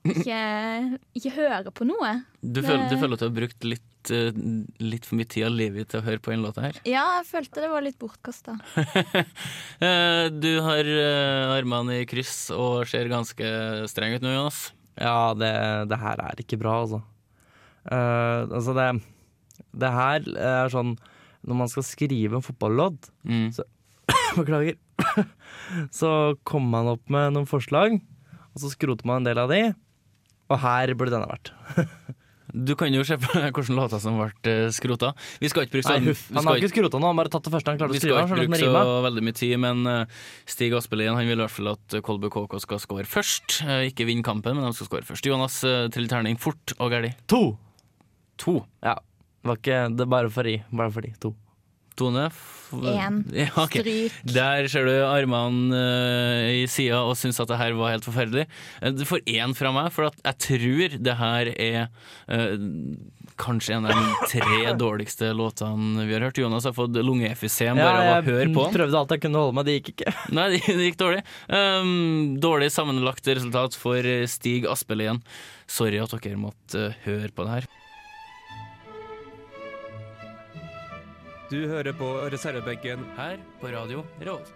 ikke, 0.07 0.39
ikke 1.19 1.33
høre 1.35 1.73
på 1.75 1.87
noe. 1.87 2.13
Du 2.43 2.61
Det- 2.61 2.67
føler, 2.69 2.89
du 2.91 2.97
føler 2.99 3.15
at 3.15 3.23
du 3.23 3.27
har 3.27 3.35
brukt 3.41 3.65
litt, 3.67 3.83
eh, 4.11 4.33
litt 4.83 5.07
for 5.07 5.19
mye 5.21 5.29
tid 5.31 5.45
av 5.47 5.53
livet 5.55 5.89
til 5.93 6.01
å 6.01 6.05
høre 6.07 6.19
på 6.25 6.33
den 6.33 6.43
låta 6.43 6.65
her? 6.67 6.79
Ja, 6.89 7.05
jeg 7.21 7.29
følte 7.29 7.63
det 7.63 7.71
var 7.71 7.85
litt 7.87 7.99
bortkasta. 8.03 8.59
Eh, 9.83 10.27
Du 10.31 10.51
har 10.63 10.87
eh, 10.87 11.53
armene 11.57 12.01
i 12.03 12.07
kryss 12.07 12.51
og 12.55 12.85
ser 12.91 13.09
ganske 13.11 13.47
streng 13.91 14.15
ut 14.17 14.23
nå, 14.25 14.31
Jonas. 14.35 14.61
Ja, 14.99 15.33
det, 15.35 15.51
det 15.91 15.99
her 16.03 16.21
er 16.23 16.43
ikke 16.43 16.59
bra, 16.61 16.77
altså. 16.85 17.01
Uh, 17.83 18.47
altså, 18.55 18.75
det, 18.77 18.85
det 19.75 19.89
her 19.91 20.27
er 20.39 20.69
sånn 20.71 20.93
Når 21.43 21.57
man 21.59 21.71
skal 21.73 21.83
skrive 21.83 22.39
en 22.39 22.45
fotballåt, 22.47 23.09
Mm. 23.27 23.49
så 23.57 23.65
Beklager. 24.39 24.77
så 25.99 26.13
kommer 26.47 26.71
man 26.77 26.93
opp 26.95 27.11
med 27.11 27.35
noen 27.35 27.49
forslag, 27.51 27.99
og 28.53 28.63
så 28.63 28.71
skroter 28.71 29.09
man 29.09 29.23
en 29.23 29.27
del 29.33 29.41
av 29.43 29.51
de. 29.51 29.63
Og 30.53 30.61
her 30.63 30.93
burde 30.95 31.15
denne 31.17 31.27
vært. 31.33 31.51
Du 32.53 32.75
kan 32.77 32.93
jo 32.93 33.01
se 33.09 33.17
på 33.17 33.31
hvilke 33.33 33.65
låter 33.73 34.01
som 34.03 34.19
ble 34.21 34.29
eh, 34.53 34.67
skrota. 34.75 35.13
Vi 35.41 35.49
skal 35.49 35.65
ikke 35.65 35.79
bruke 35.79 35.89
Nei, 35.89 35.97
sånn 35.99 36.09
huff. 36.11 36.25
Han 36.37 36.49
har 36.51 36.61
ikke 36.61 36.73
skrota 36.75 37.01
noe, 37.01 37.11
han 37.15 37.21
bare 37.23 37.33
tatt 37.33 37.47
det 37.49 37.53
første 37.55 37.73
han 37.73 37.81
klarte 37.81 37.97
å 37.97 38.01
skrive. 38.01 38.19
Vi 38.23 38.29
skal 38.29 38.45
ikke 38.45 38.59
bruke 38.59 38.85
så 38.85 38.97
veldig 39.09 39.25
mye 39.29 39.39
tid, 39.41 39.55
men 39.65 39.87
eh, 39.89 40.19
Stig 40.53 40.77
Aspelien 40.77 41.17
han 41.17 41.25
vil 41.29 41.39
i 41.41 41.43
hvert 41.47 41.55
fall 41.57 41.73
at 41.73 41.97
Kolbu 42.05 42.29
KK 42.35 42.59
skal 42.67 42.83
score 42.85 43.07
først. 43.09 43.63
Eh, 43.65 43.87
Ikke 43.89 44.05
vinne 44.09 44.27
kampen, 44.27 44.59
men 44.59 44.69
de 44.69 44.75
skal 44.77 44.91
score 44.91 45.09
først. 45.09 45.29
Jonas 45.33 45.61
til 45.97 46.11
terning 46.13 46.37
fort 46.41 46.77
og 46.79 46.93
gæli. 46.93 47.15
To! 47.33 47.43
To. 48.45 48.59
Ja. 48.85 48.99
Det 49.43 49.51
var 49.51 49.59
ikke 49.59 49.81
det 49.99 50.07
bare 50.13 50.31
for 50.31 50.47
i. 50.47 50.59
Bare 50.71 50.93
for 50.95 51.03
de. 51.09 51.15
To. 51.25 51.33
Tone? 51.99 52.29
Én. 52.73 53.19
Ja, 53.37 53.51
okay. 53.61 53.83
Stryk. 53.83 54.21
Der 54.33 54.67
ser 54.73 54.87
du 54.89 54.93
armene 55.05 55.77
uh, 55.77 56.47
i 56.63 56.63
sida 56.73 57.03
og 57.05 57.19
syns 57.21 57.37
at 57.43 57.51
det 57.51 57.59
her 57.61 57.75
var 57.77 57.93
helt 57.93 58.07
forferdelig. 58.07 58.47
Eh, 58.81 58.95
Du 58.97 59.05
får 59.09 59.21
én 59.29 59.53
fra 59.57 59.73
meg, 59.77 59.91
for 59.93 60.09
at 60.09 60.17
jeg 60.25 60.39
tror 60.47 60.97
det 61.05 61.17
her 61.19 61.51
er 61.53 61.83
uh, 62.33 62.57
kanskje 63.43 63.77
en 63.77 63.91
av 63.91 63.93
de 63.99 64.31
tre 64.33 64.73
dårligste 64.85 65.33
låtene 65.37 66.07
vi 66.09 66.17
har 66.17 66.25
hørt. 66.31 66.41
Jonas 66.41 66.65
har 66.69 66.73
fått 66.77 66.97
lungeemfysem 66.97 67.77
bare 67.77 68.07
av 68.07 68.23
å 68.23 68.31
høre 68.31 68.49
på 68.55 68.65
den. 68.65 68.77
prøvde 68.79 69.01
alt 69.03 69.15
jeg 69.19 69.25
kunne 69.27 69.45
holde 69.45 69.59
meg, 69.61 69.69
det 69.69 69.77
gikk 69.79 69.93
ikke. 69.93 70.17
Nei, 70.39 70.49
det, 70.55 70.63
det 70.81 70.89
gikk 70.89 71.01
dårlig. 71.05 71.23
Um, 71.53 71.93
dårlig 72.41 72.73
sammenlagt 72.73 73.29
resultat 73.29 73.77
for 73.77 74.09
Stig 74.33 74.65
Aspelien. 74.71 75.21
Sorry 75.69 76.01
at 76.01 76.17
dere 76.17 76.41
måtte 76.41 76.89
uh, 76.89 76.99
høre 77.05 77.33
på 77.37 77.45
det 77.49 77.59
her. 77.61 77.71
Du 81.53 81.67
hører 81.69 81.93
på 81.93 82.07
reservebenken 82.33 83.03
her 83.13 83.37
på 83.61 83.69
radio 83.69 84.03
Revolt. 84.21 84.53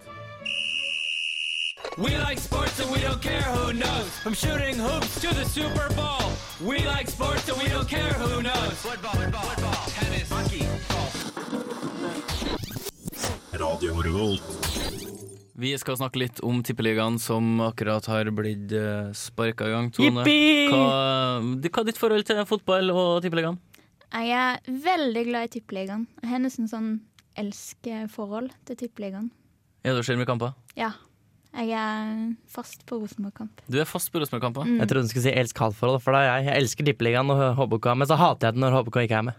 We 1.98 2.16
like 2.16 2.38
sports 2.40 2.80
and 2.80 2.90
we 2.90 3.00
don't 3.04 3.20
care 3.20 3.42
who 3.52 3.72
knows. 3.72 4.08
From 4.22 4.32
shooting 4.34 4.80
hoops 4.80 5.20
to 5.20 5.28
the 5.34 5.44
Super 5.44 5.92
Bowl. 5.92 6.32
We 6.64 6.78
like 6.86 7.10
sports 7.10 7.50
and 7.50 7.58
we 7.60 7.68
don't 7.68 7.86
care 7.86 8.14
who 8.16 8.40
knows. 8.40 8.72
Football, 8.80 9.12
football, 9.12 9.42
football, 9.42 9.76
tennis, 9.92 10.30
hockey, 10.30 10.64
Radio 13.60 14.00
Revolt. 14.00 14.42
Vi 15.52 15.76
skal 15.78 16.00
snakke 16.00 16.20
litt 16.20 16.40
om 16.40 16.62
tippeligaen 16.64 17.20
som 17.20 17.60
akkurat 17.64 18.08
har 18.08 18.32
blitt 18.32 18.72
uh, 18.72 19.12
sparka 19.12 19.68
i 19.68 19.76
gang. 19.76 19.92
Tone, 19.92 20.24
hva, 20.24 20.82
hva 21.44 21.80
er 21.80 21.86
ditt 21.92 22.00
forhold 22.00 22.24
til 22.28 22.40
fotball 22.48 22.92
og 22.92 23.20
tippeligaen? 23.24 23.60
Jeg 24.14 24.30
er 24.32 24.60
veldig 24.86 25.24
glad 25.28 25.48
i 25.48 25.52
Tippeligaen. 25.58 26.06
Jeg 26.22 26.30
har 26.30 26.40
nesten 26.44 26.68
sånn 26.70 26.92
elskeforhold 27.36 28.52
til 28.68 28.78
Tippeligaen. 28.84 29.30
Er 29.86 29.94
du 29.98 30.02
ser 30.06 30.16
mye 30.18 30.28
kamper? 30.28 30.54
Ja. 30.78 30.92
Jeg 31.56 31.70
er 31.72 32.34
fast 32.52 32.82
på 32.84 32.98
Rosenborg-kamp. 33.00 33.62
Du 33.72 33.78
er 33.80 33.86
fast 33.88 34.10
på 34.12 34.20
Rosenborg-kamp, 34.20 34.58
Mm. 34.66 34.78
Jeg 34.80 34.88
trodde 34.90 35.06
du 35.06 35.08
skulle 35.08 35.24
si 35.24 35.32
elsk-hat-forhold, 35.32 36.02
for 36.04 36.12
da 36.12 36.20
jeg, 36.20 36.44
jeg 36.50 36.60
elsker 36.62 36.84
Tippeligaen 36.84 37.30
og 37.32 37.56
HBK, 37.56 37.86
men 37.96 38.06
så 38.10 38.18
hater 38.20 38.48
jeg 38.50 38.54
den 38.58 38.60
når 38.66 38.76
HBK 38.82 38.96
ikke 39.06 39.16
er 39.16 39.22
med. 39.22 39.34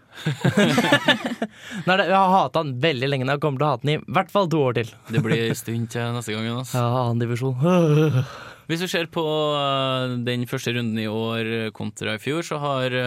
Nei, 1.86 1.96
jeg 2.02 2.16
har 2.18 2.32
hata 2.34 2.64
den 2.64 2.74
veldig 2.82 3.08
lenge 3.12 3.24
og 3.28 3.30
jeg 3.36 3.40
kommer 3.44 3.62
til 3.62 3.68
å 3.68 3.70
hate 3.70 3.86
den 3.86 3.94
i 3.94 4.12
hvert 4.18 4.32
fall 4.34 4.50
to 4.50 4.62
år 4.66 4.78
til. 4.80 4.90
Det 5.14 5.22
blir 5.22 5.44
en 5.46 5.54
stund 5.62 5.90
til 5.94 6.10
neste 6.18 6.34
gang, 6.34 6.48
Jonas. 6.50 6.74
Ja, 6.74 6.86
annen 7.04 7.22
divisjon. 7.22 7.54
Hvis 8.68 8.84
vi 8.84 8.90
ser 8.92 9.08
på 9.12 9.24
uh, 9.24 10.18
den 10.26 10.44
første 10.48 10.74
runden 10.76 11.00
i 11.00 11.08
år 11.08 11.70
kontra 11.76 12.18
i 12.18 12.22
fjor, 12.22 12.44
så 12.44 12.60
har 12.60 12.92
det 12.92 13.06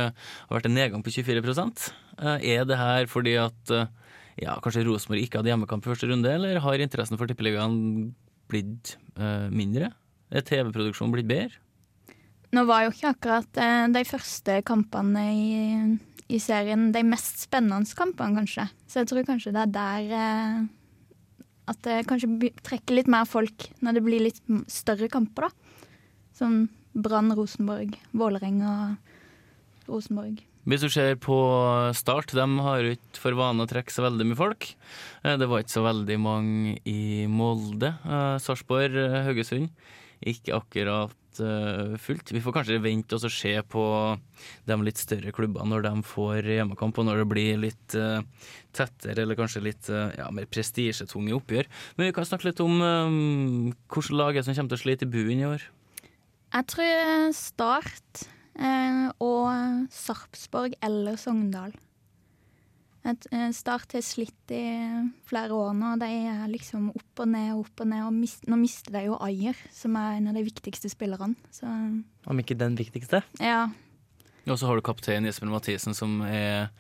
vært 0.50 0.70
en 0.70 0.78
nedgang 0.78 1.06
på 1.06 1.14
24 1.14 1.42
Uh, 2.22 2.38
Er 2.38 2.66
det 2.66 2.78
her 2.78 3.08
fordi 3.10 3.34
at 3.40 3.72
ja, 4.38 4.58
kanskje 4.62 4.84
Rosenborg 4.86 5.24
ikke 5.24 5.40
hadde 5.40 5.50
hjemmekamp 5.50 5.86
i 5.86 5.90
første 5.90 6.10
runde, 6.10 6.30
eller 6.30 6.60
har 6.62 6.82
interessen 6.84 7.18
for 7.18 7.26
Tippeligaen 7.30 8.14
blitt 8.52 8.96
mindre? 9.50 9.90
Er 10.32 10.46
TV-produksjonen 10.46 11.16
blitt 11.16 11.30
bedre? 11.30 11.58
Nå 12.52 12.66
var 12.68 12.86
jo 12.86 12.92
ikke 12.92 13.14
akkurat 13.14 13.60
eh, 13.64 13.86
de 13.96 14.04
første 14.08 14.58
kampene 14.68 15.24
i, 15.32 15.52
i 16.36 16.40
serien 16.42 16.90
de 16.92 17.04
mest 17.08 17.46
spennende 17.46 17.96
kampene, 17.96 18.42
kanskje. 18.42 18.68
Så 18.92 19.02
jeg 19.02 19.12
tror 19.12 19.28
kanskje 19.28 19.54
det 19.56 19.62
er 19.64 19.76
der 19.78 20.16
eh, 20.20 20.58
at 21.70 21.82
det 21.86 22.06
kanskje 22.10 22.52
trekker 22.66 22.98
litt 22.98 23.10
mer 23.12 23.28
folk 23.30 23.70
når 23.82 23.98
det 23.98 24.04
blir 24.06 24.24
litt 24.26 24.42
større 24.72 25.10
kamper, 25.12 25.50
da. 25.50 25.52
Som 26.34 26.70
Brann, 26.94 27.32
Rosenborg, 27.38 27.94
Vålerenga, 28.18 28.98
Rosenborg. 29.88 30.42
Hvis 30.68 30.84
du 30.84 30.90
ser 30.94 31.16
på 31.18 31.36
Start, 31.98 32.34
de 32.38 32.44
har 32.62 32.84
jo 32.86 32.92
ikke 32.94 33.22
for 33.24 33.38
vane 33.38 33.64
å 33.64 33.70
trekke 33.70 33.94
så 33.94 34.04
veldig 34.06 34.28
mye 34.30 34.38
folk. 34.38 34.68
Eh, 35.24 35.38
Det 35.38 35.48
var 35.50 35.64
ikke 35.64 35.74
så 35.74 35.86
veldig 35.88 36.18
mange 36.22 36.76
i 36.86 37.26
Molde. 37.26 37.96
Eh, 38.06 38.38
Sarpsborg, 38.38 38.94
eh, 38.94 39.24
Haugesund. 39.26 39.72
Ikke 40.22 40.54
akkurat 40.60 41.16
eh, 41.40 41.94
fullt. 42.02 42.32
Vi 42.36 42.42
får 42.44 42.56
kanskje 42.58 42.80
vente 42.84 43.16
og 43.16 43.32
se 43.32 43.54
på 43.72 43.84
de 44.68 44.78
litt 44.84 45.00
større 45.00 45.32
klubbene 45.36 45.72
når 45.72 45.86
de 45.88 45.94
får 46.08 46.50
hjemmekamp, 46.58 46.98
og 46.98 47.08
når 47.08 47.22
det 47.22 47.28
blir 47.32 47.62
litt 47.62 47.96
uh, 47.96 48.20
tettere 48.76 49.24
eller 49.24 49.40
kanskje 49.40 49.64
litt 49.64 49.92
eh, 49.92 50.12
ja, 50.20 50.28
mer 50.34 50.50
prestisjetunge 50.52 51.36
oppgjør. 51.38 51.70
Men 51.96 52.10
vi 52.10 52.16
kan 52.18 52.28
snakke 52.28 52.50
litt 52.50 52.64
om 52.64 52.82
uh, 52.84 53.72
hvilke 53.94 54.18
lag 54.18 54.42
som 54.42 54.58
kommer 54.58 54.74
til 54.74 54.82
å 54.82 54.84
slite 54.84 55.08
i 55.08 55.14
buen 55.14 55.40
i 55.40 55.48
år. 55.48 55.70
Jeg 56.52 56.68
tror 56.74 57.32
Start 57.38 58.26
og 59.24 59.88
Sarpsborg 59.96 60.76
eller 60.84 61.16
Sogndal. 61.18 61.72
Et, 63.04 63.28
eh, 63.34 63.50
Start 63.52 63.94
har 63.98 64.02
slitt 64.06 64.52
i 64.54 64.62
flere 65.26 65.50
år 65.58 65.72
nå. 65.74 65.96
De 66.00 66.06
er 66.06 66.48
liksom 66.52 66.90
opp 66.94 67.24
og 67.24 67.28
ned 67.34 67.54
og 67.56 67.64
opp 67.66 67.82
og 67.82 67.88
ned. 67.90 68.04
Og 68.06 68.14
mist, 68.14 68.44
nå 68.48 68.60
mister 68.62 68.92
de 68.94 69.06
jo 69.08 69.18
Ayer, 69.26 69.58
som 69.74 69.96
er 69.98 70.18
en 70.20 70.28
av 70.30 70.36
de 70.38 70.44
viktigste 70.46 70.90
spillerne. 70.94 71.36
Så 71.52 71.66
Om 72.28 72.40
ikke 72.44 72.58
den 72.58 72.76
viktigste. 72.78 73.24
ja. 73.40 73.70
Og 74.50 74.58
så 74.58 74.66
har 74.66 74.76
du 74.76 74.82
kaptein 74.82 75.22
Jesper 75.24 75.46
Mathisen 75.46 75.94
som 75.94 76.16
er, 76.26 76.72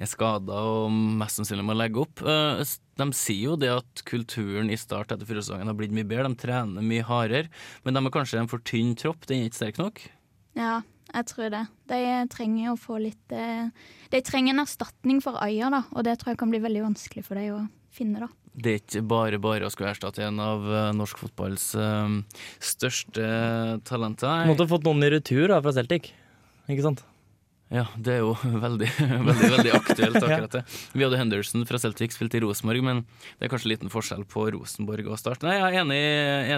er 0.00 0.06
skada 0.08 0.54
og 0.56 0.90
mest 0.90 1.36
sannsynlig 1.36 1.66
må 1.68 1.74
legge 1.76 2.00
opp. 2.00 2.22
Eh, 2.24 2.62
De 2.96 3.06
sier 3.12 3.50
jo 3.50 3.56
det 3.56 3.68
at 3.68 4.02
kulturen 4.08 4.70
i 4.72 4.76
start 4.80 5.12
etter 5.12 5.28
fjorårssesongen 5.28 5.68
har 5.68 5.76
blitt 5.76 5.92
mye 5.92 6.08
bedre. 6.08 6.28
De 6.32 6.40
trener 6.40 6.80
mye 6.80 7.04
hardere, 7.04 7.50
men 7.84 7.92
de 7.92 8.00
er 8.00 8.10
kanskje 8.16 8.40
en 8.40 8.48
for 8.48 8.64
tynn 8.64 8.94
tropp. 8.96 9.26
Den 9.28 9.42
er 9.42 9.50
ikke 9.50 9.60
sterk 9.60 9.78
nok. 9.78 10.00
ja, 10.56 10.80
jeg 11.12 11.28
tror 11.30 11.52
det. 11.52 11.62
De 11.92 12.00
trenger 12.32 12.72
å 12.72 12.78
få 12.80 12.98
litt 13.02 13.34
eh, 13.36 13.68
De 14.12 14.20
trenger 14.24 14.54
en 14.54 14.64
erstatning 14.64 15.20
for 15.24 15.38
Aya, 15.42 15.70
da. 15.72 15.84
Og 15.92 16.06
det 16.06 16.18
tror 16.20 16.32
jeg 16.32 16.40
kan 16.42 16.52
bli 16.52 16.62
veldig 16.62 16.86
vanskelig 16.88 17.24
for 17.26 17.40
dem 17.40 17.58
å 17.58 17.62
finne, 17.92 18.24
da. 18.24 18.30
Det 18.52 18.72
er 18.72 18.82
ikke 18.82 19.00
bare 19.08 19.38
bare 19.40 19.64
å 19.64 19.72
skulle 19.72 19.94
erstatte 19.94 20.24
en 20.26 20.40
av 20.42 20.66
eh, 20.68 20.90
norsk 20.96 21.22
fotballs 21.22 21.70
eh, 21.78 22.18
største 22.60 23.30
talenter. 23.88 24.44
Måtte 24.50 24.68
fått 24.68 24.84
noen 24.88 25.06
i 25.06 25.12
retur 25.14 25.46
da, 25.48 25.62
fra 25.64 25.72
Celtic. 25.76 26.12
Ikke 26.68 26.84
sant? 26.84 27.04
Ja, 27.72 27.86
det 27.96 28.18
er 28.18 28.20
jo 28.20 28.34
veldig, 28.66 28.88
veldig, 29.00 29.48
veldig 29.54 29.72
aktuelt 29.78 30.18
akkurat 30.26 30.58
det. 30.58 30.62
Vi 30.92 31.04
hadde 31.06 31.20
Henderson 31.20 31.64
fra 31.68 31.80
Celtic 31.80 32.12
spilt 32.12 32.36
i 32.36 32.42
Rosenborg, 32.44 32.84
men 32.84 33.00
det 33.38 33.48
er 33.48 33.52
kanskje 33.54 33.72
liten 33.72 33.92
forskjell 33.92 34.26
på 34.28 34.44
Rosenborg 34.52 35.08
og 35.08 35.16
Start. 35.20 35.44
Nei, 35.46 35.56
jeg 35.56 35.70
er 35.70 35.80
enig, 35.80 36.02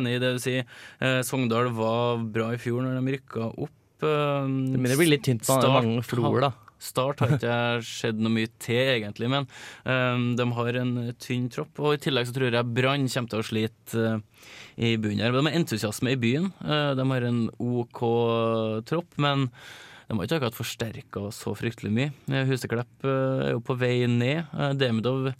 enig 0.00 0.16
i 0.16 0.20
det 0.22 0.34
du 0.34 0.42
sier. 0.42 0.66
Eh, 0.98 1.20
Sogndal 1.26 1.70
var 1.76 2.24
bra 2.34 2.50
i 2.54 2.60
fjor 2.60 2.82
når 2.82 2.98
de 2.98 3.16
rykka 3.18 3.52
opp. 3.54 3.74
Eh, 4.04 4.52
Det 4.74 4.98
blir 4.98 5.10
litt 5.10 5.24
tynt 5.26 5.44
på 5.46 5.56
Start 5.58 5.72
mange 5.84 6.04
floer, 6.06 6.46
da. 6.48 6.52
Start 6.84 7.22
har 7.22 7.30
ikke 7.38 7.54
skjedd 7.86 8.18
noe 8.20 8.34
mye 8.34 8.50
til, 8.60 8.80
egentlig, 8.98 9.28
men 9.32 9.46
um, 9.88 10.24
de 10.36 10.44
har 10.58 10.76
en 10.82 10.90
tynn 11.22 11.46
tropp. 11.48 11.78
Og 11.80 11.94
i 11.96 12.00
tillegg 12.02 12.28
så 12.28 12.34
tror 12.36 12.52
jeg 12.52 12.72
Brann 12.76 13.06
kommer 13.08 13.32
til 13.32 13.40
å 13.40 13.46
slite 13.46 14.02
uh, 14.18 14.50
i 14.76 14.90
bunnen 15.00 15.22
her. 15.24 15.32
De 15.32 15.46
har 15.46 15.56
entusiasme 15.56 16.12
i 16.12 16.18
byen. 16.20 16.50
Uh, 16.60 16.92
de 16.98 17.06
har 17.08 17.24
en 17.30 17.40
OK 17.56 18.02
tropp, 18.90 19.16
men 19.16 19.46
de 20.10 20.18
har 20.18 20.26
ikke 20.26 20.36
akkurat 20.42 20.58
forsterka 20.58 21.22
så 21.32 21.54
fryktelig 21.56 21.92
mye. 21.94 22.10
Eh, 22.28 22.44
Huseklepp 22.50 23.06
uh, 23.08 23.46
er 23.48 23.54
jo 23.54 23.62
på 23.64 23.78
vei 23.80 24.02
ned. 24.10 24.44
Eh, 24.52 24.74
Demidov 24.76 25.30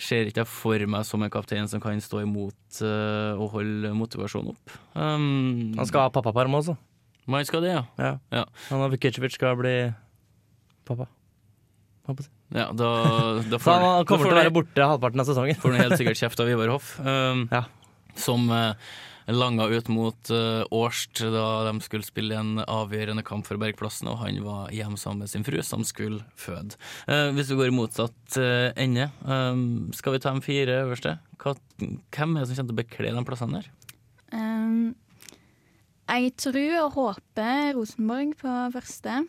ser 0.00 0.30
ikke 0.30 0.46
for 0.48 0.80
meg 0.88 1.04
som 1.04 1.20
en 1.20 1.32
kaptein 1.32 1.68
som 1.68 1.82
kan 1.84 2.00
stå 2.00 2.22
imot 2.24 2.80
eh, 2.80 3.34
og 3.36 3.52
holde 3.58 3.90
motivasjonen 3.92 4.54
opp. 4.54 4.78
Um, 4.96 5.74
Han 5.76 5.88
skal 5.90 6.06
ha 6.06 6.14
pappaperm 6.14 6.56
også. 6.56 6.78
Man 7.26 7.44
skal 7.44 7.62
det, 7.62 7.74
ja. 7.74 7.82
Ja. 8.00 8.12
ja. 8.32 8.44
Han 8.70 8.84
og 8.86 8.94
Vukicevic 8.94 9.34
skal 9.36 9.56
bli 9.60 9.74
pappa. 10.88 11.06
Ja, 12.50 12.70
da, 12.74 12.86
da 13.46 13.58
får, 13.62 13.70
han 13.70 13.84
da 13.84 14.06
kommer 14.08 14.24
får 14.24 14.26
til 14.26 14.32
å 14.32 14.34
det- 14.34 14.40
være 14.42 14.54
borte 14.56 14.86
halvparten 14.94 15.22
av 15.22 15.28
sesongen. 15.28 15.60
Får 15.62 15.76
han 15.76 15.84
helt 15.84 16.00
sikkert 16.00 16.18
kjeft 16.18 16.40
av 16.42 16.48
Ivar 16.50 16.72
Hoff. 16.72 16.88
Um, 16.98 17.44
Som 18.18 18.48
uh, 18.50 18.72
langa 19.30 19.68
ut 19.70 19.86
mot 19.94 20.30
uh, 20.34 20.64
Årst 20.74 21.20
da 21.30 21.44
de 21.68 21.76
skulle 21.84 22.02
spille 22.02 22.34
en 22.34 22.58
avgjørende 22.64 23.22
kamp 23.22 23.46
for 23.46 23.60
Bergplassen, 23.62 24.08
og 24.10 24.18
han 24.24 24.40
var 24.42 24.72
hjemme 24.74 24.98
sammen 24.98 25.22
med 25.22 25.30
sin 25.30 25.46
fru, 25.46 25.60
som 25.62 25.84
skulle 25.86 26.24
føde. 26.34 26.74
Uh, 27.06 27.30
hvis 27.36 27.52
vi 27.52 27.60
går 27.60 27.70
i 27.70 27.76
motsatt 27.76 28.40
uh, 28.42 28.72
ende, 28.74 29.06
um, 29.22 29.92
skal 29.94 30.16
vi 30.16 30.22
ta 30.24 30.34
de 30.34 30.42
fire 30.42 30.80
øverste? 30.88 31.14
Hva, 31.38 31.54
hvem 31.78 32.34
er 32.34 32.42
det 32.42 32.50
som 32.50 32.58
kommer 32.58 32.72
til 32.72 32.74
å 32.74 32.80
bekle 32.82 33.14
de 33.14 33.24
plassene 33.30 33.60
der? 33.62 33.70
Um, 34.34 34.96
jeg 36.10 36.32
tror 36.40 36.76
og 36.84 36.96
håper 36.96 37.74
Rosenborg 37.76 38.34
på 38.40 38.54
første. 38.74 39.20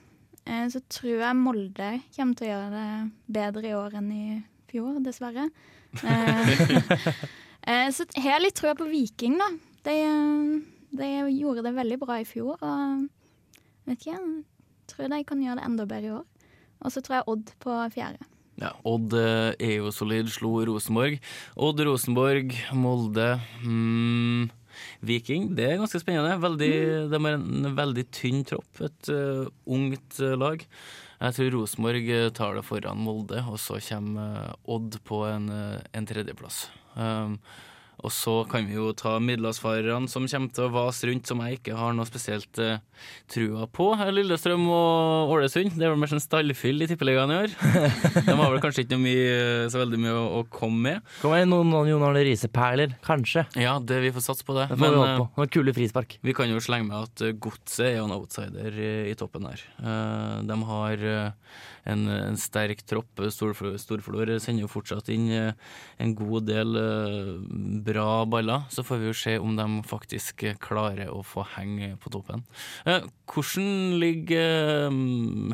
Eh, 0.46 0.66
så 0.74 0.82
tror 0.90 1.22
jeg 1.22 1.38
Molde 1.38 1.92
kommer 2.16 2.38
til 2.38 2.48
å 2.48 2.52
gjøre 2.52 2.72
det 2.74 3.36
bedre 3.38 3.70
i 3.70 3.76
år 3.78 3.98
enn 4.00 4.10
i 4.16 4.26
fjor, 4.72 4.98
dessverre. 5.06 5.50
så 6.02 6.08
jeg 7.68 7.94
så 7.94 8.08
har 8.18 8.32
jeg 8.36 8.46
litt 8.48 8.58
trua 8.58 8.74
på 8.78 8.90
Viking, 8.90 9.38
da. 9.42 9.50
De, 9.86 9.98
eh, 10.08 10.58
de 10.98 11.12
gjorde 11.38 11.66
det 11.68 11.76
veldig 11.78 12.00
bra 12.02 12.20
i 12.22 12.28
fjor, 12.28 12.58
og 12.58 13.08
vet 13.88 14.02
ikke, 14.02 14.18
jeg 14.18 14.92
tror 14.92 15.14
de 15.14 15.24
kan 15.28 15.44
gjøre 15.44 15.60
det 15.62 15.68
enda 15.70 15.88
bedre 15.90 16.10
i 16.10 16.16
år. 16.18 16.28
Og 16.82 16.94
så 16.94 17.04
tror 17.06 17.20
jeg 17.20 17.30
Odd 17.30 17.52
på 17.62 17.76
fjerde. 17.94 18.26
Ja, 18.62 18.74
Odd 18.86 19.14
eh, 19.18 19.54
er 19.62 19.76
jo 19.80 19.92
solid, 19.94 20.30
slo 20.34 20.58
Rosenborg. 20.68 21.22
Odd, 21.56 21.82
Rosenborg, 21.88 22.54
Molde 22.78 23.30
mm, 23.64 24.50
Viking, 25.06 25.52
det 25.58 25.68
er 25.68 25.80
ganske 25.82 26.02
spennende. 26.02 26.38
Veldig, 26.42 26.74
De 27.12 27.22
har 27.26 27.38
en 27.38 27.72
veldig 27.78 28.06
tynn 28.14 28.46
tropp, 28.48 28.84
et 28.84 29.12
uh, 29.14 29.48
ungt 29.66 30.20
eh, 30.22 30.38
lag. 30.38 30.66
Jeg 31.22 31.38
tror 31.38 31.52
Rosenborg 31.56 32.08
eh, 32.10 32.30
tar 32.34 32.56
det 32.58 32.66
foran 32.66 33.04
Molde, 33.06 33.44
og 33.46 33.60
så 33.62 33.78
kommer 33.86 34.56
Odd 34.66 34.98
på 35.08 35.24
en, 35.30 35.52
en 35.52 36.10
tredjeplass. 36.10 36.66
Um, 36.96 37.38
og 38.02 38.14
så 38.14 38.36
kan 38.50 38.66
vi 38.70 38.78
jo 38.78 38.92
ta 38.98 39.18
middelhavsfarerne 39.22 40.10
som 40.12 40.28
kommer 40.30 40.54
til 40.56 40.68
å 40.68 40.74
vase 40.74 41.10
rundt, 41.10 41.30
som 41.30 41.42
jeg 41.46 41.60
ikke 41.60 41.78
har 41.78 41.94
noe 41.98 42.10
spesielt 42.10 42.62
uh, 42.62 42.80
trua 43.32 43.68
på. 43.70 43.92
Lillestrøm 44.12 44.66
og 44.74 45.34
Ålesund. 45.36 45.76
Det 45.78 45.86
er 45.86 45.94
vel 45.94 46.02
mer 46.02 46.12
sånn 46.12 46.24
stallfyll 46.24 46.84
i 46.84 46.90
Tippeligaen 46.90 47.34
i 47.34 47.40
år. 47.44 47.56
De 48.28 48.36
har 48.38 48.54
vel 48.54 48.62
kanskje 48.64 48.86
ikke 48.86 49.00
mye, 49.02 49.70
så 49.72 49.82
veldig 49.82 50.02
mye 50.02 50.16
å, 50.18 50.26
å 50.40 50.44
komme 50.52 50.82
med. 50.88 51.12
Kommer 51.22 51.42
det 51.42 51.50
noen, 51.52 51.72
noen 51.74 51.92
Jon 51.92 52.06
Arne 52.08 52.24
Riise-perler? 52.26 52.96
Kanskje. 53.06 53.46
Ja, 53.60 53.78
det, 53.80 54.02
vi 54.06 54.14
får 54.16 54.26
satse 54.26 54.48
på 54.48 54.56
det. 54.58 54.68
Det 54.72 54.80
får 54.82 54.96
vi 54.96 55.02
eh, 55.06 55.18
på. 55.22 55.28
Noen 55.38 55.54
kule 55.54 55.76
frispark. 55.78 56.18
vi 56.26 56.36
kan 56.38 56.52
jo 56.52 56.62
slenge 56.64 56.90
med 56.90 57.10
at 57.10 57.26
eh, 57.26 57.36
Godset 57.42 57.86
er 57.90 57.98
jo 58.00 58.08
en 58.08 58.16
outsider 58.18 58.80
i, 58.82 58.94
i 59.12 59.18
toppen 59.20 59.48
her. 59.50 59.66
Uh, 59.82 60.42
de 60.48 60.58
har 60.72 61.06
eh, 61.14 61.60
en, 61.90 62.06
en 62.12 62.38
sterk 62.40 62.84
tropp. 62.88 63.22
Storflor, 63.34 63.78
Storflor 63.82 64.32
sender 64.42 64.66
jo 64.66 64.72
fortsatt 64.72 65.10
inn 65.14 65.30
eh, 65.34 65.54
en 66.02 66.14
god 66.18 66.48
del 66.50 66.78
eh, 66.80 67.32
bra 67.86 68.24
baller. 68.30 68.68
Så 68.74 68.86
får 68.88 69.02
vi 69.02 69.10
jo 69.10 69.18
se 69.18 69.38
om 69.42 69.58
de 69.58 69.68
faktisk 69.90 70.46
klarer 70.64 71.12
å 71.12 71.24
få 71.26 71.46
henge 71.56 71.96
på 72.02 72.14
toppen. 72.14 72.46
Eh, 72.86 73.08
hvordan 73.32 73.98
ligger 74.02 74.92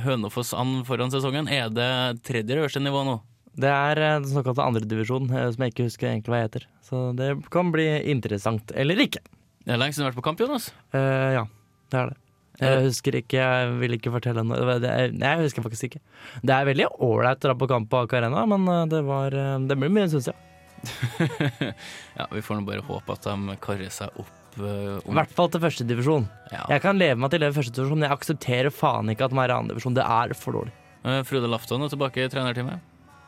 Hønefoss 0.04 0.54
an 0.58 0.82
foran 0.88 1.14
sesongen? 1.14 1.50
Er 1.52 1.72
det 1.74 2.24
tredje 2.28 2.60
øverste 2.60 2.84
nivå 2.84 3.06
nå? 3.08 3.20
Det 3.58 3.72
er 3.74 3.98
den 3.98 4.28
såkalte 4.30 4.66
andredivisjon, 4.68 5.32
som 5.34 5.64
jeg 5.64 5.74
ikke 5.74 5.88
husker 5.88 6.12
egentlig 6.12 6.30
hva 6.30 6.44
jeg 6.44 6.50
heter. 6.52 6.68
Så 6.86 7.00
det 7.18 7.32
kan 7.54 7.72
bli 7.74 7.88
interessant. 8.14 8.70
Eller 8.78 9.02
ikke. 9.02 9.24
Det 9.66 9.74
er 9.74 9.82
lenge 9.82 9.98
siden 9.98 10.06
du 10.06 10.08
har 10.08 10.14
vært 10.14 10.22
på 10.22 10.28
kamp, 10.30 10.44
Jonas. 10.46 10.70
Uh, 10.94 11.34
ja, 11.40 11.44
det 11.92 12.00
er 12.00 12.12
det. 12.12 12.20
Jeg 12.58 12.86
husker 12.88 13.18
ikke, 13.20 13.38
jeg 13.38 13.74
vil 13.82 13.95
ikke 13.97 14.12
fortelle 14.16 14.41
noe. 14.45 14.78
Er- 14.80 15.14
jeg 15.14 15.41
husker 15.43 15.66
faktisk 15.66 15.89
ikke. 15.91 16.01
Det 16.41 16.55
er 16.55 16.66
veldig 16.66 16.88
ålreit 17.05 17.38
å 17.43 17.51
dra 17.51 17.55
på 17.60 17.70
kamp 17.70 17.89
på 17.91 17.99
Aker 18.05 18.24
Arena, 18.24 18.45
men 18.49 18.66
eh, 18.74 18.86
det 18.89 19.03
var 19.05 19.36
eh, 19.38 19.60
Det 19.70 19.78
blir 19.78 19.93
mye, 19.93 20.10
syns 20.10 20.32
jeg. 20.32 20.43
ja, 22.18 22.26
Vi 22.34 22.41
får 22.41 22.60
nå 22.60 22.66
bare 22.68 22.86
håpe 22.86 23.14
at 23.14 23.30
de 23.30 23.58
karrer 23.62 23.93
seg 23.93 24.18
opp. 24.24 24.34
eh, 24.58 24.97
I 25.05 25.18
hvert 25.20 25.38
fall 25.38 25.53
til 25.53 25.62
førstedivisjon. 25.62 26.28
Ja. 26.49 26.66
Jeg 26.74 26.86
kan 26.86 26.97
leve 26.97 27.22
meg 27.22 27.34
til 27.34 27.45
det 27.45 27.53
førstedivisjon, 27.53 28.01
men 28.01 28.10
jeg 28.10 28.18
aksepterer 28.18 28.74
faen 28.74 29.14
ikke 29.14 29.30
at 29.30 29.36
de 29.36 29.41
er 29.43 29.53
i 29.53 29.58
andredivisjon. 29.62 29.97
Det 29.97 30.05
er 30.05 30.34
for 30.38 30.58
dårlig. 30.58 30.74
Uh, 31.05 31.22
Frode 31.28 31.49
Lafton 31.51 31.86
er 31.86 31.93
tilbake 31.93 32.26
i 32.26 32.32
trenerteamet. 32.32 32.82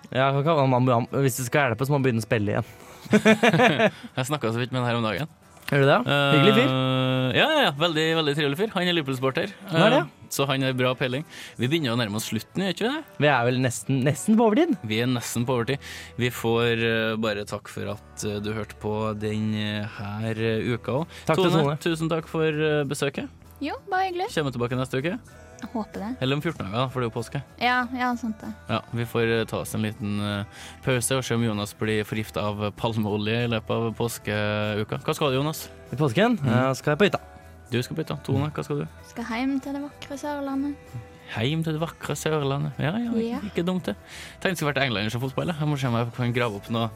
Ja, 0.10 0.32
man 0.66 0.88
hvis 1.14 1.38
det 1.38 1.46
skal 1.46 1.70
hjelpe, 1.70 1.86
så 1.86 1.94
må 1.94 2.00
man 2.00 2.08
begynne 2.08 2.24
å 2.24 2.26
spille 2.26 2.56
igjen. 2.56 2.70
Jeg 4.18 4.26
snakka 4.30 4.50
så 4.50 4.62
vidt 4.62 4.74
med 4.74 4.82
han 4.82 4.90
her 4.90 4.98
om 4.98 5.06
dagen. 5.06 5.30
Gjør 5.70 5.84
du 5.84 5.90
det? 5.90 5.98
Hyggelig 6.10 6.54
fyr. 6.58 6.72
Uh, 6.74 7.10
ja, 7.38 7.46
ja, 7.46 7.60
ja, 7.68 7.74
veldig, 7.78 8.06
veldig 8.18 8.34
trivelig 8.40 8.58
fyr. 8.58 8.72
Han 8.74 8.90
er 8.90 8.96
Liverpool-sporter, 8.98 9.52
er? 9.70 9.96
Eh, 10.00 10.08
så 10.34 10.46
han 10.50 10.64
har 10.66 10.74
bra 10.78 10.96
peiling. 10.98 11.26
Vi 11.60 11.70
begynner 11.70 11.94
å 11.94 12.00
nærme 12.00 12.18
oss 12.18 12.30
slutten, 12.30 12.64
gjør 12.64 12.74
ikke 12.74 12.86
vi 12.88 12.94
det? 12.96 13.18
Vi 13.22 13.30
er 13.30 13.44
vel 13.46 13.60
nesten, 13.62 14.00
nesten 14.06 14.38
på 14.40 14.48
overtid. 14.50 14.76
Vi 14.90 15.02
er 15.04 15.10
nesten 15.10 15.46
på 15.46 15.58
overtid. 15.60 15.86
Vi 16.22 16.32
får 16.34 16.84
uh, 16.86 17.18
bare 17.22 17.46
takk 17.50 17.70
for 17.70 17.94
at 17.94 18.26
eh, 18.26 18.40
du 18.42 18.52
hørte 18.56 18.78
på 18.82 18.94
denne 19.22 19.84
her 19.98 20.42
eh, 20.42 20.74
uka 20.74 21.02
òg. 21.02 21.20
Til 21.30 21.44
Tone. 21.54 21.78
tusen 21.86 22.10
takk 22.12 22.30
for 22.32 22.50
eh, 22.50 22.82
besøket. 22.90 23.30
Jo, 23.62 23.78
bare 23.92 24.10
hyggelig. 24.10 24.30
Kommer 24.34 24.56
tilbake 24.56 24.80
neste 24.80 25.02
uke. 25.04 25.18
Jeg 25.60 25.70
håper 25.74 26.04
det. 26.04 26.10
Eller 26.24 26.38
om 26.38 26.42
14 26.42 26.60
dager, 26.62 26.76
da, 26.78 26.86
for 26.92 27.02
det 27.02 27.08
er 27.08 27.10
jo 27.10 27.16
påske. 27.16 27.42
Ja, 27.60 27.80
ja, 27.96 28.12
sant 28.20 28.40
det. 28.44 28.52
Ja, 28.70 28.80
Vi 28.96 29.08
får 29.10 29.34
eh, 29.36 29.44
ta 29.50 29.60
oss 29.64 29.76
en 29.76 29.84
liten 29.84 30.20
eh, 30.24 30.62
pause 30.86 31.20
og 31.20 31.26
se 31.28 31.36
om 31.36 31.44
Jonas 31.44 31.76
blir 31.80 32.06
forgifta 32.08 32.46
av 32.52 32.64
palmeolje 32.80 33.44
i 33.46 33.52
løpet 33.52 33.76
av 33.76 33.90
påskeuka. 33.98 35.02
Hva 35.04 35.18
skal 35.18 35.34
du, 35.34 35.40
Jonas? 35.40 35.68
I 35.92 36.00
påsken 36.00 36.40
mm. 36.40 36.54
skal 36.80 36.94
jeg 36.94 37.02
på 37.02 37.10
hytta. 37.10 37.22
Du 37.70 37.80
skal 37.84 37.98
på 37.98 38.06
hytta. 38.06 38.18
Tone, 38.26 38.50
hva 38.56 38.66
skal 38.66 38.84
du? 38.84 39.00
Skal 39.10 39.28
hjem 39.36 39.58
til 39.64 39.76
det 39.76 39.84
vakre 39.84 40.20
Sørlandet. 40.22 40.96
Heim 41.36 41.62
til 41.66 41.76
det 41.78 41.82
vakre 41.84 42.16
Sørlandet. 42.18 42.80
Ja, 42.82 42.96
ja, 42.98 43.12
ikke, 43.14 43.52
ikke 43.52 43.66
dumt 43.68 43.92
det. 43.92 43.98
Tenkte 44.40 44.56
jeg 44.56 44.62
skulle 44.62 44.72
vært 44.72 44.88
englander 44.88 45.14
som 45.14 45.22
fotball. 45.22 45.52
jeg. 45.52 45.62
Jeg 45.62 45.70
må 45.70 45.78
se 45.78 45.92
om 45.92 46.00
jeg 46.00 46.14
kan 46.16 46.34
grave 46.40 46.62
opp 46.62 46.72
noe 46.74 46.88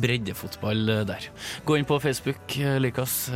breddefotball 0.00 0.94
eh, 0.94 1.02
der. 1.10 1.28
Gå 1.68 1.80
inn 1.80 1.88
på 1.88 2.00
Facebook, 2.04 2.56
lik 2.86 3.02
oss. 3.02 3.26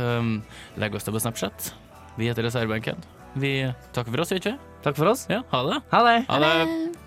Legg 0.79 0.97
oss 0.97 1.05
til 1.05 1.17
på 1.17 1.21
Snapchat. 1.27 1.71
Vi 2.17 2.31
heter 2.31 2.47
Reservebenken. 2.47 3.16
Vi 3.37 3.53
takker 3.93 4.13
for 4.13 4.23
oss, 4.25 4.31
ikke 4.33 4.57
Takk 4.83 4.95
for 4.97 5.09
oss. 5.11 5.25
Ja, 5.29 5.41
ha 5.51 5.63
det. 5.67 5.81
Ha 5.91 6.03
det. 6.05 6.19
Ha 6.29 6.39
det. 6.39 6.97